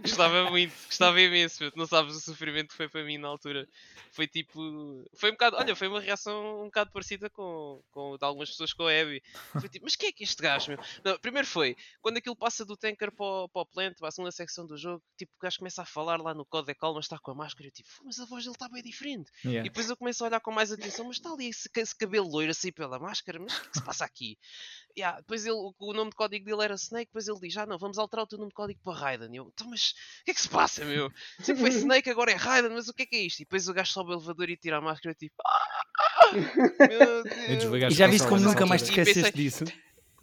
[0.00, 1.72] Gostava muito, gostava imenso.
[1.74, 3.66] Não sabes o sofrimento que foi para mim na altura.
[4.12, 5.04] Foi tipo.
[5.16, 5.56] Foi um bocado.
[5.56, 9.20] Olha, foi uma reação um bocado parecida com, com de algumas pessoas com a Abby.
[9.58, 10.78] Foi tipo, mas quem é que é este gajo, meu?
[11.04, 14.10] Não, primeiro foi quando aquilo passa do tanker para o, para o plant, para a
[14.12, 15.02] segunda secção do jogo.
[15.18, 17.66] Tipo, o gajo começa a falar lá no código calma, está com a máscara.
[17.66, 19.30] Eu tipo, mas a voz dele está bem diferente.
[19.44, 19.68] E Yeah.
[19.68, 22.50] depois eu começo a olhar com mais atenção, mas está ali esse, esse cabelo loiro
[22.50, 24.38] assim pela máscara, mas o que, é que se passa aqui?
[24.96, 27.78] Yeah, depois ele, o nome de código dele era Snake, depois ele diz, ah não,
[27.78, 29.32] vamos alterar o teu nome de código para Raiden.
[29.32, 29.90] E eu, então mas
[30.20, 31.10] o que é que se passa, meu?
[31.40, 33.40] Sempre foi Snake, agora é Raiden, mas o que é que é isto?
[33.40, 36.32] E depois o gajo sobe o elevador e tira a máscara e tipo, ah,
[36.88, 37.92] meu Deus.
[37.92, 39.64] E já viste como nessa nunca mais te esqueceste disso?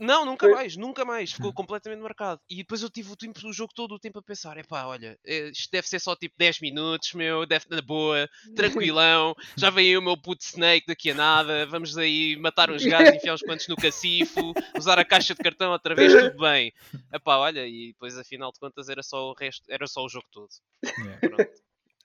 [0.01, 1.31] Não, nunca mais, nunca mais.
[1.31, 1.53] Ficou Hum.
[1.53, 2.41] completamente marcado.
[2.49, 5.15] E depois eu tive o, tempo, o jogo todo o tempo a pensar: epá, olha,
[5.23, 9.35] eh, isto deve ser só tipo 10 minutos, meu, deve na boa, tranquilão.
[9.55, 11.67] Já vem aí o meu puto Snake daqui a nada.
[11.67, 15.71] Vamos aí matar uns gajos, enfiar uns quantos no cacifo, usar a caixa de cartão
[15.71, 16.73] outra vez, tudo bem.
[17.13, 20.25] Epá, olha, e depois afinal de contas era só o resto, era só o jogo
[20.31, 20.49] todo.
[20.83, 21.19] Yeah.
[21.19, 21.51] Pronto.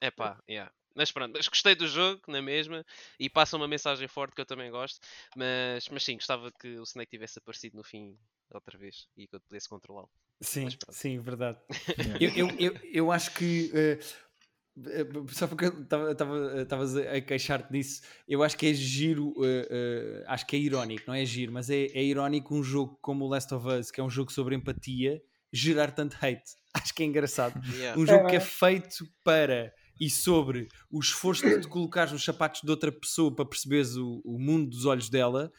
[0.03, 0.71] Epá, yeah.
[0.97, 2.85] Mas pronto, mas gostei do jogo, na mesma,
[3.21, 4.99] e passa uma mensagem forte que eu também gosto.
[5.37, 8.17] Mas, mas sim, gostava que o Snake tivesse aparecido no fim
[8.51, 10.09] outra vez e que eu pudesse controlá-lo.
[10.41, 11.59] Sim, sim, verdade.
[12.21, 13.71] eu, eu, eu, eu, acho que.
[13.75, 20.47] Uh, só porque estavas a queixar-te disso, eu acho que é giro, uh, uh, acho
[20.47, 23.55] que é irónico, não é giro, mas é, é irónico um jogo como o Last
[23.55, 25.23] of Us, que é um jogo sobre empatia,
[25.53, 26.57] gerar tanto hate.
[26.75, 27.59] Acho que é engraçado.
[27.75, 27.99] Yeah.
[27.99, 32.63] Um jogo que é feito para e sobre o esforço de te colocares nos sapatos
[32.63, 35.53] de outra pessoa para perceberes o, o mundo dos olhos dela,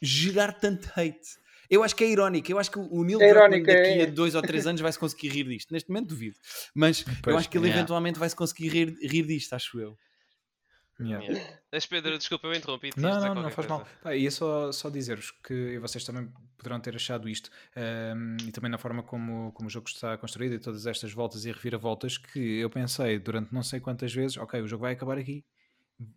[0.00, 1.38] gerar tanto hate.
[1.70, 2.50] Eu acho que é irónico.
[2.50, 4.02] Eu acho que o Neil é Druckmann daqui é...
[4.02, 5.70] a dois ou três anos vai se conseguir rir disto.
[5.70, 6.36] Neste momento duvido.
[6.74, 7.78] Mas pois, eu acho que ele yeah.
[7.78, 9.98] eventualmente vai se conseguir rir, rir disto, acho eu.
[11.00, 11.24] Yeah.
[11.24, 11.58] Yeah.
[11.88, 12.90] Pedro, desculpa, eu interrompi.
[12.96, 13.68] Não, não, não faz coisa.
[13.68, 13.88] mal.
[14.02, 18.70] Pá, ia só, só dizer-vos que vocês também poderão ter achado isto, um, e também
[18.70, 22.58] na forma como, como o jogo está construído e todas estas voltas e reviravoltas, que
[22.58, 25.44] eu pensei durante não sei quantas vezes: ok, o jogo vai acabar aqui,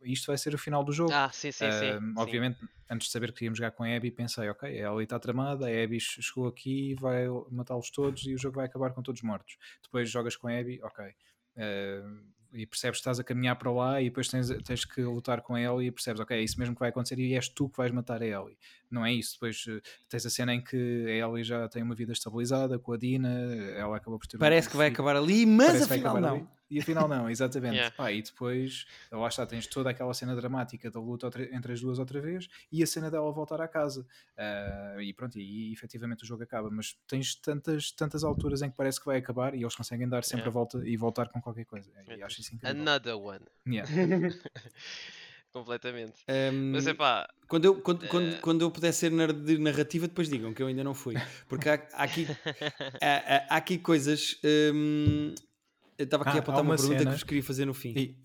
[0.04, 1.12] isto vai ser o final do jogo.
[1.14, 2.14] Ah, sim, sim, sim.
[2.18, 2.68] Obviamente, sim.
[2.90, 5.84] antes de saber que íamos jogar com a Abby, pensei, ok, ela está tramada, a
[5.84, 9.58] Abby chegou aqui, vai matá-los todos e o jogo vai acabar com todos mortos.
[9.84, 11.06] Depois jogas com a Abby, ok.
[11.56, 15.41] Uh, e percebes que estás a caminhar para lá e depois tens, tens que lutar
[15.41, 17.70] com a Ellie e percebes, ok, é isso mesmo que vai acontecer e és tu
[17.70, 18.58] que vais matar a Ellie.
[18.92, 19.34] Não é isso.
[19.34, 22.92] Depois uh, tens a cena em que a Ellie já tem uma vida estabilizada com
[22.94, 23.30] a Dina,
[23.76, 26.36] ela acabou por ter Parece um que vai acabar ali, mas afinal não.
[26.36, 26.48] Ali.
[26.72, 27.76] E afinal não, exatamente.
[27.76, 27.94] yeah.
[27.94, 32.00] Pá, e depois, lá está, tens toda aquela cena dramática da luta entre as duas
[32.00, 34.08] outra vez e a cena dela voltar à casa.
[34.38, 36.70] Uh, e pronto, e, e efetivamente o jogo acaba.
[36.72, 40.24] Mas tens tantas, tantas alturas em que parece que vai acabar e eles conseguem dar
[40.24, 40.50] sempre yeah.
[40.50, 41.92] a volta e voltar com qualquer coisa.
[42.08, 42.82] E acho isso incrível.
[42.82, 43.46] Another one.
[43.68, 43.92] Yeah.
[45.54, 46.24] Completamente.
[46.30, 47.28] Um, Mas é pá.
[47.47, 48.08] Quando eu, quando, uh...
[48.08, 51.16] quando, quando eu puder ser nerd de narrativa, depois digam que eu ainda não fui.
[51.47, 52.26] Porque há, há aqui,
[53.02, 54.39] há, há, aqui coisas.
[54.74, 55.36] Um,
[55.97, 57.74] eu estava aqui ah, a apontar uma, uma pergunta cena, que vos queria fazer no
[57.74, 57.93] fim.
[57.95, 58.18] E,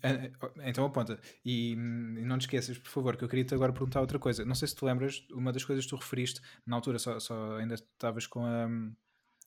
[0.63, 1.19] então aponta.
[1.45, 4.43] E, e, não te esqueças, por favor, que eu queria-te agora perguntar outra coisa.
[4.45, 7.57] Não sei se te lembras, uma das coisas que tu referiste, na altura só, só
[7.57, 8.67] ainda estavas com a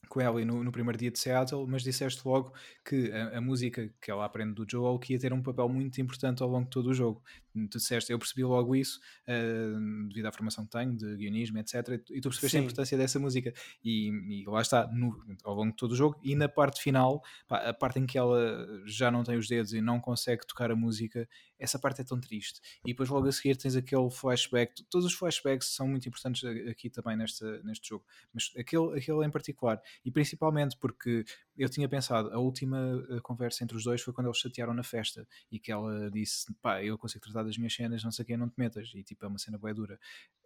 [0.08, 2.52] com ela no, no, primeiro dia de Seattle, mas disseste logo
[2.84, 6.00] que a, a, música que ela aprende do Joel que ia ter um papel muito
[6.00, 7.22] importante ao longo de todo o jogo.
[7.52, 11.74] Tu disseste, eu percebi logo isso, uh, devido à formação que tenho, de guionismo, etc.
[12.10, 12.58] E tu percebeste Sim.
[12.58, 13.52] a importância dessa música.
[13.82, 16.18] E, e lá está, no, ao longo de todo o jogo.
[16.22, 19.72] E na parte final, pá, a parte em que ela já não tem os dedos
[19.72, 21.28] e não consegue tocar a música,
[21.58, 22.60] essa parte é tão triste.
[22.84, 24.82] E depois logo a seguir tens aquele flashback.
[24.84, 28.04] Todos os flashbacks são muito importantes aqui também neste, neste jogo.
[28.32, 29.80] Mas aquele, aquele em particular.
[30.04, 31.24] E principalmente porque
[31.56, 34.82] eu tinha pensado, a última eh, conversa entre os dois foi quando eles chatearam na
[34.82, 38.36] festa e que ela disse: pá, eu consigo tratar das minhas cenas, não sei quem,
[38.36, 38.90] não te metas.
[38.94, 39.98] E tipo, é uma cena boa dura.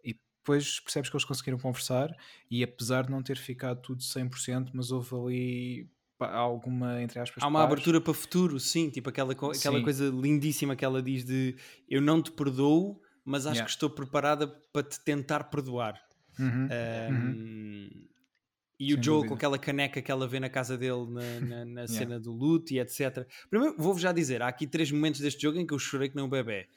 [0.03, 2.15] E depois percebes que eles conseguiram conversar
[2.49, 5.89] e apesar de não ter ficado tudo 100%, mas houve ali
[6.19, 7.71] alguma, entre aspas, há uma paz.
[7.71, 9.83] abertura para futuro, sim, tipo aquela, aquela sim.
[9.83, 11.55] coisa lindíssima que ela diz de
[11.89, 13.65] eu não te perdoo, mas acho yeah.
[13.65, 15.99] que estou preparada para te tentar perdoar.
[16.39, 16.67] Uhum.
[16.67, 18.07] Um, uhum.
[18.79, 19.27] E Sem o Joe dúvida.
[19.29, 22.73] com aquela caneca que ela vê na casa dele na, na, na cena do luto
[22.73, 23.25] e etc.
[23.49, 26.15] Primeiro, vou-vos já dizer: há aqui três momentos deste jogo em que eu chorei que
[26.15, 26.67] nem um bebê.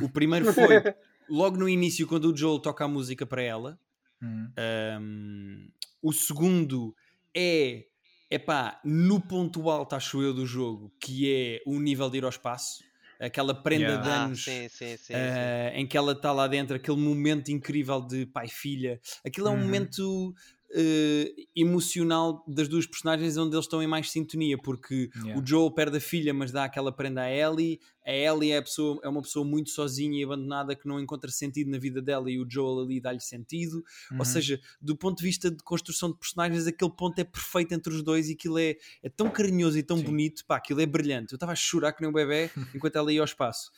[0.00, 0.68] O primeiro foi
[1.28, 3.78] logo no início, quando o Joel toca a música para ela.
[4.20, 4.52] Uhum.
[5.00, 5.68] Um,
[6.02, 6.94] o segundo
[7.34, 7.84] é
[8.30, 12.30] epá, no ponto alto, acho eu, do jogo, que é o nível de ir ao
[12.30, 12.86] espaço
[13.20, 14.02] aquela prenda yeah.
[14.02, 17.50] de anos ah, sim, sim, sim, uh, em que ela está lá dentro, aquele momento
[17.50, 19.00] incrível de pai-filha.
[19.24, 19.62] Aquilo é um uhum.
[19.62, 20.34] momento
[20.70, 25.40] uh, emocional das duas personagens onde eles estão em mais sintonia, porque yeah.
[25.40, 27.80] o Joel perde a filha, mas dá aquela prenda a Ellie.
[28.04, 31.30] A Ellie é, a pessoa, é uma pessoa muito sozinha e abandonada que não encontra
[31.30, 33.84] sentido na vida dela e o Joel ali dá-lhe sentido.
[34.10, 34.18] Uhum.
[34.18, 37.92] Ou seja, do ponto de vista de construção de personagens, aquele ponto é perfeito entre
[37.92, 40.04] os dois e aquilo é, é tão carinhoso e tão Sim.
[40.04, 41.32] bonito, pá, aquilo é brilhante.
[41.32, 43.70] Eu estava a chorar que nem um bebê enquanto ela ia ao espaço.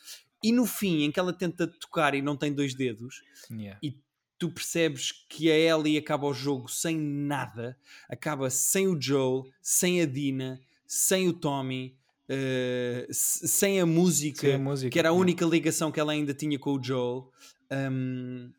[0.43, 3.21] E no fim, em que ela tenta tocar e não tem dois dedos,
[3.51, 3.77] yeah.
[3.83, 3.95] e
[4.41, 7.77] tu percebes que a Ellie acaba o jogo sem nada,
[8.09, 11.95] acaba sem o Joel, sem a Dina, sem o Tommy,
[12.27, 16.33] uh, sem, a música, sem a música, que era a única ligação que ela ainda
[16.33, 17.31] tinha com o Joel.
[17.71, 18.51] Um,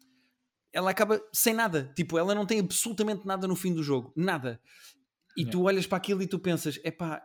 [0.73, 4.61] ela acaba sem nada, tipo, ela não tem absolutamente nada no fim do jogo, nada.
[5.37, 7.21] E tu olhas para aquilo e tu pensas: é pá,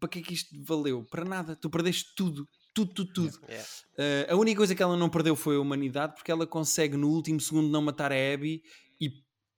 [0.00, 1.04] para que é que isto valeu?
[1.04, 3.40] Para nada, tu perdeste tudo tudo, tudo, tudo.
[3.48, 3.68] Yeah.
[3.98, 7.08] Uh, a única coisa que ela não perdeu foi a humanidade, porque ela consegue no
[7.08, 8.62] último segundo não matar a Abby
[9.00, 9.10] e,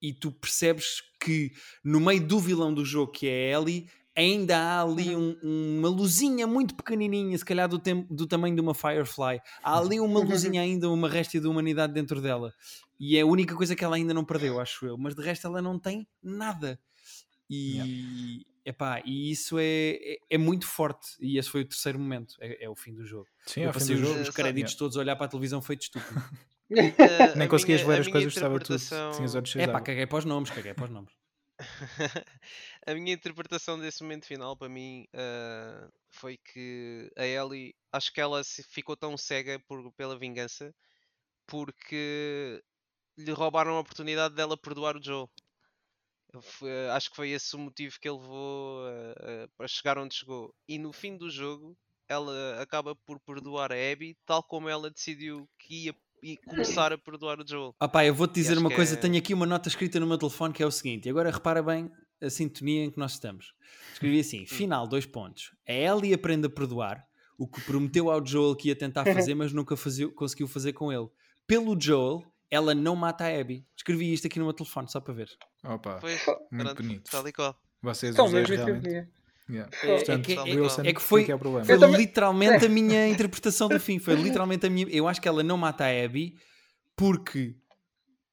[0.02, 3.86] e tu percebes que no meio do vilão do jogo, que é a Ellie,
[4.16, 5.36] ainda há ali uhum.
[5.42, 7.80] um, uma luzinha muito pequenininha, se calhar do,
[8.10, 9.40] do tamanho de uma Firefly.
[9.62, 12.52] Há ali uma luzinha ainda, uma réstia de humanidade dentro dela.
[12.98, 14.96] E é a única coisa que ela ainda não perdeu, acho eu.
[14.96, 16.78] Mas de resto ela não tem nada.
[17.50, 18.53] e, yeah.
[18.64, 21.16] Epá, e isso é, é, é, muito forte.
[21.20, 23.28] E esse foi o terceiro momento, é, é o fim do jogo.
[23.46, 24.20] Sim, eu é passei os, jogo.
[24.20, 26.22] os créditos todos a olhar para a televisão feito estúpido.
[26.70, 28.80] Uh, Nem conseguias ver as coisas, estava tudo.
[29.14, 31.12] Tinhas olhos É pá, caguei para os nomes, caguei para os nomes.
[32.86, 38.20] a minha interpretação desse momento final para mim uh, foi que a Ellie acho que
[38.20, 40.74] ela ficou tão cega por, pela vingança
[41.46, 42.62] porque
[43.18, 45.28] lhe roubaram a oportunidade dela perdoar o Joe.
[46.42, 50.14] Foi, acho que foi esse o motivo que ele levou uh, uh, para chegar onde
[50.14, 50.54] chegou.
[50.68, 51.76] E no fim do jogo,
[52.08, 56.96] ela acaba por perdoar a Abby, tal como ela decidiu que ia e começar a
[56.96, 57.74] perdoar o Joel.
[57.78, 58.96] Ah pá, eu vou-te dizer uma coisa, é...
[58.96, 61.62] tenho aqui uma nota escrita no meu telefone que é o seguinte, e agora repara
[61.62, 61.90] bem
[62.20, 63.52] a sintonia em que nós estamos.
[63.92, 64.46] Escrevi assim, hum.
[64.46, 65.52] final, dois pontos.
[65.68, 67.06] A Ellie aprende a perdoar,
[67.36, 70.90] o que prometeu ao Joel que ia tentar fazer, mas nunca fazia, conseguiu fazer com
[70.90, 71.08] ele.
[71.46, 73.66] Pelo Joel, ela não mata a Abby.
[73.76, 75.28] Escrevi isto aqui no meu telefone, só para ver.
[75.64, 77.10] Opa, Pois, muito bonito.
[77.10, 77.56] Tal e qual.
[77.82, 79.08] Vocês os dois realmente...
[79.48, 79.70] Yeah.
[79.82, 83.78] É, Portanto, é, que, Wilson, é, que foi, é foi literalmente a minha interpretação do
[83.78, 83.98] fim.
[83.98, 84.88] Foi literalmente a minha.
[84.88, 86.34] Eu acho que ela não mata a Abby
[86.96, 87.54] porque.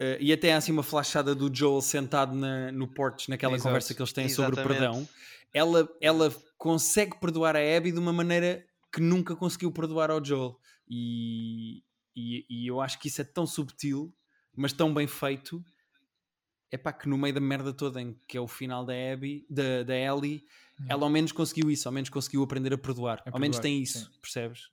[0.01, 3.67] Uh, e até há assim uma flashada do Joel sentado na, no porch, naquela Exato.
[3.67, 4.55] conversa que eles têm Exatamente.
[4.55, 5.07] sobre o perdão.
[5.53, 10.57] Ela, ela consegue perdoar a Abby de uma maneira que nunca conseguiu perdoar ao Joel.
[10.89, 11.83] E,
[12.15, 14.13] e, e eu acho que isso é tão subtil,
[14.55, 15.63] mas tão bem feito.
[16.69, 19.45] É pá, que no meio da merda toda, em que é o final da Abby,
[19.49, 20.45] da, da Ellie,
[20.87, 23.17] ela ao menos conseguiu isso, ao menos conseguiu aprender a perdoar.
[23.17, 24.19] A ao perdoar, menos tem isso, sim.
[24.21, 24.71] percebes?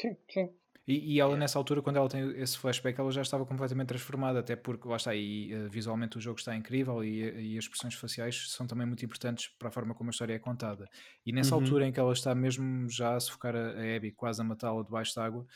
[0.00, 0.59] Sim, sim.
[0.90, 4.40] E, e, ela, nessa altura, quando ela tem esse flashback, ela já estava completamente transformada,
[4.40, 7.94] até porque, lá está, e, uh, visualmente o jogo está incrível e, e, as expressões
[7.94, 10.88] faciais são também muito importantes para a forma como a história é contada.
[11.24, 11.62] E nessa uhum.
[11.62, 14.82] altura em que ela está mesmo já a sufocar a, a Abby, quase a matá-la
[14.82, 15.46] debaixo d'água,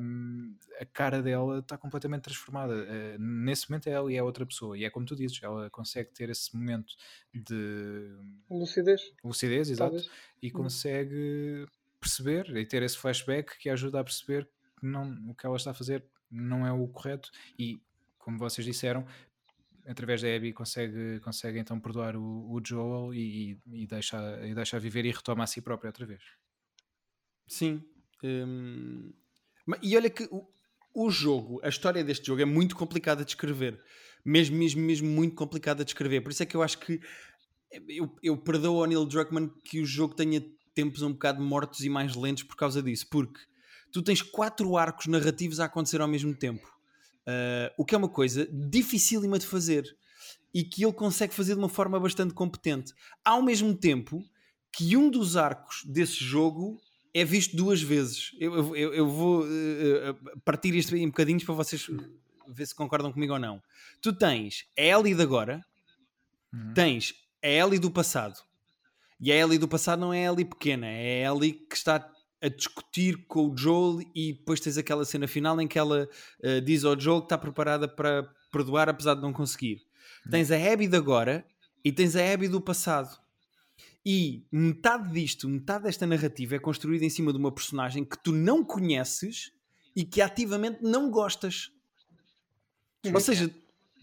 [0.00, 2.74] um, a cara dela está completamente transformada.
[2.74, 6.30] Uh, nesse momento, ela é outra pessoa, e é como tu dizes, ela consegue ter
[6.30, 6.94] esse momento
[7.32, 8.10] de
[8.50, 10.10] lucidez, lucidez exato, Talvez.
[10.42, 10.52] e uhum.
[10.52, 11.64] consegue
[12.00, 14.48] perceber e ter esse flashback que ajuda a perceber
[14.84, 17.80] não, o que ela está a fazer não é o correto e,
[18.18, 19.06] como vocês disseram,
[19.86, 24.78] através da Abby consegue, consegue então perdoar o, o Joel e, e, deixa, e deixa
[24.78, 26.22] viver e retoma a si própria outra vez.
[27.46, 27.82] Sim.
[28.22, 29.12] Hum...
[29.82, 30.46] E olha que o,
[30.94, 33.82] o jogo, a história deste jogo é muito complicada de escrever.
[34.24, 36.22] Mesmo, mesmo, mesmo muito complicada de escrever.
[36.22, 37.00] Por isso é que eu acho que
[37.88, 40.42] eu, eu perdoo ao Neil Druckmann que o jogo tenha
[40.74, 43.40] tempos um bocado mortos e mais lentos por causa disso, porque
[43.94, 46.66] tu tens quatro arcos narrativos a acontecer ao mesmo tempo,
[47.28, 49.84] uh, o que é uma coisa dificílima de fazer
[50.52, 52.92] e que ele consegue fazer de uma forma bastante competente.
[53.24, 54.20] Ao mesmo tempo
[54.72, 56.76] que um dos arcos desse jogo
[57.14, 58.32] é visto duas vezes.
[58.40, 61.88] Eu, eu, eu vou uh, partir isto em bocadinhos para vocês
[62.48, 63.62] ver se concordam comigo ou não.
[64.02, 65.64] Tu tens a Ellie de agora,
[66.52, 66.74] uhum.
[66.74, 68.40] tens a Ellie do passado
[69.20, 72.10] e a Ellie do passado não é a Ellie pequena, é a Ellie que está
[72.44, 76.06] a discutir com o Joel e depois tens aquela cena final em que ela
[76.40, 79.82] uh, diz ao Joel que está preparada para perdoar apesar de não conseguir.
[80.26, 80.30] Hum.
[80.30, 81.42] Tens a Abby de agora
[81.82, 83.18] e tens a Abby do passado.
[84.04, 88.32] E metade disto, metade desta narrativa é construída em cima de uma personagem que tu
[88.32, 89.50] não conheces
[89.96, 91.70] e que ativamente não gostas.
[93.12, 93.50] Ou seja,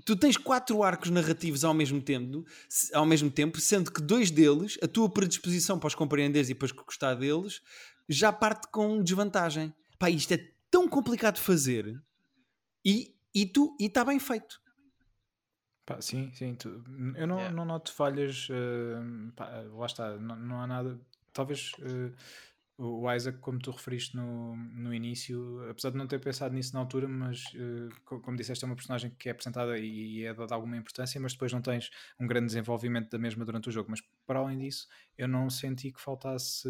[0.04, 2.44] tu tens quatro arcos narrativos ao mesmo tempo,
[2.94, 6.74] ao mesmo tempo, sendo que dois deles, a tua predisposição para os compreenderes e para
[6.74, 7.62] gostar deles,
[8.12, 9.74] já parte com desvantagem.
[9.98, 12.02] Pá, isto é tão complicado de fazer
[12.84, 14.62] e, e tu e está bem feito.
[15.86, 16.56] Pá, sim, sim.
[16.56, 16.70] Tu,
[17.16, 17.56] eu não, yeah.
[17.56, 18.48] não noto falhas.
[18.50, 21.00] Uh, pá, lá está, não, não há nada.
[21.34, 21.72] Talvez.
[21.80, 22.14] Uh,
[22.84, 26.80] o Isaac, como tu referiste no, no início, apesar de não ter pensado nisso na
[26.80, 30.76] altura, mas uh, como disseste, é uma personagem que é apresentada e é dada alguma
[30.76, 33.92] importância, mas depois não tens um grande desenvolvimento da mesma durante o jogo.
[33.92, 36.68] Mas para além disso, eu não senti que faltasse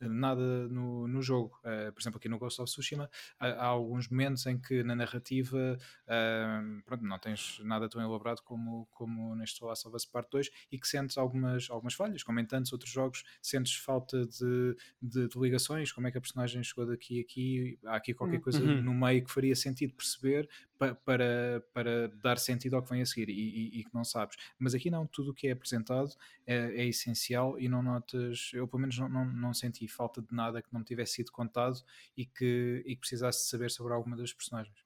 [0.00, 1.58] eh, nada no, no jogo.
[1.64, 3.10] Uh, por exemplo, aqui no Ghost of Tsushima,
[3.40, 8.42] há, há alguns momentos em que na narrativa uh, pronto, não tens nada tão elaborado
[8.42, 12.38] como, como neste Last of Us Part 2 e que sentes algumas, algumas falhas, como
[12.38, 16.62] em tantos outros jogos, sentes falta de, de, de ligações, como é que a personagem
[16.62, 18.82] chegou daqui a aqui, há aqui qualquer hum, coisa uhum.
[18.82, 20.48] no meio que faria sentido perceber
[20.78, 24.04] pa, para, para dar sentido ao que vem a seguir e, e, e, que não
[24.04, 24.36] sabes.
[24.58, 26.10] Mas aqui não, tudo o que é apresentado
[26.46, 30.34] é, é essencial e não notas, eu pelo menos não, não, não, senti falta de
[30.34, 31.82] nada que não me tivesse sido contado
[32.16, 34.84] e que, e que precisasse saber sobre alguma das personagens.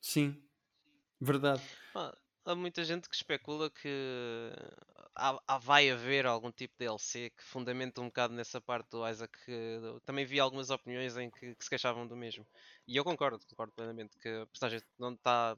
[0.00, 0.42] Sim,
[1.20, 1.62] verdade.
[1.94, 4.52] Ah, há muita gente que especula que
[5.14, 9.08] há, há, vai haver algum tipo de DLC que fundamenta um bocado nessa parte do
[9.08, 9.32] Isaac.
[10.04, 12.46] também vi algumas opiniões em que, que, se queixavam do mesmo.
[12.86, 15.56] E eu concordo, concordo plenamente que a personagem não está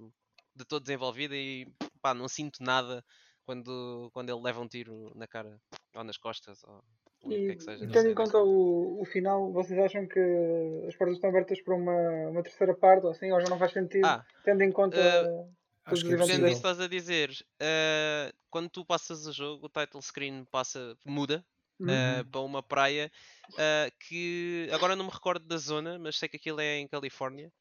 [0.55, 1.67] de todo desenvolvida e
[2.01, 3.05] pá, não sinto nada
[3.45, 5.61] quando, quando ele leva um tiro na cara
[5.95, 6.83] ou nas costas ou
[7.29, 7.87] que é que seja.
[7.89, 10.21] Tendo em conta o, o final, vocês acham que
[10.87, 13.73] as portas estão abertas para uma, uma terceira parte ou assim, ou já não faz
[13.73, 14.99] sentido, ah, tendo em conta.
[14.99, 17.31] Uh, Acho que é isso estás a dizer,
[17.63, 21.45] uh, quando tu passas o jogo, o title screen passa, muda
[21.79, 21.87] uhum.
[21.87, 23.11] uh, para uma praia
[23.53, 27.53] uh, que agora não me recordo da zona, mas sei que aquilo é em Califórnia.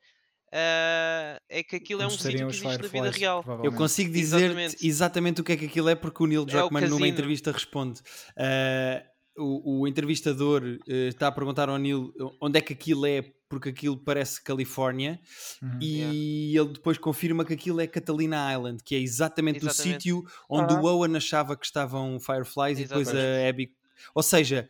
[0.47, 3.43] Uh, é que aquilo é um sítio que existe na vida real.
[3.63, 4.87] Eu consigo dizer exatamente.
[4.87, 5.41] exatamente.
[5.41, 7.99] o que é que aquilo é, porque o Neil é Druckmann é numa entrevista responde.
[8.37, 13.33] Uh, o, o, entrevistador uh, está a perguntar ao Neil onde é que aquilo é,
[13.47, 15.19] porque aquilo parece Califórnia,
[15.61, 15.79] uhum.
[15.81, 16.61] e yeah.
[16.61, 19.89] ele depois confirma que aquilo é Catalina Island, que é exatamente, exatamente.
[19.89, 23.09] o sítio onde o Owen achava que estavam Fireflies exatamente.
[23.09, 23.73] e depois a Abby.
[24.13, 24.69] Ou seja,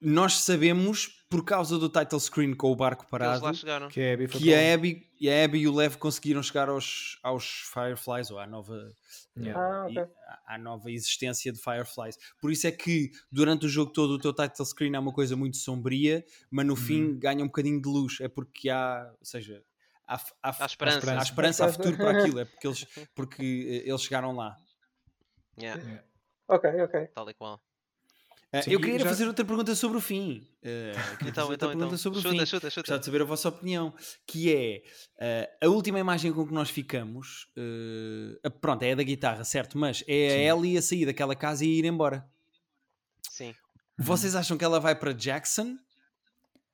[0.00, 3.44] nós sabemos, por causa do title screen com o barco parado,
[3.90, 7.70] que, a Abby, que a Abby, a Abby e o Lev conseguiram chegar aos, aos
[7.72, 8.90] Fireflies, ou à nova,
[9.36, 9.60] yeah.
[9.60, 10.02] ah, okay.
[10.46, 12.16] à, à, nova existência de Fireflies.
[12.40, 15.36] Por isso é que durante o jogo todo o teu title screen é uma coisa
[15.36, 17.18] muito sombria, mas no fim uhum.
[17.18, 18.18] ganha um bocadinho de luz.
[18.20, 19.62] É porque há, ou seja,
[20.08, 23.88] há, há, há esperança, há, esperança, há futuro para aquilo, é porque eles, porque eh,
[23.88, 24.56] eles chegaram lá.
[25.58, 25.82] Yeah.
[25.82, 26.04] Yeah.
[26.48, 27.06] Ok, ok.
[27.14, 27.62] Tal e qual.
[28.52, 29.04] Uh, eu queria já...
[29.04, 30.44] fazer outra pergunta sobre o fim.
[30.62, 31.96] Uh, então, então, então.
[31.96, 32.46] sobre chuta, o fim.
[32.46, 32.80] chuta, chuta.
[32.80, 33.94] Gostava de saber a vossa opinião.
[34.26, 34.82] Que é
[35.62, 37.46] uh, a última imagem com que nós ficamos.
[38.60, 39.78] pronto, é a da guitarra, certo?
[39.78, 40.36] Mas é Sim.
[40.36, 42.28] a Ellie a sair daquela casa e ir embora.
[43.30, 43.54] Sim.
[43.96, 45.76] Vocês acham que ela vai para Jackson?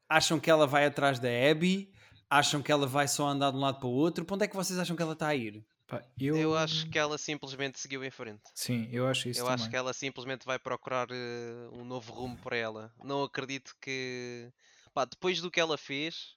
[0.09, 1.93] Acham que ela vai atrás da Abby?
[2.31, 4.25] Acham que ela vai só andar de um lado para o outro?
[4.25, 5.65] Para onde é que vocês acham que ela está a ir?
[5.87, 6.37] Pá, eu...
[6.37, 6.57] eu...
[6.57, 8.43] acho que ela simplesmente seguiu em frente.
[8.55, 9.55] Sim, eu acho isso Eu também.
[9.55, 12.93] acho que ela simplesmente vai procurar uh, um novo rumo para ela.
[13.05, 14.51] Não acredito que.
[14.93, 16.37] Pá, depois do que ela fez,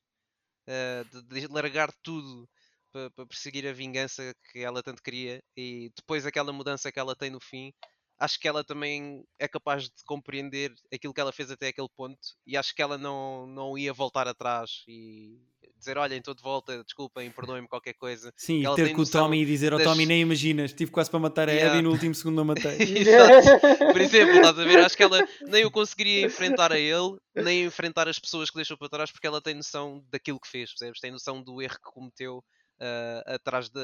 [0.67, 2.47] uh, de, de, largar tudo
[2.91, 7.15] para, para perseguir a vingança que ela tanto queria, e depois aquela mudança que ela
[7.15, 7.73] tem no fim,
[8.19, 12.19] acho que ela também é capaz de compreender aquilo que ela fez até aquele ponto
[12.45, 15.39] e acho que ela não, não ia voltar atrás e
[15.79, 18.33] dizer, olhem, estou de volta, desculpem, perdoem-me qualquer coisa.
[18.35, 21.09] Sim, e ter com o Tommy e dizer, ao oh, Tommy, nem imaginas, tive quase
[21.09, 21.73] para matar a yeah.
[21.73, 22.77] Abby no último segundo não matei.
[23.91, 27.65] Por exemplo, estás a ver, acho que ela nem o conseguiria enfrentar a ele, nem
[27.65, 30.99] enfrentar as pessoas que deixou para trás, porque ela tem noção daquilo que fez, percebes?
[30.99, 32.43] Tem noção do erro que cometeu
[32.79, 33.81] uh, atrás de,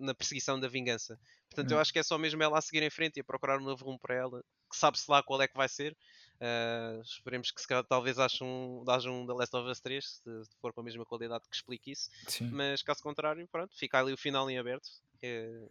[0.00, 1.18] na perseguição da vingança.
[1.50, 1.80] Portanto, eu hum.
[1.80, 3.84] acho que é só mesmo ela a seguir em frente e a procurar um novo
[3.84, 5.96] rumo para ela, que sabe-se lá qual é que vai ser.
[6.40, 10.04] Uh, esperemos que se calhar, talvez haja um, haja um The Last of Us 3,
[10.04, 12.10] se, for com a mesma qualidade que explique isso.
[12.28, 12.50] Sim.
[12.50, 14.88] Mas caso contrário, pronto, fica ali o final em aberto.
[15.22, 15.68] É,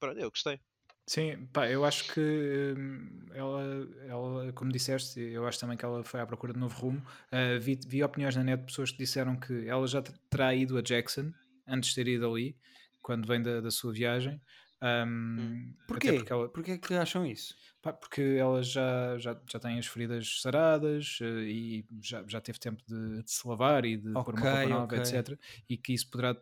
[0.00, 0.58] pronto, eu gostei.
[1.06, 3.62] Sim, pá, eu acho que hum, ela,
[4.08, 7.06] ela, como disseste, eu acho também que ela foi à procura de novo rumo.
[7.30, 10.78] Uh, vi, vi opiniões na net de pessoas que disseram que ela já terá ido
[10.78, 11.30] a Jackson
[11.68, 12.56] antes de ter ido ali,
[13.02, 14.40] quando vem da, da sua viagem.
[14.84, 15.74] Um.
[15.88, 16.12] Porquê?
[16.12, 16.48] Porque ela...
[16.48, 17.54] Porquê que acham isso?
[17.80, 22.58] Pá, porque ela já, já, já tem as feridas saradas uh, e já, já teve
[22.58, 24.98] tempo de, de se lavar e de okay, pôr uma roupa nova, okay.
[24.98, 25.38] etc.
[25.68, 26.36] E que isso poderá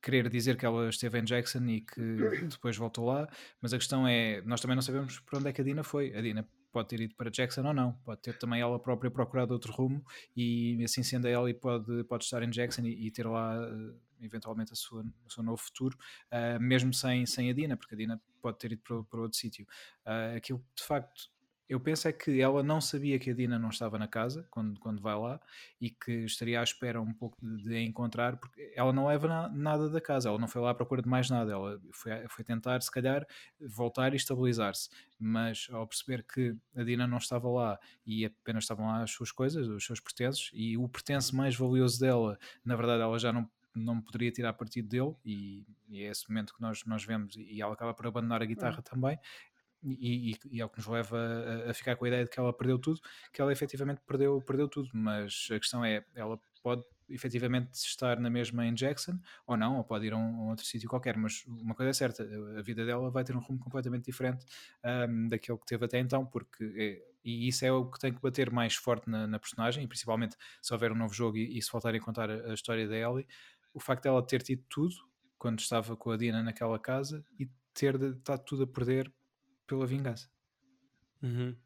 [0.00, 2.00] querer dizer que ela esteve em Jackson e que
[2.48, 3.28] depois voltou lá,
[3.60, 6.14] mas a questão é, nós também não sabemos para onde é que a Dina foi.
[6.14, 9.52] A Dina pode ter ido para Jackson ou não, pode ter também ela própria procurado
[9.52, 10.04] outro rumo
[10.36, 13.96] e assim sendo a Ellie pode, pode estar em Jackson e, e ter lá uh,
[14.20, 15.96] eventualmente a sua, o seu novo futuro,
[16.32, 19.38] uh, mesmo sem, sem a Dina, porque a Dina pode ter ido para, para outro
[19.38, 19.66] sítio.
[20.06, 21.30] Uh, aquilo de facto
[21.68, 24.80] eu penso é que ela não sabia que a Dina não estava na casa quando,
[24.80, 25.38] quando vai lá
[25.78, 29.28] e que estaria à espera um pouco de, de a encontrar, porque ela não leva
[29.28, 32.26] na, nada da casa, ela não foi lá à procura de mais nada, ela foi,
[32.28, 33.26] foi tentar, se calhar,
[33.60, 34.88] voltar e estabilizar-se.
[35.18, 39.30] Mas ao perceber que a Dina não estava lá e apenas estavam lá as suas
[39.30, 43.48] coisas, os seus pertences, e o pertence mais valioso dela, na verdade, ela já não
[43.78, 47.60] não poderia tirar partido dele e, e, é esse momento que nós, nós vemos e
[47.60, 48.82] ela acaba por abandonar a guitarra uhum.
[48.82, 49.18] também
[49.82, 52.30] e, e, e, é o que nos leva a, a, ficar com a ideia de
[52.30, 53.00] que ela perdeu tudo,
[53.32, 58.28] que ela efetivamente perdeu, perdeu tudo, mas a questão é, ela pode efetivamente estar na
[58.28, 61.44] mesma em Jackson ou não, ou pode ir a um, a outro sítio qualquer, mas
[61.46, 62.22] uma coisa é certa,
[62.56, 64.44] a vida dela vai ter um rumo completamente diferente
[65.08, 68.20] um, daquele que teve até então, porque é, e isso é o que tem que
[68.20, 71.62] bater mais forte na, na personagem, e principalmente se houver um novo jogo e, e
[71.62, 73.26] se voltarem a contar a, a história da Ellie,
[73.72, 74.94] o facto dela ter tido tudo
[75.38, 79.12] quando estava com a Dina naquela casa e ter estado tudo a perder
[79.66, 80.28] pela vingança.
[81.22, 81.56] Uhum.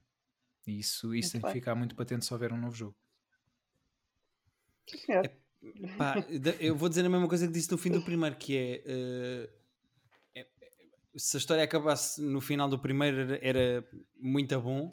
[0.67, 2.97] E isso, isso tem que ficar muito patente se houver um novo jogo.
[5.09, 5.29] É,
[5.97, 6.15] pá,
[6.61, 9.53] eu vou dizer a mesma coisa que disse no fim do primeiro, que é, uh,
[10.35, 10.47] é,
[11.17, 14.91] se a história acabasse no final do primeiro era, era, muito bom,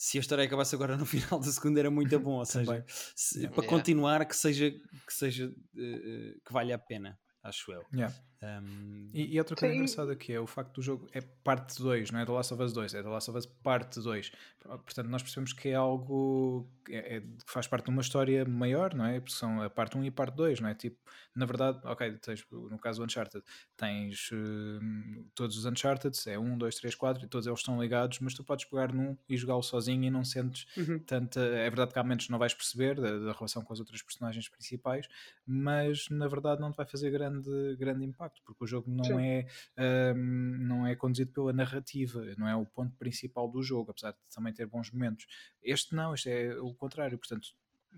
[0.00, 2.82] se a história acabasse agora no final do segundo era muito bom, ou seja,
[3.14, 7.84] se, para continuar que seja que seja uh, que valha a pena, acho eu.
[7.92, 8.14] Yeah.
[8.42, 9.08] Um...
[9.12, 9.80] E, e, outra coisa Sim.
[9.80, 12.62] engraçada que é o facto do jogo é parte 2, não é The Last of
[12.62, 14.32] Us 2, é The Last of Us parte 2.
[14.62, 18.94] Portanto, nós percebemos que é algo que, é, é, faz parte de uma história maior,
[18.94, 19.20] não é?
[19.20, 20.74] Porque são a parte 1 e a parte 2, não é?
[20.74, 20.98] Tipo,
[21.34, 23.44] na verdade, ok, tens, no caso do Uncharted,
[23.76, 28.20] tens uh, todos os Uncharted, é 1, 2, 3, 4 e todos eles estão ligados,
[28.20, 30.98] mas tu podes pegar num e jogá-lo sozinho e não sentes uhum.
[31.00, 31.40] tanta.
[31.40, 34.48] É verdade que há momentos não vais perceber da, da relação com as outras personagens
[34.48, 35.08] principais,
[35.46, 39.18] mas na verdade não te vai fazer grande, grande impacto facto, porque o jogo não
[39.18, 39.46] é,
[40.16, 44.18] um, não é conduzido pela narrativa, não é o ponto principal do jogo, apesar de
[44.34, 45.26] também ter bons momentos.
[45.62, 47.48] Este não, este é o contrário, portanto,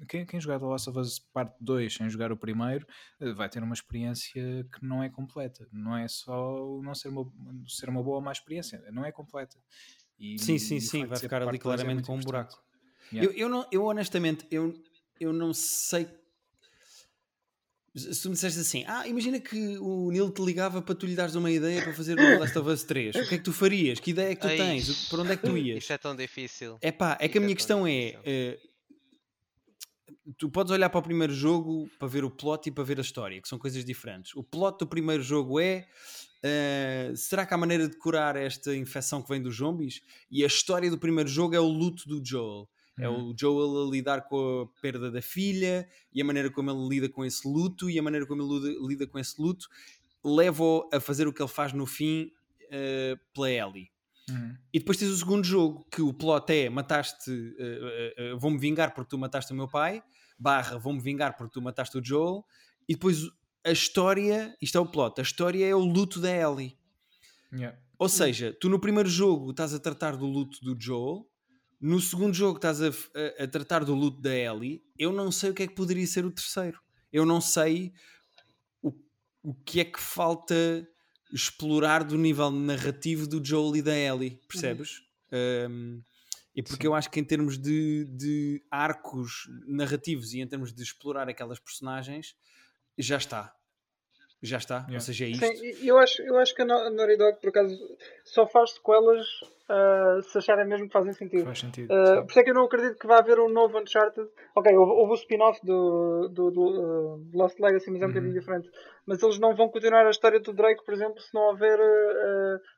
[0.09, 2.87] quem, quem jogar The Last of Us Parte 2 sem jogar o primeiro
[3.21, 5.69] eh, vai ter uma experiência que não é completa.
[5.71, 7.31] Não é só não ser uma,
[7.69, 9.59] ser uma boa ou má experiência, não é completa.
[10.19, 12.63] E, sim, sim, sim, vai ficar ali é claramente é com um buraco.
[13.13, 13.31] Yeah.
[13.31, 14.73] Eu, eu, não, eu honestamente, eu,
[15.21, 16.09] eu não sei
[17.94, 21.14] se tu me disseste assim, ah, imagina que o Neil te ligava para tu lhe
[21.14, 23.52] dares uma ideia para fazer o Last of Us 3, o que é que tu
[23.52, 24.01] farias?
[24.01, 25.09] Que ideia é que tu Ai, tens?
[25.09, 25.85] Para onde é que tu ias?
[25.85, 26.78] Isso é tão difícil.
[26.81, 28.19] É pá, é que a minha é questão é.
[28.19, 28.73] Uh,
[30.39, 33.02] tu podes olhar para o primeiro jogo para ver o plot e para ver a
[33.02, 34.35] história, que são coisas diferentes.
[34.35, 35.86] O plot do primeiro jogo é.
[36.44, 40.01] Uh, será que há maneira de curar esta infecção que vem dos zombies?
[40.31, 42.69] E a história do primeiro jogo é o luto do Joel.
[42.98, 43.35] É o uhum.
[43.39, 47.24] Joel a lidar com a perda da filha e a maneira como ele lida com
[47.24, 49.69] esse luto e a maneira como ele lida com esse luto
[50.24, 52.31] leva-o a fazer o que ele faz no fim
[52.66, 53.90] uh, pela Ellie.
[54.31, 54.56] Uhum.
[54.73, 58.94] E depois tens o segundo jogo, que o plot é mataste, uh, uh, vou-me vingar
[58.94, 60.02] porque tu mataste o meu pai,
[60.39, 62.44] barra vou-me vingar porque tu mataste o Joel,
[62.89, 63.23] e depois
[63.64, 66.77] a história, isto é o plot, a história é o luto da Ellie.
[67.52, 67.78] Yeah.
[67.98, 71.27] Ou seja, tu no primeiro jogo estás a tratar do luto do Joel,
[71.83, 74.85] no segundo jogo estás a, a, a, tratar do luto da Ellie.
[74.97, 76.81] Eu não sei o que é que poderia ser o terceiro.
[77.13, 77.93] Eu não sei
[78.81, 78.93] o,
[79.43, 80.55] o que é que falta
[81.33, 84.41] explorar do nível narrativo do Joel e da Ellie.
[84.49, 85.01] Percebes?
[85.33, 85.71] Uhum.
[85.71, 86.03] Um,
[86.55, 86.89] e porque Sim.
[86.89, 91.59] eu acho que em termos de, de arcos narrativos e em termos de explorar aquelas
[91.59, 92.37] personagens,
[92.97, 93.53] já está
[94.43, 94.94] já está, yeah.
[94.94, 95.47] ou seja, é isto.
[95.47, 97.78] Sim, eu acho, eu acho que a Naughty Dog, por acaso,
[98.24, 99.24] só faz sequelas
[99.69, 101.44] uh, se acharem mesmo que fazem sentido.
[101.44, 101.93] Faz sentido.
[101.93, 104.28] Uh, por isso é que eu não acredito que vá haver um novo Uncharted.
[104.56, 108.14] Ok, houve, houve o spin-off do, do, do uh, Lost Legacy, mas é um uhum.
[108.14, 108.69] bocadinho diferente.
[109.06, 111.78] Mas eles não vão continuar a história do Drake, por exemplo, se não houver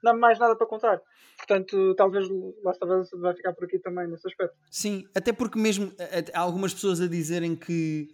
[0.03, 0.99] não mais nada para contar.
[1.37, 2.27] Portanto, talvez
[2.63, 4.57] Last of Us vai ficar por aqui também nesse aspecto.
[4.71, 5.93] Sim, até porque mesmo
[6.33, 8.09] há algumas pessoas a dizerem que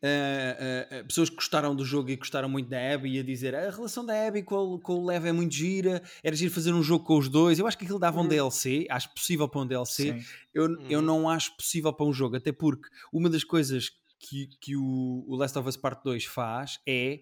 [0.00, 3.52] Uh, uh, pessoas que gostaram do jogo e gostaram muito da Abby e a dizer
[3.52, 6.72] a relação da Abby com o, com o Lev é muito gira, era giro fazer
[6.72, 7.58] um jogo com os dois.
[7.58, 8.28] Eu acho que aquilo dava um uhum.
[8.28, 10.22] DLC, acho possível para um DLC.
[10.54, 11.04] Eu, eu uhum.
[11.04, 15.34] não acho possível para um jogo, até porque uma das coisas que, que o, o
[15.34, 17.20] Last of Us Part 2 faz é.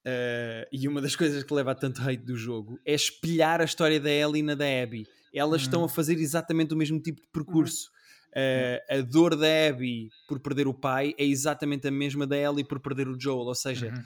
[0.00, 3.64] Uh, e uma das coisas que leva a tanto hate do jogo é espelhar a
[3.64, 5.06] história da Ellie na da Abby.
[5.32, 5.66] Elas uhum.
[5.66, 7.90] estão a fazer exatamente o mesmo tipo de percurso.
[8.30, 12.64] Uh, a dor da Abby por perder o pai é exatamente a mesma da Ellie
[12.64, 14.02] por perder o Joel, ou seja, uhum.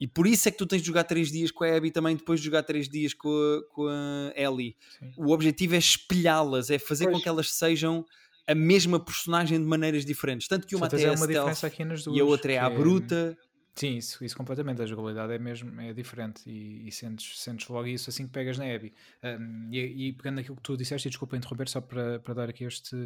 [0.00, 2.14] e por isso é que tu tens de jogar 3 dias com a Abby também
[2.14, 4.76] depois de jogar 3 dias com a, com a Ellie.
[4.98, 5.12] Sim.
[5.16, 7.16] O objetivo é espelhá-las, é fazer pois.
[7.16, 8.04] com que elas sejam
[8.46, 10.46] a mesma personagem de maneiras diferentes.
[10.46, 12.66] Tanto que uma até é uma diferença aqui nas duas, e a outra é a
[12.66, 13.36] é bruta.
[13.76, 14.80] Sim, isso, isso completamente.
[14.80, 18.56] A jogabilidade é mesmo é diferente e, e sentes, sentes logo isso assim que pegas
[18.56, 18.94] na Abby.
[19.22, 22.48] Um, e, e, pegando aquilo que tu disseste, e desculpa interromper, só para, para dar
[22.48, 22.96] aqui este,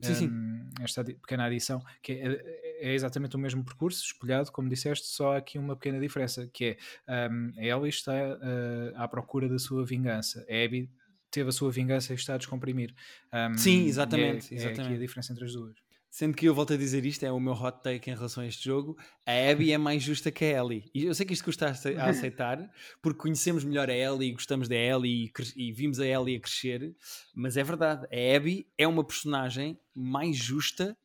[0.00, 0.70] sim, um, sim.
[0.82, 5.58] esta pequena adição, que é, é, exatamente o mesmo percurso, espelhado, como disseste, só aqui
[5.58, 6.76] uma pequena diferença, que
[7.08, 10.46] é um, a Ellie está uh, à procura da sua vingança.
[10.48, 10.88] A Abby
[11.28, 12.94] teve a sua vingança e está a descomprimir.
[13.56, 14.54] sim, exatamente.
[14.54, 14.80] É, exatamente.
[14.80, 15.89] é aqui a diferença entre as duas.
[16.10, 18.46] Sendo que eu volto a dizer isto, é o meu hot take em relação a
[18.46, 18.98] este jogo.
[19.24, 20.90] A Abby é mais justa que a Ellie.
[20.92, 21.70] E eu sei que isto custa a
[22.10, 22.68] aceitar,
[23.00, 26.40] porque conhecemos melhor a Ellie e gostamos da Ellie e, e vimos a Ellie a
[26.40, 26.96] crescer,
[27.32, 28.06] mas é verdade.
[28.06, 30.98] A Abby é uma personagem mais justa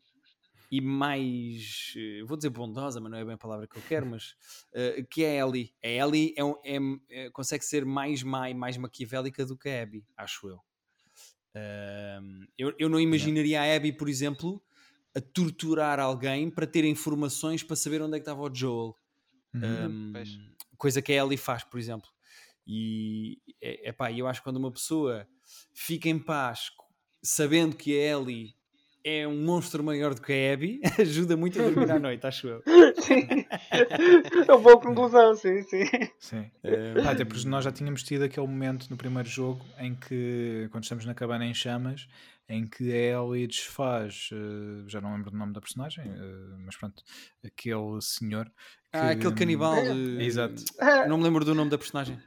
[0.72, 4.07] e mais, eh, vou dizer bondosa, mas não é bem a palavra que eu quero,
[4.07, 4.36] mas
[4.73, 5.72] uh, que é a Ellie.
[5.84, 6.80] A Ellie é, é,
[7.11, 10.57] é, consegue ser mais má e mais maquiavélica do que a Abby, acho eu.
[11.56, 14.61] Uh, eu, eu não imaginaria a Abby, por exemplo,
[15.15, 18.95] a torturar alguém para ter informações para saber onde é que estava o Joel.
[19.53, 20.13] Uhum.
[20.13, 20.13] Um,
[20.77, 22.09] coisa que a Ellie faz, por exemplo.
[22.67, 25.27] E é, pá, eu acho que quando uma pessoa
[25.73, 26.71] fica em paz
[27.23, 28.55] sabendo que a Ellie
[29.03, 32.47] é um monstro maior do que a Abby, ajuda muito a dormir à noite, acho
[32.47, 32.63] eu.
[32.97, 33.27] Sim,
[33.71, 35.85] é uma boa conclusão, sim, sim.
[36.17, 36.51] sim.
[36.63, 37.07] Um...
[37.07, 41.05] até porque nós já tínhamos tido aquele momento no primeiro jogo em que, quando estamos
[41.05, 42.07] na cabana em chamas,
[42.47, 46.76] em que a Ellie desfaz, uh, já não lembro do nome da personagem, uh, mas
[46.77, 47.03] pronto,
[47.43, 48.51] aquele senhor
[48.93, 49.76] Ah, aquele canibal.
[49.76, 50.23] De...
[50.23, 50.63] Exato.
[51.07, 52.19] Não me lembro do nome da personagem.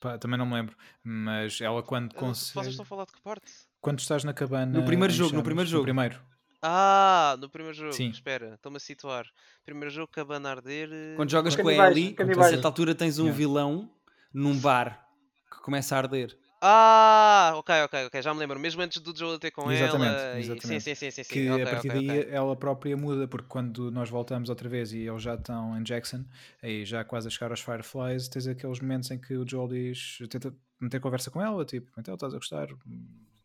[0.00, 0.76] Pá, também não me lembro.
[1.02, 2.54] Mas ela quando Ah, consegue.
[2.54, 3.50] Vocês estão a falar de que parte?
[3.80, 4.78] Quando estás na cabana.
[4.78, 5.82] No primeiro jogo, no chamas, primeiro jogo.
[5.82, 6.20] No primeiro.
[6.62, 7.92] Ah, no primeiro jogo.
[7.92, 8.08] Sim.
[8.10, 9.26] Espera, estou-me a situar.
[9.64, 10.88] Primeiro jogo, cabana a arder.
[10.92, 12.50] eh, Quando jogas com a Canibais, Ellie, a canibais.
[12.50, 13.38] certa altura tens um Yeah.
[13.38, 13.90] vilão
[14.32, 15.06] num bar
[15.52, 16.34] que começa a arder.
[16.66, 18.58] Ah, ok, ok, ok, já me lembro.
[18.58, 20.38] Mesmo antes do Joel ter com Exatamente, ela.
[20.40, 20.66] exatamente.
[20.66, 21.22] Sim, sim, sim, sim.
[21.24, 21.34] sim.
[21.34, 22.32] que ok, a partir ok, daí ok.
[22.32, 26.24] ela própria muda, porque quando nós voltamos outra vez e eles já estão em Jackson,
[26.62, 30.18] aí já quase a chegar aos Fireflies, tens aqueles momentos em que o Joel diz,
[30.30, 32.68] tenta meter conversa com ela, tipo, então estás a gostar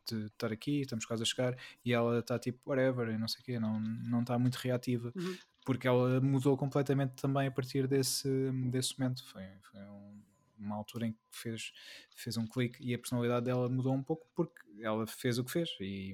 [0.09, 3.41] de estar aqui, estamos quase a chegar, e ela está tipo, whatever, e não sei
[3.41, 5.35] o quê, não não está muito reativa, Uhum.
[5.65, 8.29] porque ela mudou completamente também a partir desse,
[8.71, 9.23] desse momento.
[9.25, 10.18] Foi, foi um-
[10.59, 11.71] uma altura em que fez,
[12.15, 15.51] fez um clique e a personalidade dela mudou um pouco porque ela fez o que
[15.51, 16.13] fez e,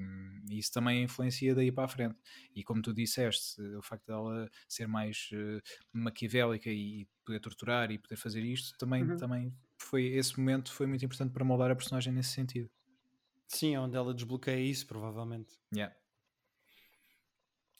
[0.49, 2.15] e isso também influencia daí para a frente.
[2.55, 5.61] E como tu disseste, o facto dela ser mais eh,
[5.91, 9.17] maquiavélica e poder torturar e poder fazer isto também, Uhum.
[9.17, 12.69] também foi esse momento foi muito importante para moldar a personagem nesse sentido.
[13.47, 15.53] Sim, é onde ela desbloqueia isso, provavelmente.
[15.73, 15.93] Yeah.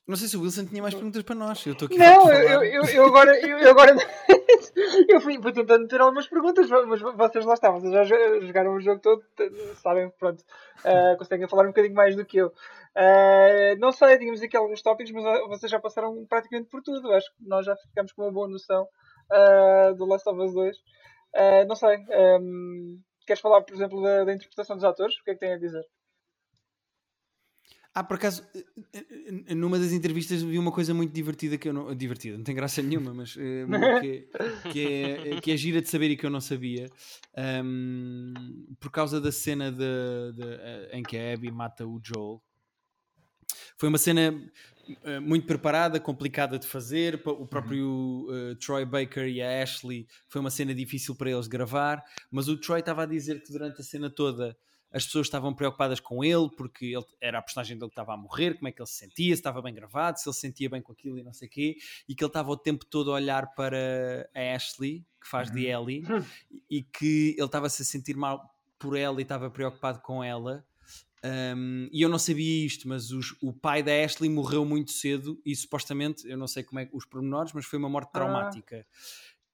[0.08, 1.66] Não sei se o Wilson tinha mais perguntas para nós.
[1.66, 3.40] Eu estou aqui Não, eu, eu, eu agora.
[3.40, 3.96] Eu, eu agora
[5.10, 8.74] eu fui, fui tentando ter algumas perguntas, mas vocês lá estavam, vocês já jo- jogaram
[8.74, 9.24] o jogo todo,
[9.82, 10.44] sabem, pronto,
[10.84, 12.52] eh, conseguem falar um bocadinho mais do que eu.
[12.96, 17.12] Eh, não sei, tínhamos aqui alguns tópicos, mas ah, vocês já passaram praticamente por tudo.
[17.14, 18.88] Acho que nós já ficamos com uma boa noção
[19.32, 20.78] ah, do Last of Us 2.
[21.34, 22.98] Eh, não sei, ehm,
[23.28, 25.16] queres falar, por exemplo, da, da interpretação dos atores?
[25.20, 25.84] O que é que têm a dizer?
[27.98, 29.06] Ah, por acaso, eh,
[29.48, 31.96] eh, numa das entrevistas vi uma coisa muito divertida que eu não.
[31.96, 33.66] Divertida, não tem graça nenhuma, mas eh,
[34.02, 34.30] que,
[34.70, 36.90] que, é, que é gira de saber e que eu não sabia.
[37.38, 38.34] Ahm,
[38.82, 42.44] por causa da cena de, de, eh, em que a Abby mata o Joel.
[43.78, 44.34] Foi uma cena
[45.04, 47.22] eh, muito preparada, complicada de fazer.
[47.26, 52.04] O próprio eh, Troy Baker e a Ashley foi uma cena difícil para eles gravar,
[52.30, 54.58] mas o Troy estava a dizer que durante a cena toda
[54.96, 58.18] as pessoas estavam preocupadas com ele porque ele era a personagem dele que estava a
[58.18, 60.70] morrer, como é que ele se sentia, se estava bem gravado, se ele se sentia
[60.70, 61.78] bem com aquilo e não sei o quê,
[62.08, 65.66] e que ele estava o tempo todo a olhar para a Ashley, que faz de
[65.66, 66.04] Ellie,
[66.70, 70.66] e que ele estava-se a sentir mal por ela e estava preocupado com ela.
[71.24, 75.42] Um, e eu não sabia isto, mas os- o pai da Ashley morreu muito cedo
[75.44, 78.52] e supostamente, eu não sei como é os pormenores, mas foi uma morte Ah.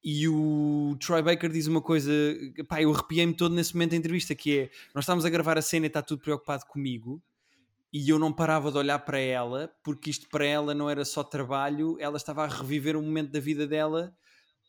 [0.03, 2.11] E o Troy Baker diz uma coisa,
[2.67, 5.61] pá, eu arrepiei-me todo nesse momento da entrevista, que é, nós estávamos a gravar a
[5.61, 7.21] cena e está tudo preocupado comigo,
[7.93, 11.23] e eu não parava de olhar para ela, porque isto para ela não era só
[11.23, 14.15] trabalho, ela estava a reviver um momento da vida dela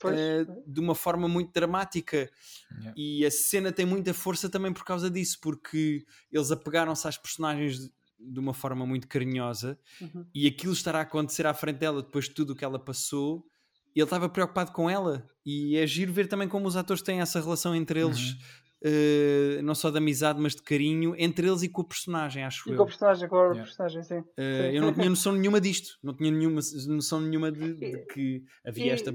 [0.04, 2.30] eh, de uma forma muito dramática.
[2.72, 2.92] Yeah.
[2.96, 7.78] E a cena tem muita força também por causa disso, porque eles apegaram-se às personagens
[7.78, 10.26] de, de uma forma muito carinhosa Uhum.
[10.34, 13.46] e aquilo estará a acontecer à frente dela depois de tudo o que ela passou.
[13.94, 15.26] E ele estava preocupado com ela.
[15.44, 18.36] E é giro ver também como os atores têm essa relação entre eles,
[18.84, 22.68] eh, não só de amizade, mas de carinho, entre eles e com o personagem, acho
[22.68, 22.76] E eu.
[22.78, 23.62] com o personagem, com a Yeah.
[23.62, 24.24] personagem, sim.
[24.36, 24.76] Eh, Sim.
[24.76, 28.86] eu não tinha noção nenhuma disto, não tinha nenhuma noção nenhuma de, de que havia
[28.86, 29.14] E- esta,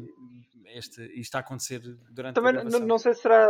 [0.73, 1.01] esta.
[1.03, 1.79] Isto está a acontecer
[2.11, 2.87] durante Também a n- gravação.
[2.87, 3.49] não sei se será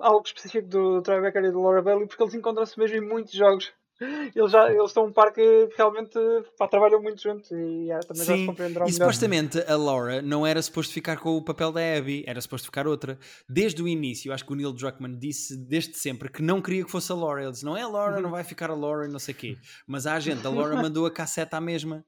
[0.00, 3.32] algo específico do Troy Baker e do Laura Bailey, porque eles encontram-se mesmo em muitos
[3.32, 3.72] jogos.
[4.00, 6.16] Eles, já, eles são um par que realmente
[6.56, 7.56] pá, trabalham muito juntos e
[7.86, 9.06] yeah, também já se Sim, compreenderão e melhor.
[9.06, 12.86] supostamente a Laura não era suposto ficar com o papel da Abby, era suposto ficar
[12.86, 13.18] outra.
[13.48, 16.90] Desde o início, acho que o Neil Druckmann disse desde sempre que não queria que
[16.90, 17.42] fosse a Laura.
[17.42, 18.22] Ele disse: não é a Laura, Uhum.
[18.22, 19.56] não vai ficar a Laura e não sei o quê.
[19.86, 22.04] Mas a agente da Laura mandou a casseta à mesma.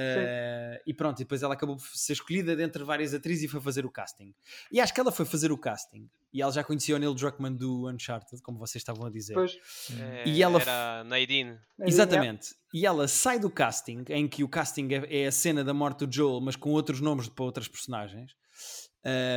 [0.00, 3.60] Uh, e pronto, e depois ela acabou por ser escolhida dentre várias atrizes e foi
[3.60, 4.34] fazer o casting.
[4.72, 7.56] E acho que ela foi fazer o casting e ela já conhecia o Neil Druckmann
[7.56, 9.34] do Uncharted, como vocês estavam a dizer.
[9.34, 9.58] Pois,
[9.98, 11.58] É, E ela Era Nadine.
[11.80, 12.54] é, Exatamente.
[12.72, 16.06] E ela sai do casting, em que o casting é, é a cena da morte
[16.06, 18.32] do Joel, mas com outros nomes para outras personagens,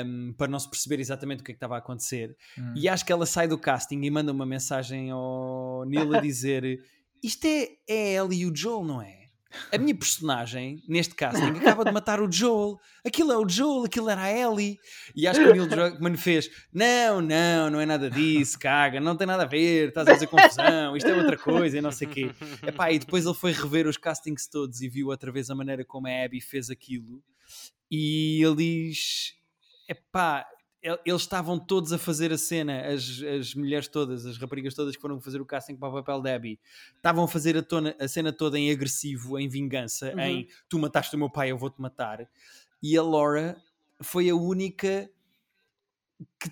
[0.06, 2.36] um, para não se perceber exatamente o que é que estava a acontecer.
[2.58, 2.74] Hum.
[2.76, 6.80] E acho que ela sai do casting e manda uma mensagem ao Neil a dizer:
[7.24, 9.23] Isto é, é ela e o Joel, não é?
[9.72, 12.80] A minha personagem, neste casting, acaba de matar o Joel.
[13.06, 14.78] Aquilo é o Joel, aquilo era a Ellie.
[15.16, 19.16] E acho que o Neil Druckmann fez: Não, não, não é nada disso, caga, não
[19.16, 22.08] tem nada a ver, estás a fazer confusão, isto é outra coisa e não sei
[22.08, 22.32] o quê.
[22.66, 25.84] Epá, e depois ele foi rever os castings todos e viu outra vez a maneira
[25.86, 27.24] como a Abby fez aquilo.
[27.90, 29.34] E ele diz:
[29.88, 30.46] Epá,
[31.06, 35.02] eles estavam todos a fazer a cena, as, as mulheres todas, as raparigas todas que
[35.02, 36.60] foram fazer o casting para o papel de Abby,
[36.98, 40.20] estavam a fazer a, tona- a cena toda em agressivo, em vingança, Uhum.
[40.20, 42.28] em tu mataste o meu pai, eu vou-te matar.
[42.82, 43.56] E a Laura
[44.02, 45.10] foi a única
[46.40, 46.52] que,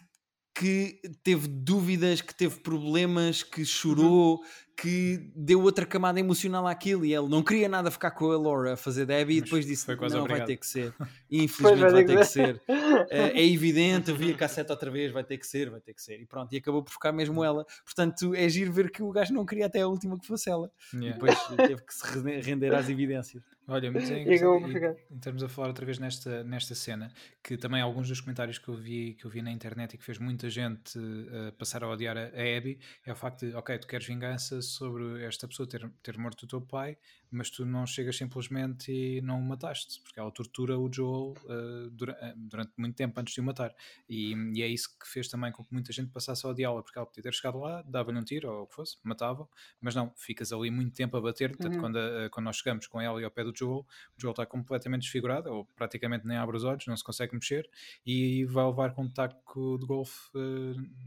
[0.54, 4.42] que teve dúvidas, que teve problemas, que chorou,
[4.78, 8.74] que deu outra camada emocional àquilo e ele não queria nada ficar com a Laura
[8.74, 10.94] a fazer Debbie e depois disse: Não, vai ter que ser.
[11.30, 12.62] Infelizmente vai ter que ser.
[13.10, 15.94] É, é evidente, eu vi a cassete outra vez, vai ter que ser, vai ter
[15.94, 16.20] que ser.
[16.20, 17.66] E pronto, e acabou por ficar mesmo ela.
[17.86, 20.72] Portanto, é giro ver que o gajo não queria até a última que fosse ela.
[20.94, 21.10] Yeah.
[21.10, 23.44] E depois teve que se render às evidências.
[23.68, 27.10] Olha, mas é em, termos a falar outra vez nesta, nesta cena,
[27.42, 30.04] que também alguns dos comentários que eu vi, que eu vi na internet e que
[30.04, 33.78] fez muita gente uh, passar a odiar a, a Abby, é o facto de, ok,
[33.78, 36.98] tu queres vingança sobre esta pessoa ter, ter morto o teu pai,
[37.32, 41.90] mas tu não chegas simplesmente e não o mataste, porque ela tortura o Joel uh,
[41.90, 43.74] dura, uh, durante muito tempo antes de o matar.
[44.08, 47.00] E, e, é isso que fez também com que muita gente passasse a odiá-la, porque
[47.00, 49.48] ela podia ter chegado lá, dava-lhe um tiro ou o que fosse, matava,
[49.80, 51.50] mas não, ficas ali muito tempo a bater.
[51.52, 51.80] Portanto, uhum.
[51.80, 53.86] quando, uh, quando nós chegamos com ela e ao pé do Joel,
[54.18, 57.70] o Joel está completamente desfigurado, ou praticamente nem abre os olhos, não se consegue mexer,
[58.06, 60.30] e vai levar com um taco de golfe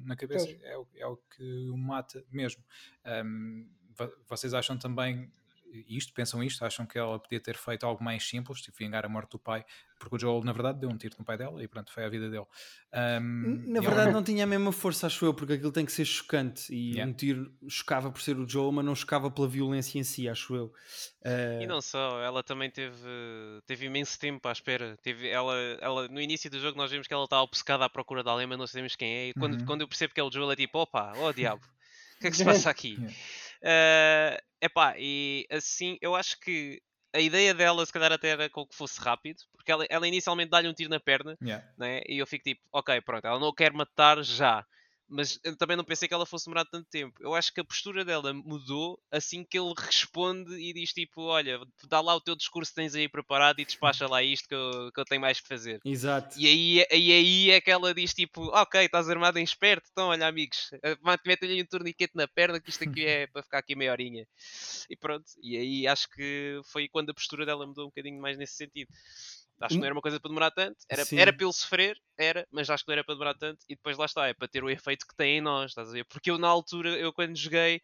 [0.02, 0.48] na cabeça.
[0.62, 2.62] É, o, é o que o mata mesmo.
[3.04, 3.68] Um,
[4.26, 5.30] vocês acham também
[5.88, 9.08] isto, pensam isto, acham que ela podia ter feito algo mais simples, tipo vingar a
[9.08, 9.64] morte do pai,
[9.98, 12.08] porque o Joel na verdade deu um tiro no pai dela e pronto, foi a
[12.08, 12.46] vida dele.
[12.92, 14.12] Um, na verdade ela...
[14.12, 17.10] não tinha a mesma força, acho eu, porque aquilo tem que ser chocante e yeah.
[17.10, 20.54] um tiro chocava por ser o Joel, mas não chocava pela violência em si, acho
[20.54, 20.66] eu.
[21.22, 21.62] Uh...
[21.62, 23.08] E não só, ela também teve,
[23.66, 24.96] teve imenso tempo à espera.
[25.02, 28.22] Teve, ela, ela, no início do jogo nós vimos que ela estava obcecada à procura
[28.22, 29.28] de alguém, mas não sabemos quem é.
[29.28, 29.66] E quando, uhum.
[29.66, 31.64] quando eu percebo que é o Joel é tipo, opa, oh diabo,
[32.16, 32.96] o que é que se passa aqui?
[32.98, 33.14] yeah.
[33.64, 36.82] Uh, epá, e assim, eu acho que
[37.14, 40.50] a ideia dela, se calhar, até era com que fosse rápido, porque ela, ela inicialmente
[40.50, 41.64] dá-lhe um tiro na perna, yeah.
[41.78, 42.02] né?
[42.06, 44.66] e eu fico tipo, ok, pronto, ela não o quer matar já
[45.14, 47.22] mas eu também não pensei que ela fosse demorar tanto tempo.
[47.22, 51.60] Eu acho que a postura dela mudou assim que ele responde e diz tipo: Olha,
[51.88, 54.90] dá lá o teu discurso que tens aí preparado e despacha lá isto que eu,
[54.92, 55.80] que eu tenho mais que fazer.
[55.84, 56.38] Exato.
[56.38, 60.08] E aí, aí, aí é que ela diz tipo: Ok, estás armado em esperto, então
[60.08, 63.76] olha, amigos, eh, mete-lhe um torniquete na perna que isto aqui é para ficar aqui
[63.76, 64.26] meia horinha.
[64.90, 68.36] E pronto, e aí acho que foi quando a postura dela mudou um bocadinho mais
[68.36, 68.88] nesse sentido.
[69.60, 70.76] Acho que não era uma coisa para demorar tanto.
[70.88, 73.64] Era, era para ele sofrer, era, mas acho que não era para demorar tanto.
[73.68, 75.92] E depois lá está, é para ter o efeito que tem em nós, estás a
[75.92, 76.04] ver?
[76.04, 77.80] Porque eu na altura, eu quando joguei,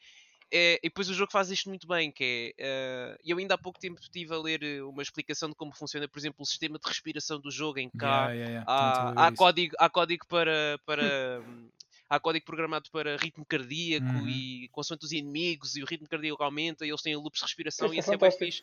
[0.52, 3.58] é, e depois o jogo faz isto muito bem, que é, uh, eu ainda há
[3.58, 6.76] pouco tempo estive a ler eh, uma explicação de como funciona, por exemplo, o sistema
[6.76, 8.64] de respiração do jogo, em que yeah, yeah, yeah.
[8.66, 11.40] Há, há, código, há código para, para
[12.10, 14.28] há código programado para ritmo cardíaco uhum.
[14.28, 17.94] e consoante os inimigos e o ritmo cardíaco aumenta e eles têm loops de respiração
[17.94, 18.62] isso e é bem fixe.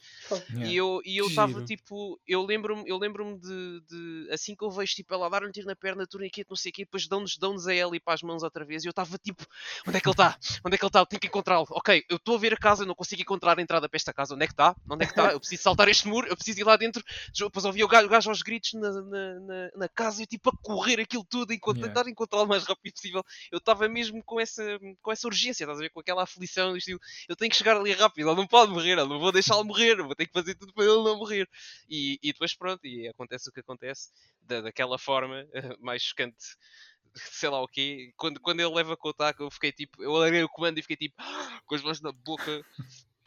[0.50, 0.68] Yeah.
[0.68, 4.70] E eu e eu estava tipo, eu lembro-me eu lembro-me de, de, assim que eu
[4.70, 7.38] vejo tipo ela dar um tiro na perna, torniquete, não sei o quê, depois dão-nos
[7.38, 9.46] dão a ela e para as mãos outra vez e eu estava tipo,
[9.88, 10.38] onde é que ele está?
[10.66, 11.00] Onde é que ele está?
[11.00, 11.66] Eu tenho que encontrá-lo.
[11.70, 14.14] Ok, eu estou a ver a casa, eu não consigo encontrar a entrada para esta
[14.14, 14.36] casa.
[14.36, 14.76] Onde é que está?
[14.90, 15.32] Onde é que está?
[15.32, 17.04] Eu preciso saltar este muro, eu preciso ir lá dentro.
[17.38, 20.28] Depois ouvi o gajo, o gajo aos gritos na, na, na, na casa e eu
[20.28, 21.94] tipo a correr aquilo tudo, enquanto yeah.
[21.94, 23.24] tentar encontrá-lo o mais rápido possível.
[23.52, 24.64] Eu estava mesmo com essa,
[25.02, 25.90] com essa urgência, estás a ver?
[25.90, 29.08] Com aquela aflição estilo, eu tenho que chegar ali rápido, ele não pode morrer, eu
[29.08, 31.50] não vou deixá-lo morrer, vou ter que fazer tudo para ele não morrer.
[31.90, 34.10] E, e depois pronto, e acontece o que acontece,
[34.42, 35.46] da, daquela forma
[35.80, 36.58] mais chocante
[37.32, 40.12] sei lá o quê, quando, quando ele leva com o taco, eu fiquei tipo, eu
[40.14, 41.16] larguei o comando e fiquei tipo,
[41.66, 42.64] com as mãos na boca.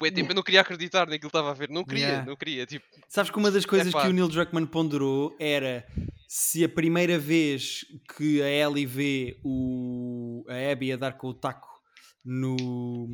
[0.01, 2.27] Pô, tipo, eu não queria acreditar naquilo que estava a ver, não queria, yeah.
[2.27, 2.65] não queria.
[2.65, 5.87] Tipo, Sabes que uma das coisas é que o Neil Druckmann ponderou era
[6.27, 7.85] se a primeira vez
[8.17, 11.69] que a Ellie vê o, a Abby a dar com o taco
[12.25, 13.07] no,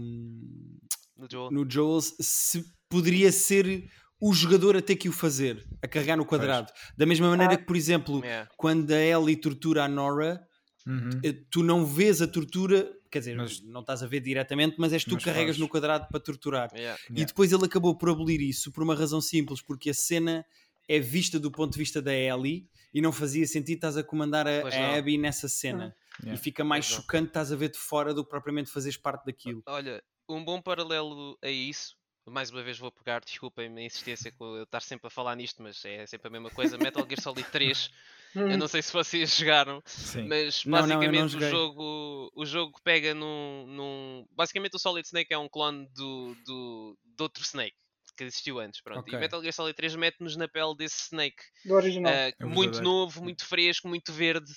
[1.17, 1.51] no, Joel.
[1.51, 3.91] no Joel, se poderia ser
[4.21, 6.69] o jogador a ter que o fazer, a carregar no quadrado.
[6.69, 6.93] Pois.
[6.97, 7.57] Da mesma maneira ah.
[7.57, 8.49] que, por exemplo, yeah.
[8.57, 10.41] quando a Ellie tortura a Nora,
[10.87, 11.11] uhum.
[11.25, 14.93] Eh, tu não vês a tortura, quer dizer, mas, não estás a ver diretamente, mas
[14.93, 15.59] és tu que carregas faz.
[15.59, 16.71] no quadrado para torturar.
[16.75, 17.01] Yeah.
[17.11, 17.27] E yeah.
[17.27, 20.45] depois ele acabou por abolir isso por uma razão simples, porque a cena
[20.89, 24.47] é vista do ponto de vista da Ellie e não fazia sentido estás a comandar
[24.47, 25.95] a, a Abby nessa cena.
[26.21, 26.35] Yeah.
[26.35, 29.27] E fica mais pois chocante estás a ver de fora do que propriamente fazeres parte
[29.27, 29.63] daquilo.
[29.67, 31.97] Olha, um bom paralelo a isso,
[32.27, 35.63] mais uma vez vou pegar, desculpem-me a insistência com eu estar sempre a falar nisto,
[35.63, 36.77] mas é sempre a mesma coisa.
[36.79, 37.91] Metal Gear Solid 3,
[38.37, 40.29] eu não sei se vocês jogaram, Sim.
[40.29, 44.27] mas basicamente não, não, o, jogo, o jogo pega num, num.
[44.33, 47.77] Basicamente o Solid Snake é um clone do, do, do outro Snake
[48.17, 48.81] que existiu antes.
[48.81, 49.01] Pronto.
[49.01, 49.15] Okay.
[49.15, 51.37] E Metal Gear Solid 3 mete-nos na pele desse Snake.
[51.65, 52.13] Do original.
[52.13, 54.51] Uh, é muito novo, muito fresco, muito verde.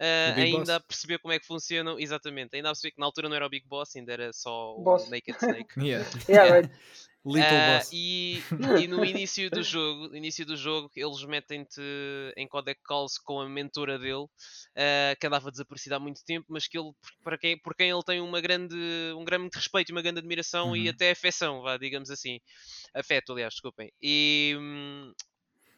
[0.00, 0.68] Uh, ainda Boss.
[0.70, 2.56] a perceber como é que funcionam, exatamente.
[2.56, 5.06] Ainda a perceber que na altura não era o Big Boss, ainda era só Boss.
[5.06, 5.68] o Naked Snake.
[5.78, 6.08] yeah.
[6.28, 6.70] yeah, right.
[7.24, 7.90] Little uh, Boss.
[7.92, 8.42] E,
[8.84, 11.80] e, no início do jogo, início do jogo, eles metem-te
[12.36, 16.68] em codec calls com a mentora dele, uh, que andava desaparecida há muito tempo, mas
[16.68, 16.92] que ele,
[17.22, 18.76] para quem, por quem ele tem uma grande,
[19.16, 20.76] um grande respeito, uma grande admiração uhum.
[20.76, 22.40] e até afeição, vá, digamos assim.
[22.92, 23.90] Afeto, aliás, desculpem.
[24.02, 25.12] E hum,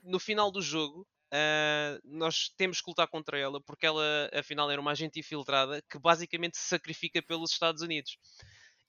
[0.03, 4.81] no final do jogo, Uh, nós temos que lutar contra ela porque ela afinal era
[4.81, 8.17] uma agente infiltrada que basicamente se sacrifica pelos Estados Unidos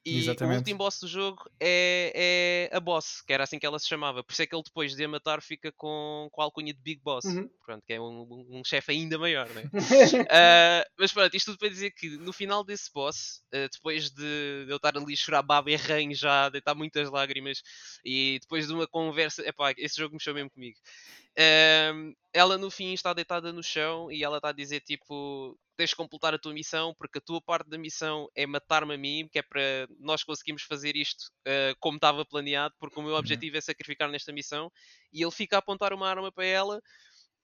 [0.08, 0.56] E Exatamente.
[0.56, 3.90] o último boss do jogo é, é a boss, que era assim que ela se
[3.90, 4.24] chamava.
[4.24, 6.80] Por isso é que ele depois de a matar fica com, com a alcunha de
[6.80, 7.26] Big Boss.
[7.26, 7.50] Uhum.
[7.66, 9.64] Pronto, que é um, um, um chefe ainda maior, né?
[9.64, 14.66] uh, mas pronto, isto tudo para dizer que no final desse boss, uh, depois de,
[14.66, 17.62] de eu estar ali a chorar baba e ranho já, deitar muitas lágrimas,
[18.06, 20.78] e depois de uma conversa, epá, esse jogo mexeu mesmo comigo.
[21.38, 25.92] Uh, ela no fim está deitada no chão e ela está a dizer tipo tens
[25.92, 29.30] de completar a tua missão, porque a tua parte da missão é matar-me a mim,
[29.32, 33.20] que é para nós conseguirmos fazer isto uh, como estava planeado, porque o meu uhum.
[33.20, 33.60] objetivo uhum.
[33.60, 34.72] é sacrificar nesta missão.
[35.14, 36.82] E ele fica a apontar uma arma para ela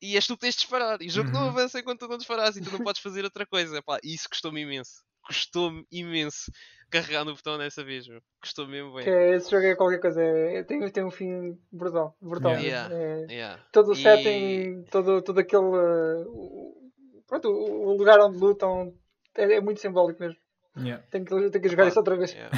[0.02, 1.00] e és tu que tens de disparar.
[1.02, 1.36] E o jogo uhum.
[1.36, 3.78] não avança enquanto tu não disparas e tu não podes fazer outra coisa.
[3.78, 5.04] Epá, isso custou-me imenso.
[5.26, 6.52] Custou-me imenso
[6.94, 8.22] carregar no botão dessa vez, meu.
[8.40, 9.08] Custou mesmo bem.
[9.08, 12.16] É, esse jogo é qualquer coisa, é, tem, tem um fim brutal.
[12.22, 12.94] brutal yeah.
[12.94, 13.64] É, yeah.
[13.72, 14.84] Todo o setting, e...
[14.92, 15.64] todo, todo aquele.
[15.64, 16.92] Uh,
[17.28, 18.94] pronto, o lugar onde lutam
[19.36, 20.38] é, é muito simbólico mesmo.
[20.76, 21.04] Yeah.
[21.12, 22.34] Tenho, que, tenho que jogar isso outra vez.
[22.34, 22.50] Yeah.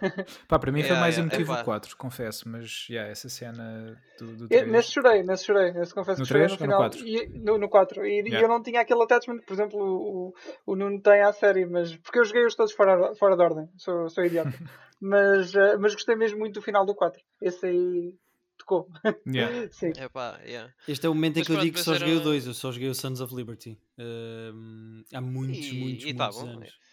[0.48, 4.48] Pá, para mim foi mais emotivo o 4, confesso, mas yeah, essa cena do, do
[4.48, 4.66] 3.
[4.68, 6.82] Nesse chorei, nesse chorei, nesse confesso no que 3 chorei no final.
[6.82, 7.06] No 4?
[7.06, 8.06] E, no, no 4.
[8.06, 10.34] E, e, eu não tinha aquele attachment, por exemplo, o,
[10.66, 13.68] o, Nuno tem à série, mas porque eu joguei os todos fora, fora de ordem,
[13.76, 14.52] sou, sou idiota.
[15.00, 17.20] mas, uh, mas gostei mesmo muito do final do 4.
[17.42, 18.14] Esse aí
[18.58, 18.88] tocou.
[19.26, 19.68] Yeah.
[19.72, 19.92] Sim.
[19.96, 20.72] Epá, yeah.
[20.86, 22.72] Este é o momento em que eu digo que só joguei o 2, eu só
[22.72, 23.78] joguei o Sons of Liberty.
[23.98, 26.78] Uh, há muitos, e, muitos, e tá muitos bom, anos.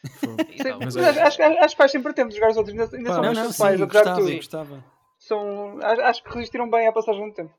[0.60, 0.64] É.
[0.64, 2.78] tá mas, mas acho, acho, que faz sempre tempo de jogar os outros.
[2.78, 4.86] Ainda, ainda Pá, são não, não, pais, sim, gostava, de gostava.
[5.18, 7.54] São, acho que resistiram bem à passagem do tempo.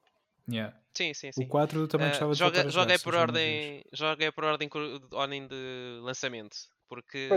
[0.48, 0.76] Yeah.
[0.94, 1.44] Sim, sim, sim.
[1.44, 4.70] O 4 também uh, gostava de joga, joga por ordem, joga por ordem,
[5.12, 6.56] ordem de lançamento.
[6.88, 7.28] Porque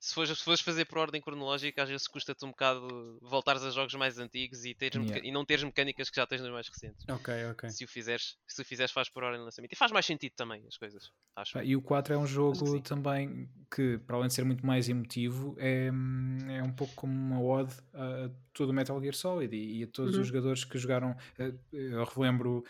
[0.00, 3.70] se fores, se fores fazer por ordem cronológica, às vezes custa-te um bocado voltares a
[3.70, 5.26] jogos mais antigos e, teres yeah.
[5.26, 7.04] e não teres mecânicas que já tens nos mais recentes.
[7.08, 7.70] Ok, ok.
[7.70, 9.72] Se o fizeres, se o fizeres faz por ordem de lançamento.
[9.72, 11.10] E faz mais sentido também as coisas.
[11.34, 11.58] Acho.
[11.62, 15.54] e o 4 é um jogo também que, para além de ser muito mais emotivo,
[15.58, 19.84] é, é um pouco como uma ode a todo o Metal Gear Solid e, e
[19.84, 20.22] a todos uhum.
[20.22, 21.16] os jogadores que jogaram.
[21.38, 22.64] Eh, eu relembro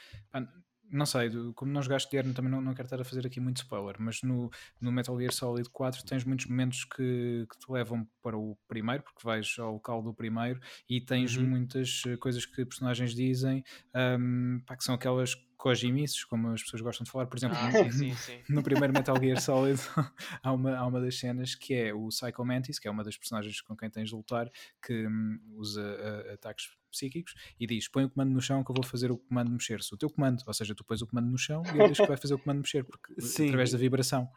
[0.91, 3.59] não sei, como não jogaste Guilherme, também não, não quero estar a fazer aqui muito
[3.59, 4.51] spoiler, mas no,
[4.81, 9.03] no Metal Gear Solid 4 tens muitos momentos que, que te levam para o primeiro,
[9.03, 11.47] porque vais ao local do primeiro e tens uhum.
[11.47, 13.65] muitas eh, coisas que personagens dizem
[14.19, 17.71] um, pá, que são aquelas Kojimices, como as pessoas gostam de falar, por exemplo, ah,
[17.71, 18.39] no, sim, sim.
[18.49, 19.81] no, primeiro Metal Gear Solid
[20.43, 23.17] há, uma, há uma das cenas que é o Psycho Mantis, que é uma das
[23.17, 24.51] personagens com quem tens de lutar,
[24.85, 28.75] que um, usa uh, ataques psíquicos e diz: põe o comando no chão que eu
[28.75, 29.95] vou fazer o comando mexer-se.
[29.95, 32.07] O teu comando, ou seja, tu pões o comando no chão e ele diz que
[32.07, 33.47] vai fazer o comando mexer porque, Sim.
[33.47, 34.29] através da vibração.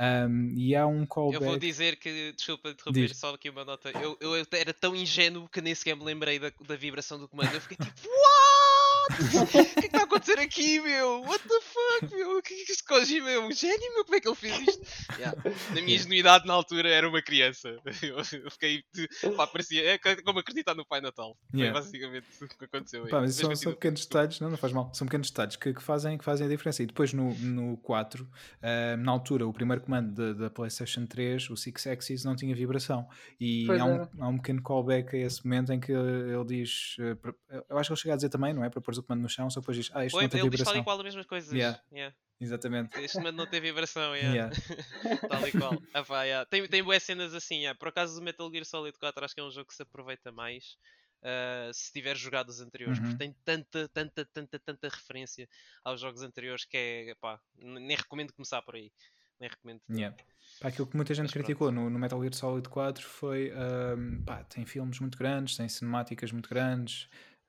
[0.00, 1.42] Um, e há um callback.
[1.42, 3.90] Eu vou dizer que, desculpa interromper, só aqui uma nota.
[3.90, 7.52] Eu, eu era tão ingênuo que nem sequer me lembrei da, da vibração do comando.
[7.52, 8.35] Eu fiquei tipo, what?
[9.06, 11.22] O que é que está a acontecer aqui, meu?
[11.22, 12.38] What the fuck, meu?
[12.38, 14.04] O que é que este Kojima é um gênio, meu?
[14.04, 14.86] Como é que ele fez isto?
[15.16, 15.40] Yeah.
[15.70, 17.76] Na minha ingenuidade na altura era uma criança.
[18.02, 18.84] Eu, eu fiquei.
[19.36, 19.94] Pá, parecia.
[19.94, 21.36] É como acreditar no Pai Natal.
[21.54, 21.72] Yeah.
[21.72, 23.10] Foi basicamente o que aconteceu aí.
[23.10, 24.92] Pá, mas são, são pequenos detalhes, não, não faz mal.
[24.94, 26.82] São pequenos detalhes que, que, fazem, que fazem a diferença.
[26.82, 28.28] E depois no, no 4, uh,
[28.62, 33.08] eh, na altura, o primeiro comando da, PlayStation 3, o Six Axis, não tinha vibração.
[33.40, 36.96] E há um, há um pequeno callback a esse momento em que ele diz.
[36.98, 37.34] Uh,
[37.68, 38.70] eu acho que ele chega a dizer também, não é?
[38.70, 40.50] Para pôr o comando no chão, só depois diz: Ah, isto Foi, não tem ele
[40.50, 40.72] vibração.
[40.72, 41.52] Ele diz tal e qual as mesmas coisas.
[41.52, 41.82] Yeah.
[41.92, 42.16] Yeah.
[42.40, 43.00] Exatamente.
[43.00, 44.34] Este comando não tem vibração, yeah.
[44.34, 45.18] yeah.
[45.28, 45.82] tal e qual.
[45.94, 46.44] Ah, pá, yeah.
[46.46, 47.78] Tem, tem boas cenas assim, yeah.
[47.78, 50.30] por acaso o Metal Gear Solid 4 acho que é um jogo que se aproveita
[50.30, 50.76] mais
[51.22, 53.04] uh, se tiver jogado os anteriores, uhum.
[53.04, 55.48] porque tem tanta, tanta, tanta, tanta referência
[55.84, 58.92] aos jogos anteriores que é, pá, nem recomendo começar por aí.
[59.38, 59.82] Nem recomendo.
[59.90, 60.16] Yeah.
[60.60, 64.22] Pá, aquilo que muita gente Mas criticou no, no, Metal Gear Solid 4 foi um,
[64.24, 67.08] pá, tem filmes muito grandes, tem cinemáticas muito grandes,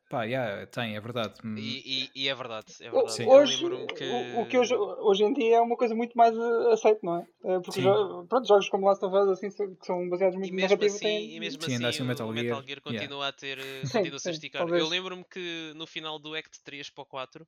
[0.10, 1.34] Pá, yeah, tem, é verdade.
[1.44, 1.56] Hum.
[1.58, 3.26] E, e, e é verdade, é verdade.
[3.26, 3.58] Hoje,
[3.88, 4.06] que...
[4.06, 7.18] O, o, que hoje, hoje em dia é uma coisa muito mais uh, aceito, não
[7.18, 7.28] é?
[7.44, 10.62] Eh, porque jo pronto, jogos como Last of Us assim, que são baseados muito em
[10.62, 11.36] narrativa assim, têm...
[11.36, 13.28] E mesmo sim, assim, assim o Metal Gear, Metal Gear continua yeah.
[13.28, 14.68] a ter, eh, continua a se esticar.
[14.70, 17.46] Eu lembro-me que no final do Act 3 para o 4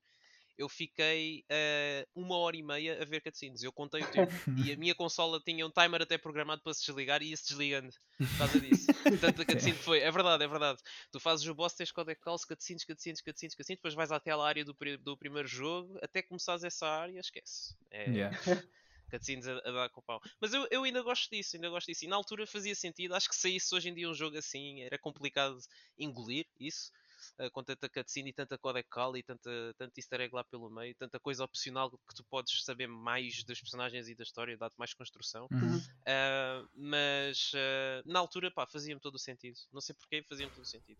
[0.59, 3.63] eu fiquei uh, uma hora e meia a ver cutscenes.
[3.63, 4.33] Eu contei o tempo.
[4.61, 7.89] e a minha consola tinha um timer até programado para se desligar e ia-se desligando
[8.17, 8.87] por causa disso.
[9.03, 9.99] Portanto, a cutscene foi.
[9.99, 10.79] É verdade, é verdade.
[11.13, 14.37] Tu fazes o boss, tens codec calls, cutscenes, cutscenes, cutscenes, cutscenes, depois vais até à
[14.37, 17.73] área do, do primeiro jogo, até começares essa área, esquece.
[17.89, 18.09] É.
[18.09, 18.37] Yeah.
[19.09, 20.21] cutscenes a, a dar com o pau.
[20.41, 22.03] Mas eu, eu ainda gosto disso, ainda gosto disso.
[22.03, 23.15] E na altura fazia sentido.
[23.15, 25.57] Acho que saísse hoje em dia um jogo assim, era complicado
[25.97, 26.91] engolir isso
[27.39, 30.69] uh, com tanta cutscene e tanta codec call e tanta, tanto easter egg lá pelo
[30.69, 34.77] meio, tanta coisa opcional que tu podes saber mais dos personagens e da história, dá-te
[34.77, 35.47] mais construção.
[35.51, 35.77] Uhum.
[35.77, 39.57] Uh, mas uh, na altura, pá, fazia-me todo o sentido.
[39.71, 40.99] Não sei porquê, fazia-me todo o sentido.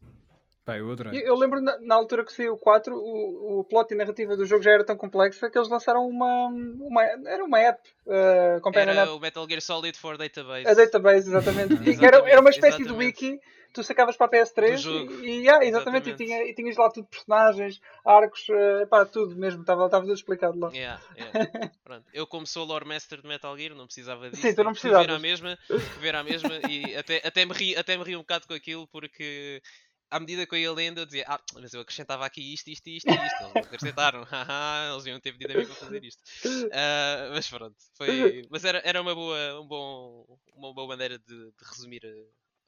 [0.70, 3.92] Pá, eu, eu, eu, lembro na, na, altura que saiu o 4, o, o plot
[3.92, 6.48] e narrativa do jogo já era tão complexa que eles lançaram uma.
[6.48, 7.82] uma era uma app.
[8.06, 9.12] Uh, era app.
[9.12, 10.68] o Metal Gear Solid for Database.
[10.68, 11.74] A Database, exatamente.
[11.90, 13.16] exatamente era, era uma espécie exatamente.
[13.16, 13.40] de wiki
[13.74, 16.10] tu sacavas para a PS3 e, e yeah, exatamente, exatamente.
[16.10, 20.60] E, tinha, e tinhas lá tudo personagens, arcos, uh, pá, tudo mesmo, estava, tudo explicado
[20.60, 20.70] lá.
[20.74, 21.72] Yeah, yeah.
[21.84, 22.06] Pronto.
[22.14, 24.42] Eu como sou lore master de Metal Gear, não precisava disso.
[24.42, 25.06] Sim, tu não precisavas.
[25.06, 25.58] Ver a mesma,
[26.00, 28.88] ver a mesma e até, até, me ri, até me ri um bocado com aquilo
[28.88, 29.62] porque
[30.12, 32.88] à medida que eu ia lendo, eu dizia, ah, mas eu acrescentava aqui isto, isto,
[32.88, 33.44] isto e isto.
[33.44, 34.24] Eles acrescentaram,
[34.94, 36.22] eles iam ter pedido a mim para fazer isto.
[36.46, 38.48] Uh, mas pronto, foi.
[38.50, 42.02] Mas era, era uma, boa, um bom, uma boa maneira de, de resumir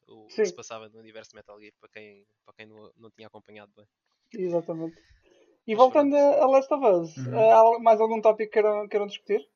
[0.07, 0.43] o Sim.
[0.43, 3.72] que se passava no universo Metal Gear para quem, para quem não, não tinha acompanhado
[3.76, 3.88] bem.
[4.34, 4.95] Exatamente.
[5.68, 7.51] E voltando a Last of Us, uhum.
[7.51, 9.47] há mais algum tópico que queiram, queiram discutir?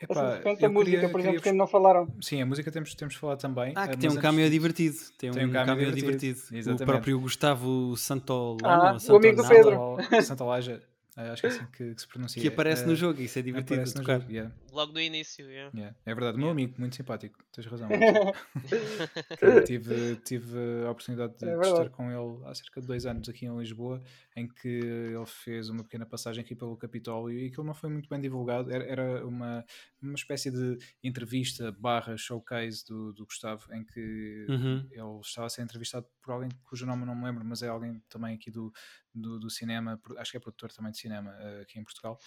[0.00, 1.52] Epá, assim, a música, queria, por exemplo, queria...
[1.52, 2.08] que não falaram.
[2.22, 3.74] Sim, a música temos, temos de falar também.
[3.76, 4.96] Ah, que tem um cameo divertido.
[5.18, 6.40] Tem, tem um, um cameo divertido.
[6.50, 6.82] divertido.
[6.82, 8.60] O próprio Gustavo Santolano.
[8.64, 9.96] Ah, o amigo do Pedro.
[10.22, 10.80] Santolaja.
[11.16, 12.40] É, acho que é assim que, que se pronuncia.
[12.40, 14.20] Que aparece no é, jogo, isso é divertido tocar.
[14.20, 14.54] Jogo, yeah.
[14.72, 15.70] Logo no início, yeah.
[15.74, 15.96] Yeah.
[16.06, 17.88] É verdade, meu amigo, muito simpático, tens razão.
[19.66, 23.28] tive, tive a oportunidade de, é de, estar com ele há cerca de dois anos
[23.28, 24.00] aqui em Lisboa,
[24.36, 28.08] em que ele fez uma pequena passagem aqui pelo Capitólio e aquilo não foi muito
[28.08, 28.70] bem divulgado.
[28.70, 29.64] Era, era uma,
[30.00, 34.88] uma espécie de entrevista barra showcase do, do Gustavo, em que uhum.
[34.90, 38.00] ele estava a ser entrevistado por alguém cujo nome não me lembro, mas é alguém
[38.08, 38.72] também aqui do,
[39.14, 42.18] do, do, cinema, acho que é produtor também de cinema uh, aqui em Portugal,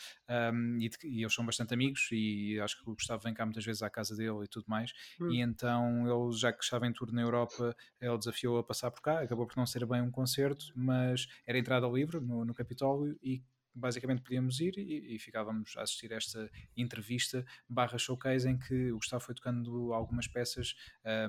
[0.54, 3.64] um, e, e, eles são bastante amigos e acho que o Gustavo vem cá muitas
[3.66, 5.32] vezes à casa dele e tudo mais, hum.
[5.32, 9.02] e então ele já que estava em tour na Europa, ele desafiou a passar por
[9.02, 13.18] cá, acabou por não ser bem um concerto, mas era entrada livre no, no Capitólio
[13.22, 13.44] e
[13.74, 18.92] basicamente podíamos ir e, e, ficávamos a assistir a esta entrevista barra showcase em que
[18.92, 20.76] o Gustavo foi tocando algumas peças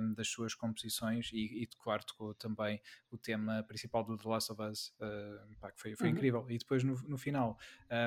[0.00, 2.80] um, das suas composições e, e, claro, tocou também
[3.10, 6.14] o tema principal do The Last of Us, uh, pá, que foi, foi uhum.
[6.14, 6.46] incrível.
[6.50, 7.58] E depois no, no final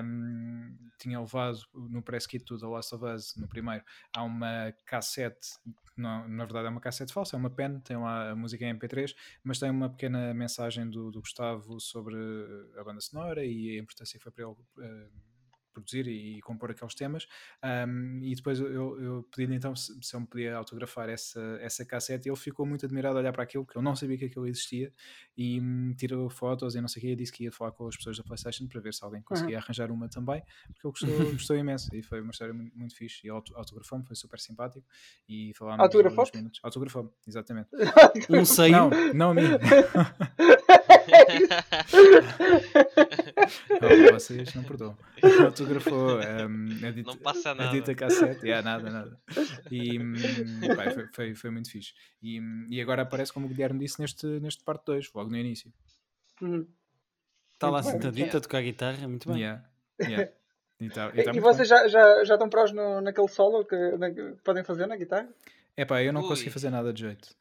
[0.03, 3.83] um, tinha levado no press kit do The Last of Us, no primeiro,
[4.15, 5.47] há uma cassete
[5.97, 8.77] não, na verdade é uma cassete falsa, é uma pen, tem lá a música em
[8.77, 12.15] MP3, mas tem uma pequena mensagem do, do Gustavo sobre
[12.77, 15.09] a banda sonora e a importância que foi para ele uh,
[15.77, 17.27] produzir e, compor aqueles temas.
[17.63, 21.85] Um, e depois eu, eu pedi-lhe então se, se eu me podia autografar essa, essa
[21.85, 24.25] cassete e ele ficou muito admirado a olhar para aquilo, que eu não sabia que
[24.25, 24.91] aquilo existia,
[25.37, 27.87] e um, tirou fotos e não sei o que, e disse que ia falar com
[27.87, 29.63] as pessoas da PlayStation para ver se alguém conseguia uhum.
[29.63, 30.41] arranjar uma também,
[30.73, 33.27] porque ele gostou, gostou imenso e foi uma história muito, muito fixe.
[33.27, 34.85] E autografou-me, foi super simpático.
[35.27, 36.59] E falámos autografou minutos.
[36.63, 37.69] Autografou-me, exatamente.
[38.29, 38.71] um seio?
[38.71, 39.41] Não, não a mim.
[43.81, 44.97] não, vocês não perdoam.
[45.43, 47.69] Autografou um, a, dita, não passa nada.
[47.69, 49.19] a dita cassete, yeah, nada, nada.
[49.71, 50.13] E hum,
[50.75, 51.93] pai, foi, foi, foi, muito fixe.
[52.21, 55.37] E, hum, e agora aparece, como o Guilherme disse, neste, neste parte 2, logo no
[55.37, 55.71] início.
[57.53, 59.41] Está lá sentadito a tocar guitarra, muito bem.
[59.41, 59.63] Yeah,
[60.01, 60.31] yeah.
[60.79, 63.75] E, tá, e, tá e vocês já, já, já estão prós no, naquele solo que,
[63.97, 65.27] na, que podem fazer na guitarra?
[65.75, 66.27] É pá, eu não Ui.
[66.27, 67.35] consegui fazer nada de jeito.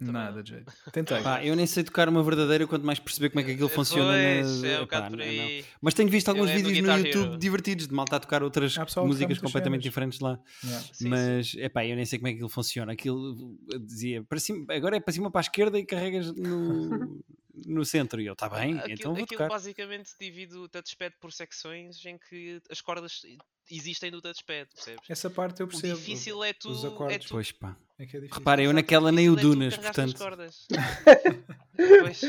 [0.00, 0.72] Nada de jeito.
[0.90, 1.22] Tentei.
[1.22, 4.12] Pá, eu nem sei tocar uma verdadeira, quanto mais perceber como é que aquilo funciona.
[4.12, 4.68] Pois, na...
[4.68, 5.64] é um Epá, não, não.
[5.80, 7.38] Mas tenho visto alguns vídeos no YouTube Hero.
[7.38, 10.38] divertidos de malta a tocar outras músicas completamente diferentes lá.
[10.64, 10.86] Yeah.
[10.92, 11.60] Sim, Mas sim.
[11.60, 12.92] Epá, eu nem sei como é que aquilo funciona.
[12.92, 17.22] Aquilo dizia para cima, agora é para cima para a esquerda e carregas no,
[17.54, 18.20] no centro.
[18.20, 19.48] E eu, está bem, aquilo, então vou aquilo tocar.
[19.48, 23.22] basicamente divide o touchpad por secções em que as cordas
[23.70, 25.08] existem no touchpad, percebes?
[25.08, 25.94] Essa parte eu percebo.
[25.94, 26.70] O difícil é tu.
[26.70, 27.16] Os acordes.
[27.16, 27.28] É tu...
[27.28, 27.76] Pois pá.
[27.98, 30.16] É que é Repara, eu naquela nem o é Dunas, portanto.
[31.76, 32.22] pois.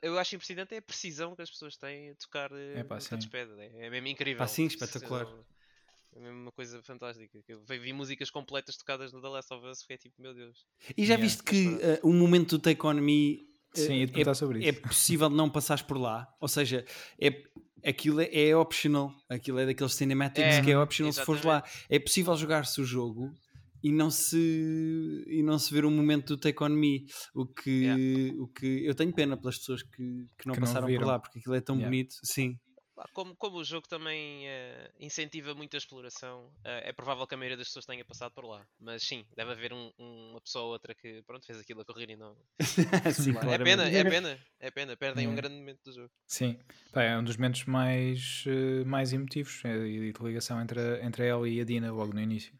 [0.00, 3.08] Eu acho impressionante é a precisão que as pessoas têm a tocar é, pá, no
[3.08, 3.50] touchpad.
[3.58, 4.38] É, é mesmo incrível.
[4.38, 5.26] Pá, sim, espetacular.
[6.16, 7.38] É mesmo uma coisa fantástica.
[7.48, 10.64] Eu vi músicas completas tocadas no The Last of Us, foi tipo, meu Deus.
[10.96, 11.22] E já yeah.
[11.22, 13.40] viste que uh, o momento do Take On Me
[13.74, 14.68] Sim, é, sobre isso.
[14.68, 16.28] é possível não passares por lá?
[16.40, 16.84] Ou seja,
[17.20, 17.42] é,
[17.84, 19.12] aquilo é, é optional.
[19.28, 21.36] Aquilo é daqueles cinematics é, que é optional exatamente.
[21.38, 21.64] se fores lá.
[21.90, 23.32] É possível jogar-se o jogo
[23.82, 27.04] e não se e não se ver um momento do Take On Me
[27.34, 28.42] o que yeah.
[28.42, 31.18] o que eu tenho pena pelas pessoas que, que não que passaram não por lá
[31.18, 31.90] porque aquilo é tão yeah.
[31.90, 32.58] bonito sim
[33.12, 37.36] como, como o jogo também uh, incentiva muito a exploração, uh, é provável que a
[37.36, 38.66] maioria das pessoas tenha passado por lá.
[38.78, 41.84] Mas sim, deve haver um, um, uma pessoa ou outra que pronto, fez aquilo a
[41.84, 42.36] correr e não.
[43.12, 44.96] sim, é pena, é pena, é pena.
[44.96, 46.10] Perdem um grande momento do jogo.
[46.26, 46.58] Sim,
[46.92, 51.48] Pá, é um dos momentos mais, uh, mais emotivos e de ligação entre, entre ela
[51.48, 52.54] e a Dina logo no início.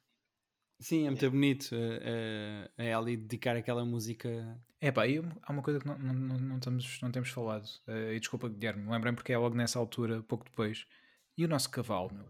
[0.78, 4.60] Sim, é muito bonito uh, uh, a Ellie dedicar aquela música.
[4.80, 8.12] É pá, e há uma coisa que não, não, não, estamos, não temos falado, uh,
[8.12, 10.86] e desculpa Guilherme, lembrei porque é logo nessa altura, pouco depois.
[11.36, 12.26] E o nosso cavalo, meu?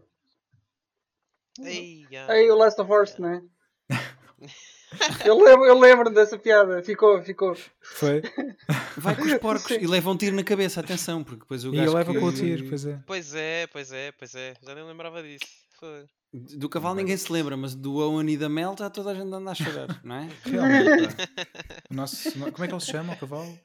[1.59, 3.43] Ei, Ei o Last of Us, não é?
[5.25, 7.55] Eu lembro, eu lembro dessa piada, ficou, ficou.
[7.81, 8.21] Foi?
[8.97, 11.91] Vai com os porcos e leva um tiro na cabeça, atenção, porque depois o gajo.
[11.91, 12.19] E leva que...
[12.19, 12.99] com o tiro, pois é.
[13.05, 14.53] Pois é, pois é, pois é.
[14.61, 15.45] Já nem lembrava disso.
[15.79, 16.05] Foi.
[16.33, 19.33] Do cavalo ninguém se lembra, mas do Owen e da Mel já toda a gente
[19.33, 20.29] anda a chorar, não é?
[20.43, 21.15] Realmente.
[21.89, 23.59] o nosso, como é que ele se chama, o cavalo?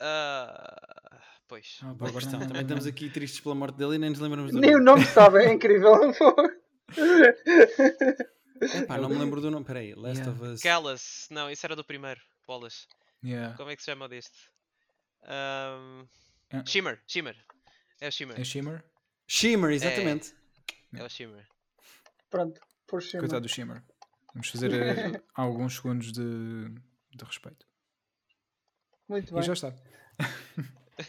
[0.00, 1.18] Uh,
[1.48, 1.78] pois.
[1.82, 2.40] Ah, boa questão.
[2.40, 5.04] Também estamos aqui tristes pela morte dele e nem nos lembramos do Nem o nome
[5.06, 5.94] sabe, é incrível.
[8.60, 9.64] Epá, não me lembro do nome.
[9.64, 10.30] Peraí, Last Yeah.
[10.32, 10.60] of Us.
[10.60, 11.26] Callas.
[11.30, 12.20] Não, isso era do primeiro.
[12.46, 12.86] Bolas.
[13.24, 13.56] Yeah.
[13.56, 14.50] Como é que se chama deste?
[15.24, 16.06] Ahm,
[16.52, 16.62] Ah.
[16.66, 17.00] Shimmer.
[17.06, 17.36] Shimmer.
[18.00, 18.40] É o Shimmer.
[18.40, 18.84] É Shimmer?
[19.26, 20.32] Shimmer, exatamente.
[20.32, 20.41] É
[21.00, 21.46] o Shimmer.
[22.30, 23.20] Pronto, por cima.
[23.20, 23.82] Coitado do Shimmer.
[24.34, 26.68] Vamos fazer eh, alguns segundos de,
[27.14, 27.66] de respeito.
[29.08, 29.42] Muito bem.
[29.42, 29.74] já está.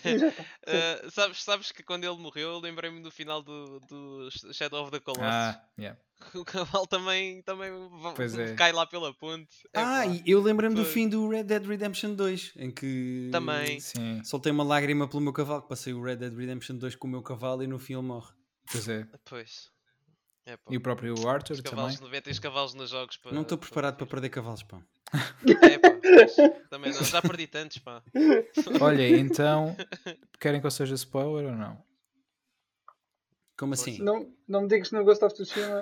[0.04, 0.44] E já está.
[0.68, 4.92] Ah, sabes, sabes que quando ele morreu, eu lembrei-me do final do, do Shadow of
[4.92, 5.26] the Colossus.
[5.26, 6.00] Ah, yeah.
[6.36, 8.56] O cavalo também, também é.
[8.56, 9.68] cai lá pela ponte.
[9.74, 13.82] É Ah, e eu lembrei-me do fim do Red Dead Redemption 2, em que Também.
[13.82, 17.08] Sim, soltei uma lágrima pelo meu cavalo, que passei o Red Dead Redemption 2 com
[17.08, 18.32] o meu cavalo e no fim ele morre.
[18.72, 19.06] pois é.
[19.26, 19.73] Pois.
[20.46, 20.72] É, pá.
[20.72, 22.10] E o próprio Arthur Os cavalos, também.
[22.10, 23.18] 90 cavalos nos jogos.
[23.18, 24.82] Para, Não estou preparado para perder cavalos, pá.
[25.14, 25.90] É, pá.
[26.70, 28.04] Também não, já perdi tantos, pá.
[28.82, 29.76] Olha, então,
[30.40, 31.82] querem que eu seja spoiler ou não?
[33.58, 34.00] Como assim?
[34.00, 35.82] Não, não me digas no Ghost of Tsushima.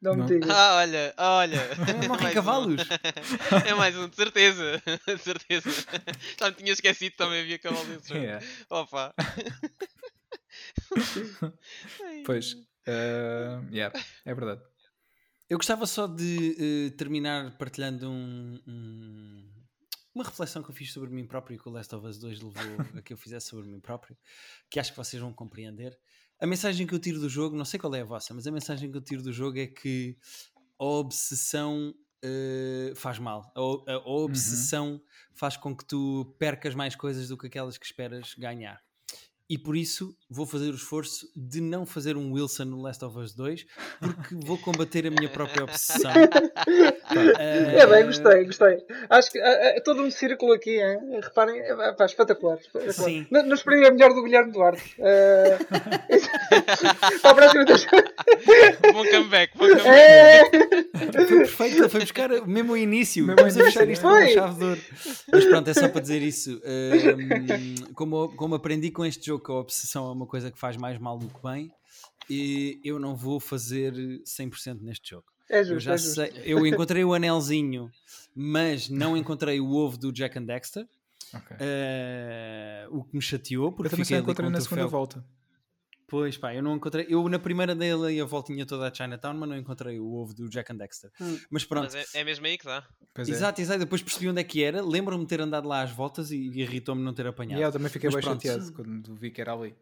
[0.00, 0.24] Não, Não.
[0.24, 0.50] me digas.
[0.50, 1.76] Ah, olha, olha.
[1.76, 2.82] Também morrem Mais cavalos.
[2.82, 3.68] Um.
[3.68, 4.82] É mais um, de certeza.
[5.06, 5.70] De certeza.
[6.38, 8.20] Já me tinha esquecido também havia cavalo nesse jogo.
[8.20, 8.46] Yeah.
[8.68, 9.14] Opa.
[12.24, 12.56] Pois,
[12.86, 13.92] eh, yeah,
[14.24, 14.62] é verdade.
[15.48, 16.56] Eu gostava só de
[16.88, 19.52] eh, terminar partilhando um- um-
[20.14, 22.40] uma reflexão que eu fiz sobre mim próprio e que o Last of Us 2
[22.40, 24.16] levou a que eu fizesse sobre mim próprio,
[24.70, 25.98] que acho que vocês vão compreender.
[26.40, 28.50] A mensagem que eu tiro do jogo, não sei qual é a vossa, mas a
[28.50, 30.16] mensagem que eu tiro do jogo é que
[30.78, 31.94] a obsessão
[32.24, 33.52] eh, faz mal.
[33.54, 35.02] A, a- a obsessão
[35.34, 38.80] faz com que tu percas mais coisas do que aquelas que esperas ganhar.
[39.52, 43.18] E por isso vou fazer o esforço de não fazer um Wilson no Last of
[43.18, 43.66] Us 2,
[44.00, 46.10] porque vou combater a minha própria obsessão.
[47.38, 48.78] É bem, gostei, gostei.
[49.10, 51.20] Acho que é, é todo um círculo aqui, hein?
[51.22, 52.56] reparem, é, pá, espetacular.
[52.56, 52.92] espetacular.
[52.92, 53.26] Sim.
[53.30, 54.94] Não, não esperei a melhor do Guilherme Duarte.
[54.98, 55.58] Eh,
[57.20, 57.64] Para a próxima.
[58.92, 59.86] Bom comeback, bom comeback.
[59.86, 60.42] É,
[61.12, 63.24] Foi perfeito, ele foi buscar mesmo o início.
[63.26, 64.80] Mesmo Vamos fechar isto com uma chave de ouro.
[65.32, 66.60] Mas pronto, é só para dizer isso.
[66.64, 70.76] Hum, como, como aprendi com este jogo que a obsessão é uma coisa que faz
[70.76, 71.70] mais mal do que bem,
[72.28, 75.24] e eu não vou fazer 100% neste jogo.
[75.50, 76.14] é Eu justo, já é justo.
[76.14, 77.90] sei, eu encontrei o anelzinho,
[78.34, 80.86] mas não encontrei o ovo do Jack and Dexter.
[81.34, 81.56] Ok.
[81.60, 85.24] eh, o que me chateou, porque Eu também só encontrei um na segunda volta.
[86.08, 87.06] Pois pá, eu não encontrei.
[87.08, 90.48] Eu na primeira dele a voltinha toda a Chinatown, mas não encontrei o ovo do
[90.48, 91.10] Jack and Dexter.
[91.20, 91.38] Hum.
[91.50, 92.86] Mas pronto, Mas é, é mesmo aí que dá.
[93.14, 93.32] Pois é.
[93.32, 93.78] Exato, exato.
[93.80, 94.82] Depois percebi onde é que era.
[94.82, 97.62] Lembro-me de ter andado lá às voltas e irritou-me não ter E apanhado.
[97.62, 98.42] eu também fiquei Mas bem pronto.
[98.42, 99.74] chateado quando vi que era ali.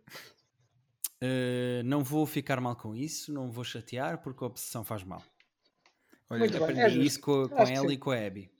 [1.22, 5.22] Uh, não vou ficar mal com isso, não vou chatear porque a obsessão faz mal.
[6.30, 6.62] Olha, Muito bem.
[6.62, 8.50] Aprendi é isso com, com ela e com a Abby.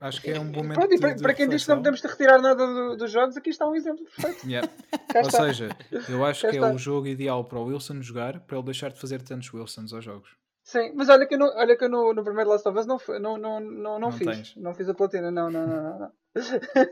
[0.00, 2.66] Acho que é um bom momento para, para quem diz que não podemos retirar nada
[2.66, 4.46] do- dos jogos, aqui está um exemplo perfeito.
[4.48, 4.68] Yeah.
[5.14, 5.42] Ou está.
[5.46, 5.68] seja,
[6.08, 6.72] eu acho que é está.
[6.72, 10.04] o jogo ideal para o Wilson jogar para ele deixar de fazer tantos Wilsons aos
[10.04, 10.30] jogos.
[10.62, 12.98] Sim, mas olha que eu, não, olha que no, no primeiro Last of Us não,
[13.08, 14.26] não, não, não, não, Não fiz.
[14.26, 14.56] tens.
[14.56, 15.98] Não fiz a platina, não, não, não.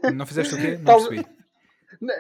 [0.03, 0.27] não, não.
[0.27, 0.77] Fizeste o quê?
[0.79, 1.27] Não Tal- percebi.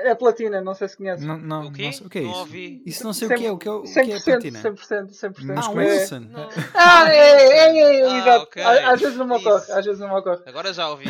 [0.04, 1.24] É platina, não sei se conheces.
[1.26, 1.82] Não, não, O quê?
[1.84, 2.38] não sei- o que é Não isso?
[2.40, 2.82] ouvi.
[2.86, 4.58] Isso não sei o que é, o que é, o que é 100%, platina.
[4.60, 5.44] 100%, 100%.
[5.44, 6.20] Mas Ah, é Wilson.
[6.20, 6.48] Não.
[6.74, 8.42] Ah, é, é, é, Ah, exato.
[8.44, 8.62] ok.
[8.62, 9.72] Á- Às vezes não me ocorre, Isso.
[9.72, 10.42] às vezes não me ocorre.
[10.46, 11.04] Agora já ouvi.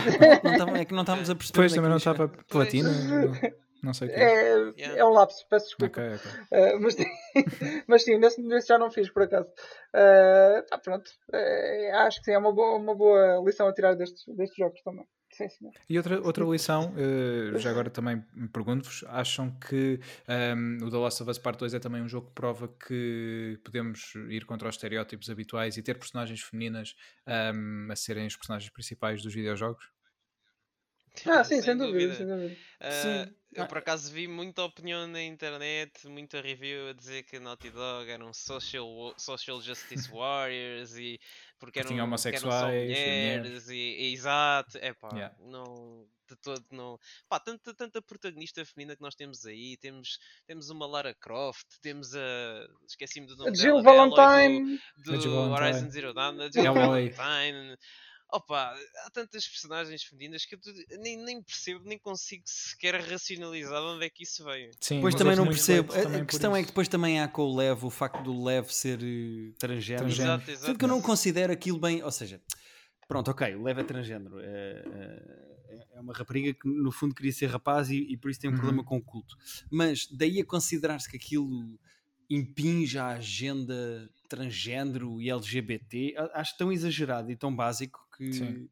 [0.66, 1.66] Não é que não estávamos a perceber.
[1.66, 2.90] É também não estava platina.
[2.90, 3.32] Não,
[3.84, 4.22] não sei o que é.
[4.24, 4.98] É, Yeah.
[4.98, 6.00] é um lapso, peço desculpa.
[6.00, 6.74] Ok, ok.
[6.74, 6.96] Uh, mas,
[7.86, 9.48] mas sim, nesse, nesse já não fiz por acaso.
[9.94, 11.08] Uh, tá, pronto.
[11.32, 14.80] Uh, acho que sim, é uma boa, uma boa lição a tirar destes, destes jogos
[14.82, 15.04] também.
[15.46, 15.72] Sim.
[15.88, 20.96] E outra, outra lição, eh, já agora também me pergunto-vos, acham que ehm, o The
[20.98, 24.68] Last of Us Part 2 é também um jogo que prova que podemos ir contra
[24.68, 26.94] os estereótipos habituais e ter personagens femininas
[27.26, 29.88] ehm, a serem os personagens principais dos videojogos?
[31.26, 32.56] Ah, sim, sem, dúvida, sem dúvida.
[32.88, 33.24] Sim.
[33.54, 33.66] eu Ah.
[33.66, 38.32] por acaso vi muita opinião na internet, muita review a dizer que Naughty Dog eram
[38.32, 41.18] social, social justice warriors e
[41.58, 45.34] porque eram, só homossexuais mulheres e, e- exato, é pá, Yeah.
[45.40, 50.68] não de todo não, pá, tanta, tanta protagonista feminina que nós temos aí, temos, temos
[50.68, 54.80] uma Lara Croft, temos a esqueci-me do nome Jill dela, da Aloy Valentine.
[54.98, 55.54] do, A Jill do Valentine.
[55.54, 57.08] Horizon Zero Dawn, a Jill Aloy.
[57.10, 57.78] Valentine,
[58.30, 58.76] Opa,
[59.06, 60.58] há tantas personagens femininas que eu
[61.00, 64.70] nem, nem percebo, nem consigo sequer racionalizar de onde é que isso veio.
[64.80, 65.94] Sim, depois também não percebo.
[65.94, 68.68] A, a questão é que depois também há com o Lev o facto do Lev
[68.68, 70.08] ser uh, transgênero.
[70.08, 70.66] Exato, exato.
[70.66, 72.02] Sendo que eu não considero aquilo bem.
[72.02, 72.38] Ou seja,
[73.06, 74.38] pronto, ok, o Lev é transgênero.
[74.40, 78.40] É, é, é, uma rapariga que no fundo queria ser rapaz e, e por isso
[78.40, 78.58] tem um uhum.
[78.58, 79.36] problema com o culto.
[79.70, 81.78] Mas daí a considerar-se que aquilo
[82.30, 88.68] impinge a agenda transgênero e LGBT, acho tão exagerado e tão básico que.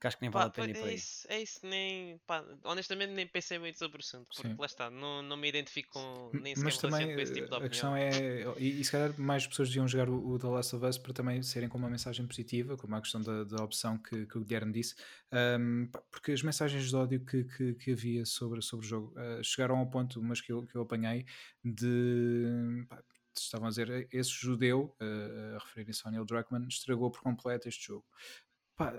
[0.00, 2.18] Que acho que nem vale pá, a pena ir é isso, é isso, nem.
[2.26, 4.54] Pá, honestamente, nem pensei muito sobre o assunto, porque Sim.
[4.56, 7.54] lá está, não, não me identifico com nem sequer Mas também, com esse tipo de
[7.54, 7.66] opinião.
[7.66, 10.76] A questão é, e, e se calhar mais pessoas deviam jogar o, o The Last
[10.76, 13.98] of Us para também serem com uma mensagem positiva, como a questão da, da opção
[13.98, 14.94] que, que o Guilherme disse,
[15.60, 19.42] um, porque as mensagens de ódio que, que, que, havia sobre, sobre o jogo uh,
[19.42, 21.26] chegaram ao ponto, mas que eu, que eu apanhei,
[21.64, 22.86] de.
[22.88, 23.02] Pá,
[23.36, 27.86] estavam a dizer, esse judeu, uh, a referir-se ao Neil Druckmann, estragou por completo este
[27.86, 28.04] jogo
[28.78, 28.94] pá,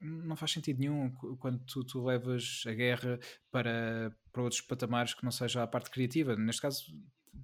[0.00, 3.18] não faz sentido nenhum quando tu, tu, levas a guerra
[3.50, 6.36] para, para outros patamares que não seja a parte criativa.
[6.36, 6.84] Neste caso,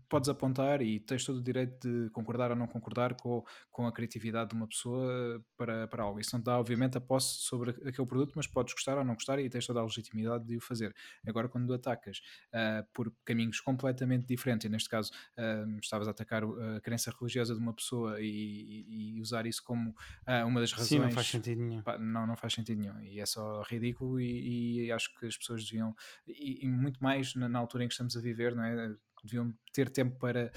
[0.08, 3.92] podes apontar e tens todo o direito de concordar ou não concordar com, com a
[3.92, 6.20] criatividade de uma pessoa para, para algo.
[6.20, 9.38] Isso não dá, obviamente, a posse sobre aquele produto, mas podes gostar ou não gostar
[9.38, 10.94] e tens toda a legitimidade de o fazer.
[11.26, 16.42] Agora, quando atacas uh, por caminhos completamente diferentes, e neste caso uh, estavas a atacar
[16.44, 20.72] a crença religiosa de uma pessoa e, e, e usar isso como uh, uma das
[20.72, 20.88] razões.
[20.88, 21.82] Sim, não faz sentido nenhum.
[21.82, 23.00] Pá, não, não faz sentido nenhum.
[23.00, 25.94] E é só ridículo e, e acho que as pessoas deviam,
[26.26, 28.94] e, muito mais na, na altura em que estamos a viver, não é?
[29.22, 30.52] Deviam ter tempo para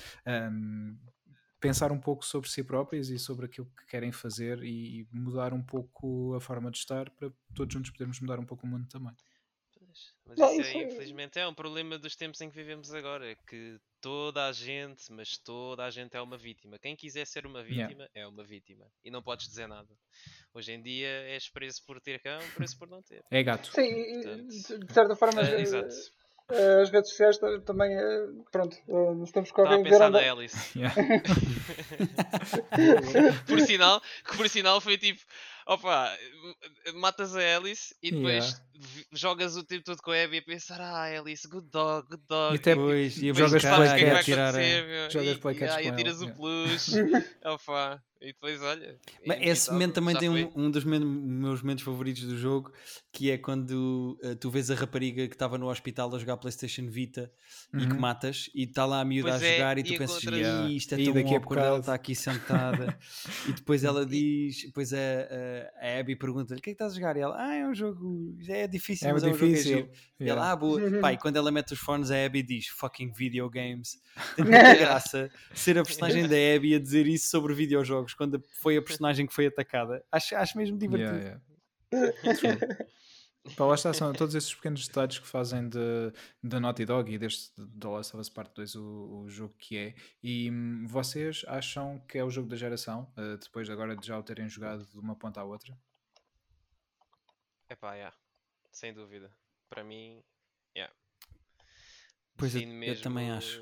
[0.51, 0.97] um,
[1.59, 5.63] pensar um pouco sobre si próprios e sobre aquilo que querem fazer e mudar um
[5.63, 9.13] pouco a forma de estar para todos juntos podermos mudar um pouco o mundo também.
[10.25, 13.79] Mas isso, é, infelizmente é um problema dos tempos em que vivemos agora, é que
[14.01, 16.77] toda a gente, mas toda a gente é uma vítima.
[16.77, 18.09] Quem quiser ser uma vítima yeah.
[18.13, 19.87] é uma vítima e não podes dizer nada.
[20.53, 23.23] Hoje em dia és preso por ter cão, preso por não ter.
[23.31, 23.71] É gato.
[23.71, 24.47] Sim, Portanto,
[24.85, 25.41] de certa forma.
[25.41, 25.95] Uh, exato
[26.47, 29.81] as redes sociais também, uh, pronto, nos tempos que correm.
[29.81, 30.55] Estava a pensar na Alice.
[30.75, 30.93] Yeah.
[33.47, 35.21] por sinal, que por sinal foi tipo,
[35.65, 36.13] opa,
[36.95, 38.59] matas a Alice e depois yeah.
[39.11, 42.55] jogas o tempo todo com a Abby a pensar, ah, Alice, good dog, good dog.
[42.55, 45.09] E até depois, e jogas para o que é que vai acontecer, meu.
[45.09, 45.39] Jogas
[45.81, 47.01] e, e, e tiras o peluche,
[47.45, 48.03] opa.
[48.25, 48.97] E depois, olha.
[49.23, 52.73] Mas esse momento também tem um, um, dos meus momentos favoritos do jogo,
[53.11, 56.87] que é quando uh, tu vês a rapariga que estava no hospital a jogar PlayStation
[56.87, 57.31] Vita
[57.71, 57.81] uhum.
[57.81, 57.99] e que uhum.
[57.99, 60.23] matas, e está lá a miúda pois a é, jogar, é, e tu e pensas,
[60.23, 60.69] yeah.
[60.69, 62.97] isto é e tão bom quando ela está aqui sentada.
[63.47, 66.93] e depois ela diz, depois a, a, a Abby pergunta-lhe: o que é que estás
[66.93, 67.15] a jogar?
[67.15, 69.71] E ela, ah, é um jogo, é difícil, é mas difícil.
[69.71, 70.81] é um jogo é ela, ah, boa.
[70.99, 74.01] Pai, e quando ela mete os fones, a Abby diz, fucking video games.
[74.35, 78.77] Tem muita graça ser a personagem da Abby a dizer isso sobre videojogos quando foi
[78.77, 80.03] a personagem que foi atacada.
[80.11, 81.17] Acho, acho mesmo divertido.
[81.17, 81.41] Yeah,
[82.43, 82.85] yeah.
[83.55, 86.11] Pá, lá está, são todos esses pequenos detalhes que fazem de,
[86.43, 89.77] de Naughty Dog e deste The Last of Us Part 2 o, o jogo que
[89.77, 89.95] é.
[90.23, 94.17] E hum, vocês acham que é o jogo da geração, uh, depois agora de já
[94.17, 95.77] o terem jogado de uma ponta à outra?
[97.69, 98.15] É pá, yeah.
[98.71, 99.31] sem dúvida.
[99.69, 100.23] Para mim,
[100.75, 100.93] yeah.
[102.35, 103.61] Pois eu, eu, também acho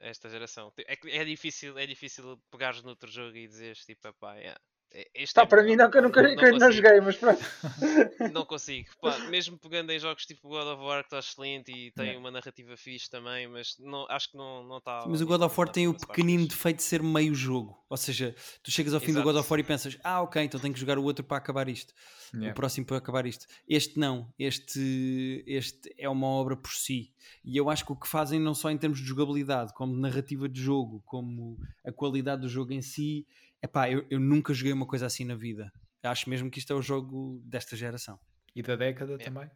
[0.00, 0.72] esta geração.
[0.86, 4.60] É, é difícil, é difícil pegares noutro jogo e dizeres tipo, pá, yeah,
[4.92, 7.40] este Está é para mim, não, que eu nunca, não, não, não joguei, mas pronto.
[8.32, 8.88] não consigo.
[9.00, 12.30] Pá, mesmo pegando em jogos tipo God of War, que está excelente e tem uma
[12.30, 15.04] narrativa fixe também, mas não, acho que não, não está.
[15.06, 17.78] Mas o God of War tem o pequenino defeito de ser meio jogo.
[17.88, 19.24] Ou seja, tu chegas ao fim Exato.
[19.24, 21.36] do God of War e pensas, ah, ok, então tenho que jogar o outro para
[21.36, 21.94] acabar isto.
[22.32, 22.52] Yeah.
[22.52, 23.46] O próximo para acabar isto.
[23.68, 24.32] Este não.
[24.38, 27.12] Este, este é uma obra por si.
[27.44, 30.00] E eu acho que o que fazem, não só em termos de jogabilidade, como de
[30.00, 33.26] narrativa de jogo, como a qualidade do jogo em si
[33.62, 35.72] Epá, eu, eu nunca joguei uma coisa assim na vida.
[36.02, 38.18] Acho mesmo que isto é o jogo desta geração.
[38.54, 39.18] E da década é.
[39.18, 39.50] também?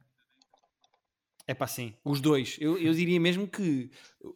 [1.46, 1.94] É pá, sim.
[2.04, 2.56] Os dois.
[2.60, 3.90] Eu, eu diria mesmo que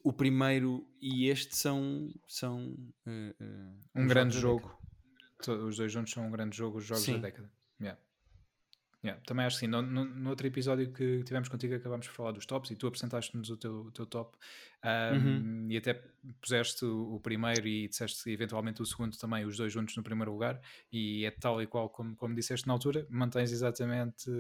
[0.05, 2.13] o primeiro e este são.
[2.27, 2.75] são
[3.07, 4.77] uh, uh, um grande jogo.
[5.47, 7.15] Os dois juntos são um grande jogo, os jogos sim.
[7.15, 7.51] da década.
[7.81, 8.01] Yeah.
[9.09, 9.67] Yeah, também acho que sim.
[9.67, 12.87] No, no, no, outro episódio que tivemos contigo, acabámos por falar dos tops e tu
[12.87, 14.37] apresentaste-nos o teu, o teu top
[14.85, 15.67] um, uhum.
[15.71, 15.95] e até
[16.41, 20.31] puseste o, o, primeiro e disseste eventualmente o segundo também, os dois juntos no primeiro
[20.31, 20.61] lugar.
[20.93, 24.31] E é tal e qual como, como disseste na altura, mantens exatamente.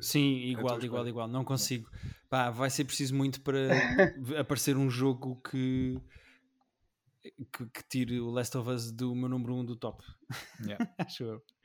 [0.00, 1.28] Sim, igual, igual, igual.
[1.28, 1.88] Não consigo.
[2.28, 3.68] Pá, vai ser preciso muito para
[4.40, 6.00] aparecer um jogo que.
[7.52, 10.00] Que, que, tire o Last of Us do meu número 1 um do top.
[10.64, 10.88] Yeah.
[10.96, 11.55] Acho eu.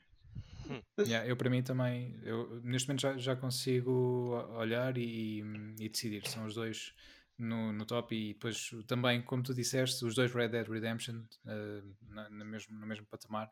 [0.98, 5.42] Yeah, eu para mim também, eu, neste momento já, já consigo olhar e,
[5.78, 6.26] e decidir.
[6.26, 6.94] São os dois
[7.38, 11.16] no, no top e depois também, como tu disseste, os dois Red Dead Redemption
[11.46, 13.50] uh, na, na mesmo, no mesmo patamar.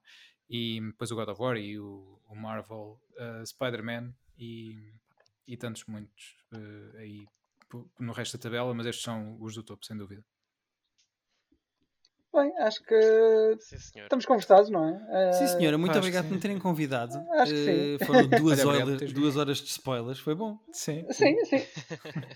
[0.49, 4.93] e depois o God of War e o, o Marvel uh, Spider-Man e,
[5.47, 7.27] e tantos muitos uh, aí
[7.99, 10.25] no resto da tabela, mas estes são os do topo, sem dúvida.
[12.33, 14.93] Bem, acho que Sim, estamos conversados, não é?
[14.93, 17.19] Uh, Sim, senhora, muito obrigado por me terem convidado.
[17.33, 17.97] Acho que sim.
[17.97, 20.57] Uh, foram duas, horas, duas horas de spoilers, foi bom.
[20.73, 21.45] Sim, sim.
[21.45, 21.61] sim,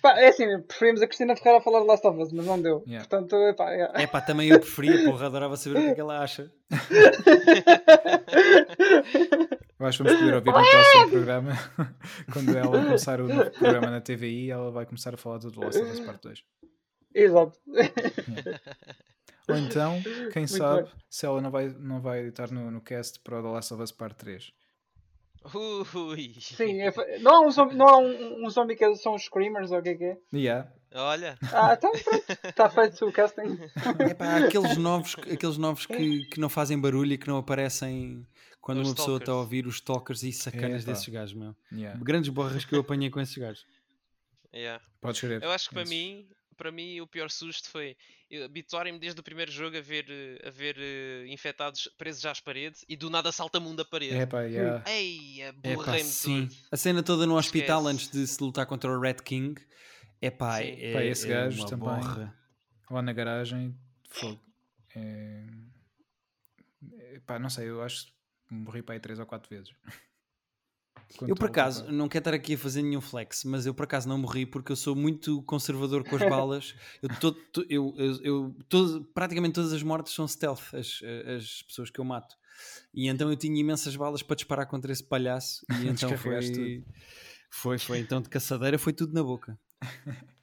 [0.02, 2.60] pá, é assim, preferimos a Cristina Ferreira a falar de Last of Us, mas não
[2.60, 2.82] deu.
[2.88, 3.08] Yeah.
[3.08, 4.02] Portanto, epá, yeah.
[4.02, 6.50] É pá, também eu preferia, porra, adorava saber o que é que ela acha.
[9.78, 11.52] Eu acho que vamos poder ouvir no próximo programa.
[12.32, 15.64] Quando ela começar o novo programa na TVI, ela vai começar a falar do The
[15.64, 16.44] Last of Us Part 2.
[17.14, 17.58] Exato.
[19.48, 20.02] Ou então,
[20.32, 20.92] quem Muito sabe, bem.
[21.10, 23.82] se ela não vai, não vai estar no, no cast para o The Last of
[23.82, 24.52] Us Part 3.
[25.54, 26.34] Ui.
[26.40, 29.70] Sim, é, não há, um zombie, não há um, um zombie que são os Screamers
[29.70, 30.18] ou o que é que é?
[30.32, 30.72] Yeah.
[30.94, 31.36] Olha.
[31.52, 33.58] Ah, então pronto, está feito o casting.
[33.98, 38.26] É pá, aqueles novos, aqueles novos que, que não fazem barulho e que não aparecem
[38.60, 41.54] quando os uma pessoa está a ouvir os talkers e sacanas é, desses gajos, meu.
[41.70, 42.00] Yeah.
[42.02, 43.66] Grandes borras que eu apanhei com esses gajos.
[44.54, 44.82] Yeah.
[45.00, 45.44] Podes escrever.
[45.44, 47.96] Eu acho que para mim, para mim o pior susto foi
[48.44, 50.06] habituarem-me desde o primeiro jogo a ver,
[50.44, 54.16] a ver uh, infectados presos às paredes e do nada salta-me um da parede.
[54.16, 54.82] É pá, yeah.
[54.90, 56.48] Ei, borrei-me sim.
[56.70, 57.94] A cena toda no hospital Esquece.
[57.94, 59.60] antes de se lutar contra o Red King.
[60.20, 61.88] É pá, é, esse é gajo também.
[61.88, 62.34] Borra.
[62.90, 63.76] Lá na garagem,
[64.08, 64.40] fogo.
[64.94, 65.44] É...
[67.28, 67.38] é...
[67.38, 68.12] Não sei, eu acho que
[68.54, 69.74] morri para aí 3 ou 4 vezes.
[71.26, 74.08] Eu por acaso, não quero estar aqui a fazer nenhum flex, mas eu por acaso
[74.08, 76.74] não morri porque eu sou muito conservador com as balas.
[77.02, 77.36] eu, tô,
[77.68, 81.00] eu, eu, eu todo, praticamente todas as mortes são stealth, as,
[81.36, 82.36] as pessoas que eu mato.
[82.92, 85.64] E então eu tinha imensas balas para disparar contra esse palhaço.
[85.70, 86.84] E então foi,
[87.50, 87.98] foi, foi.
[87.98, 89.58] Então de caçadeira foi tudo na boca.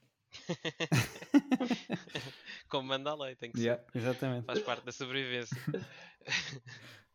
[2.70, 3.98] Como manda a lei, tem que yeah, ser.
[3.98, 4.46] Exatamente.
[4.46, 5.58] Faz parte da sobrevivência.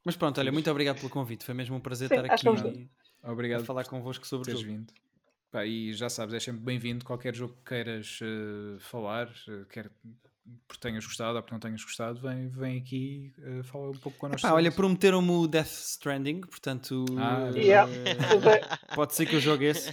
[0.04, 1.44] Mas pronto, olha, muito obrigado pelo convite.
[1.44, 2.88] Foi mesmo um prazer Sim, estar aqui.
[3.22, 4.92] Obrigado por falar convosco sobre teres vindo.
[5.50, 7.04] Pá, e já sabes, é sempre bem-vindo.
[7.04, 9.90] Qualquer jogo que queiras uh, falar, uh, quer
[10.68, 14.16] porque tenhas gostado ou porque não tenhas gostado, vem, vem aqui uh, fala um pouco
[14.18, 14.46] connosco.
[14.46, 17.90] Epá, olha, prometeram-me o Death Stranding, portanto ah, yeah.
[18.94, 19.92] pode ser que eu jogue esse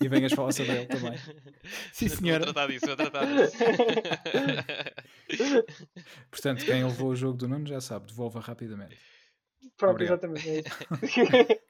[0.00, 1.18] e venhas falar sobre ele também.
[1.92, 2.44] Sim, senhora.
[2.44, 3.56] Vou tratar disso, vou tratar disso.
[6.30, 8.96] portanto, quem levou o jogo do Nuno já sabe, devolva rapidamente.
[9.76, 10.24] Pronto, Obrigado.
[10.24, 11.60] exatamente.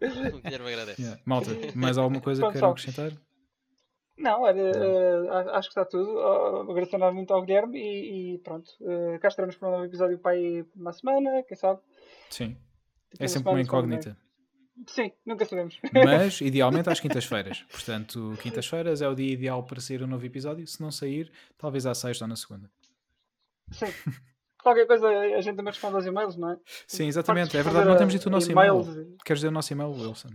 [0.00, 1.02] É o Guilherme agradece.
[1.02, 1.22] Yeah.
[1.24, 3.12] Malta, mais alguma coisa que queiram acrescentar?
[4.18, 6.10] Não, olha, uh, acho que está tudo.
[6.14, 8.70] Uh, agradecer muito ao Guilherme e, e pronto.
[8.80, 11.80] Uh, cá estaremos para um novo episódio para aí uma semana, quem sabe?
[12.30, 12.56] Sim.
[13.10, 14.16] Tipo é sempre uma incógnita.
[14.86, 15.78] Sim, nunca sabemos.
[15.92, 17.62] Mas, idealmente, às quintas-feiras.
[17.70, 20.66] Portanto, quintas-feiras é o dia ideal para sair um novo episódio.
[20.66, 22.70] Se não sair, talvez à sexta ou na segunda.
[23.70, 23.86] Sim.
[24.66, 26.58] qualquer coisa a gente também responde aos e-mails, não é?
[26.88, 27.56] Sim, exatamente.
[27.56, 28.82] É verdade, não temos dito o nosso e-mail.
[29.24, 30.30] Queres dizer o nosso e-mail, Wilson?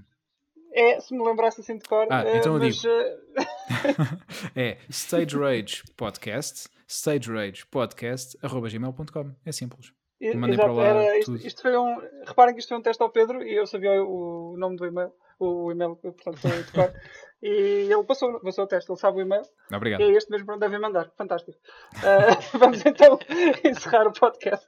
[0.73, 2.07] É, se me lembrasse assim de cor.
[2.09, 2.77] Ah, então eu digo.
[4.55, 9.35] é Stage Rage Podcast, Stage Rage Podcast, arroba gmail.com.
[9.45, 9.91] É simples.
[10.33, 10.85] Mandem Exato, para lá.
[10.85, 11.99] Era, isto, isto, foi um.
[12.25, 14.85] Reparem que isto foi um teste ao Pedro e eu sabia o, o nome do
[14.85, 16.93] e-mail, o e-mail, portanto, foi de cor.
[17.41, 19.43] E ele passou, passou o teste, ele sabe o e-mail.
[19.73, 20.01] Obrigado.
[20.01, 21.09] E é este mesmo para onde devem mandar.
[21.17, 21.57] Fantástico.
[21.97, 23.17] Uh, vamos então
[23.65, 24.67] encerrar o podcast.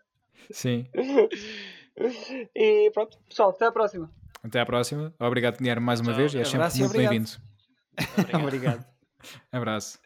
[0.51, 0.87] Sim.
[2.55, 4.09] E pronto, pessoal, até à próxima.
[4.43, 5.13] Até à próxima.
[5.19, 6.17] Obrigado, Guilherme, mais uma Tchau.
[6.17, 6.33] vez.
[6.33, 7.29] E é sempre muito bem-vindo.
[8.17, 8.43] Obrigado.
[8.43, 8.85] obrigado.
[9.51, 9.99] Abraço.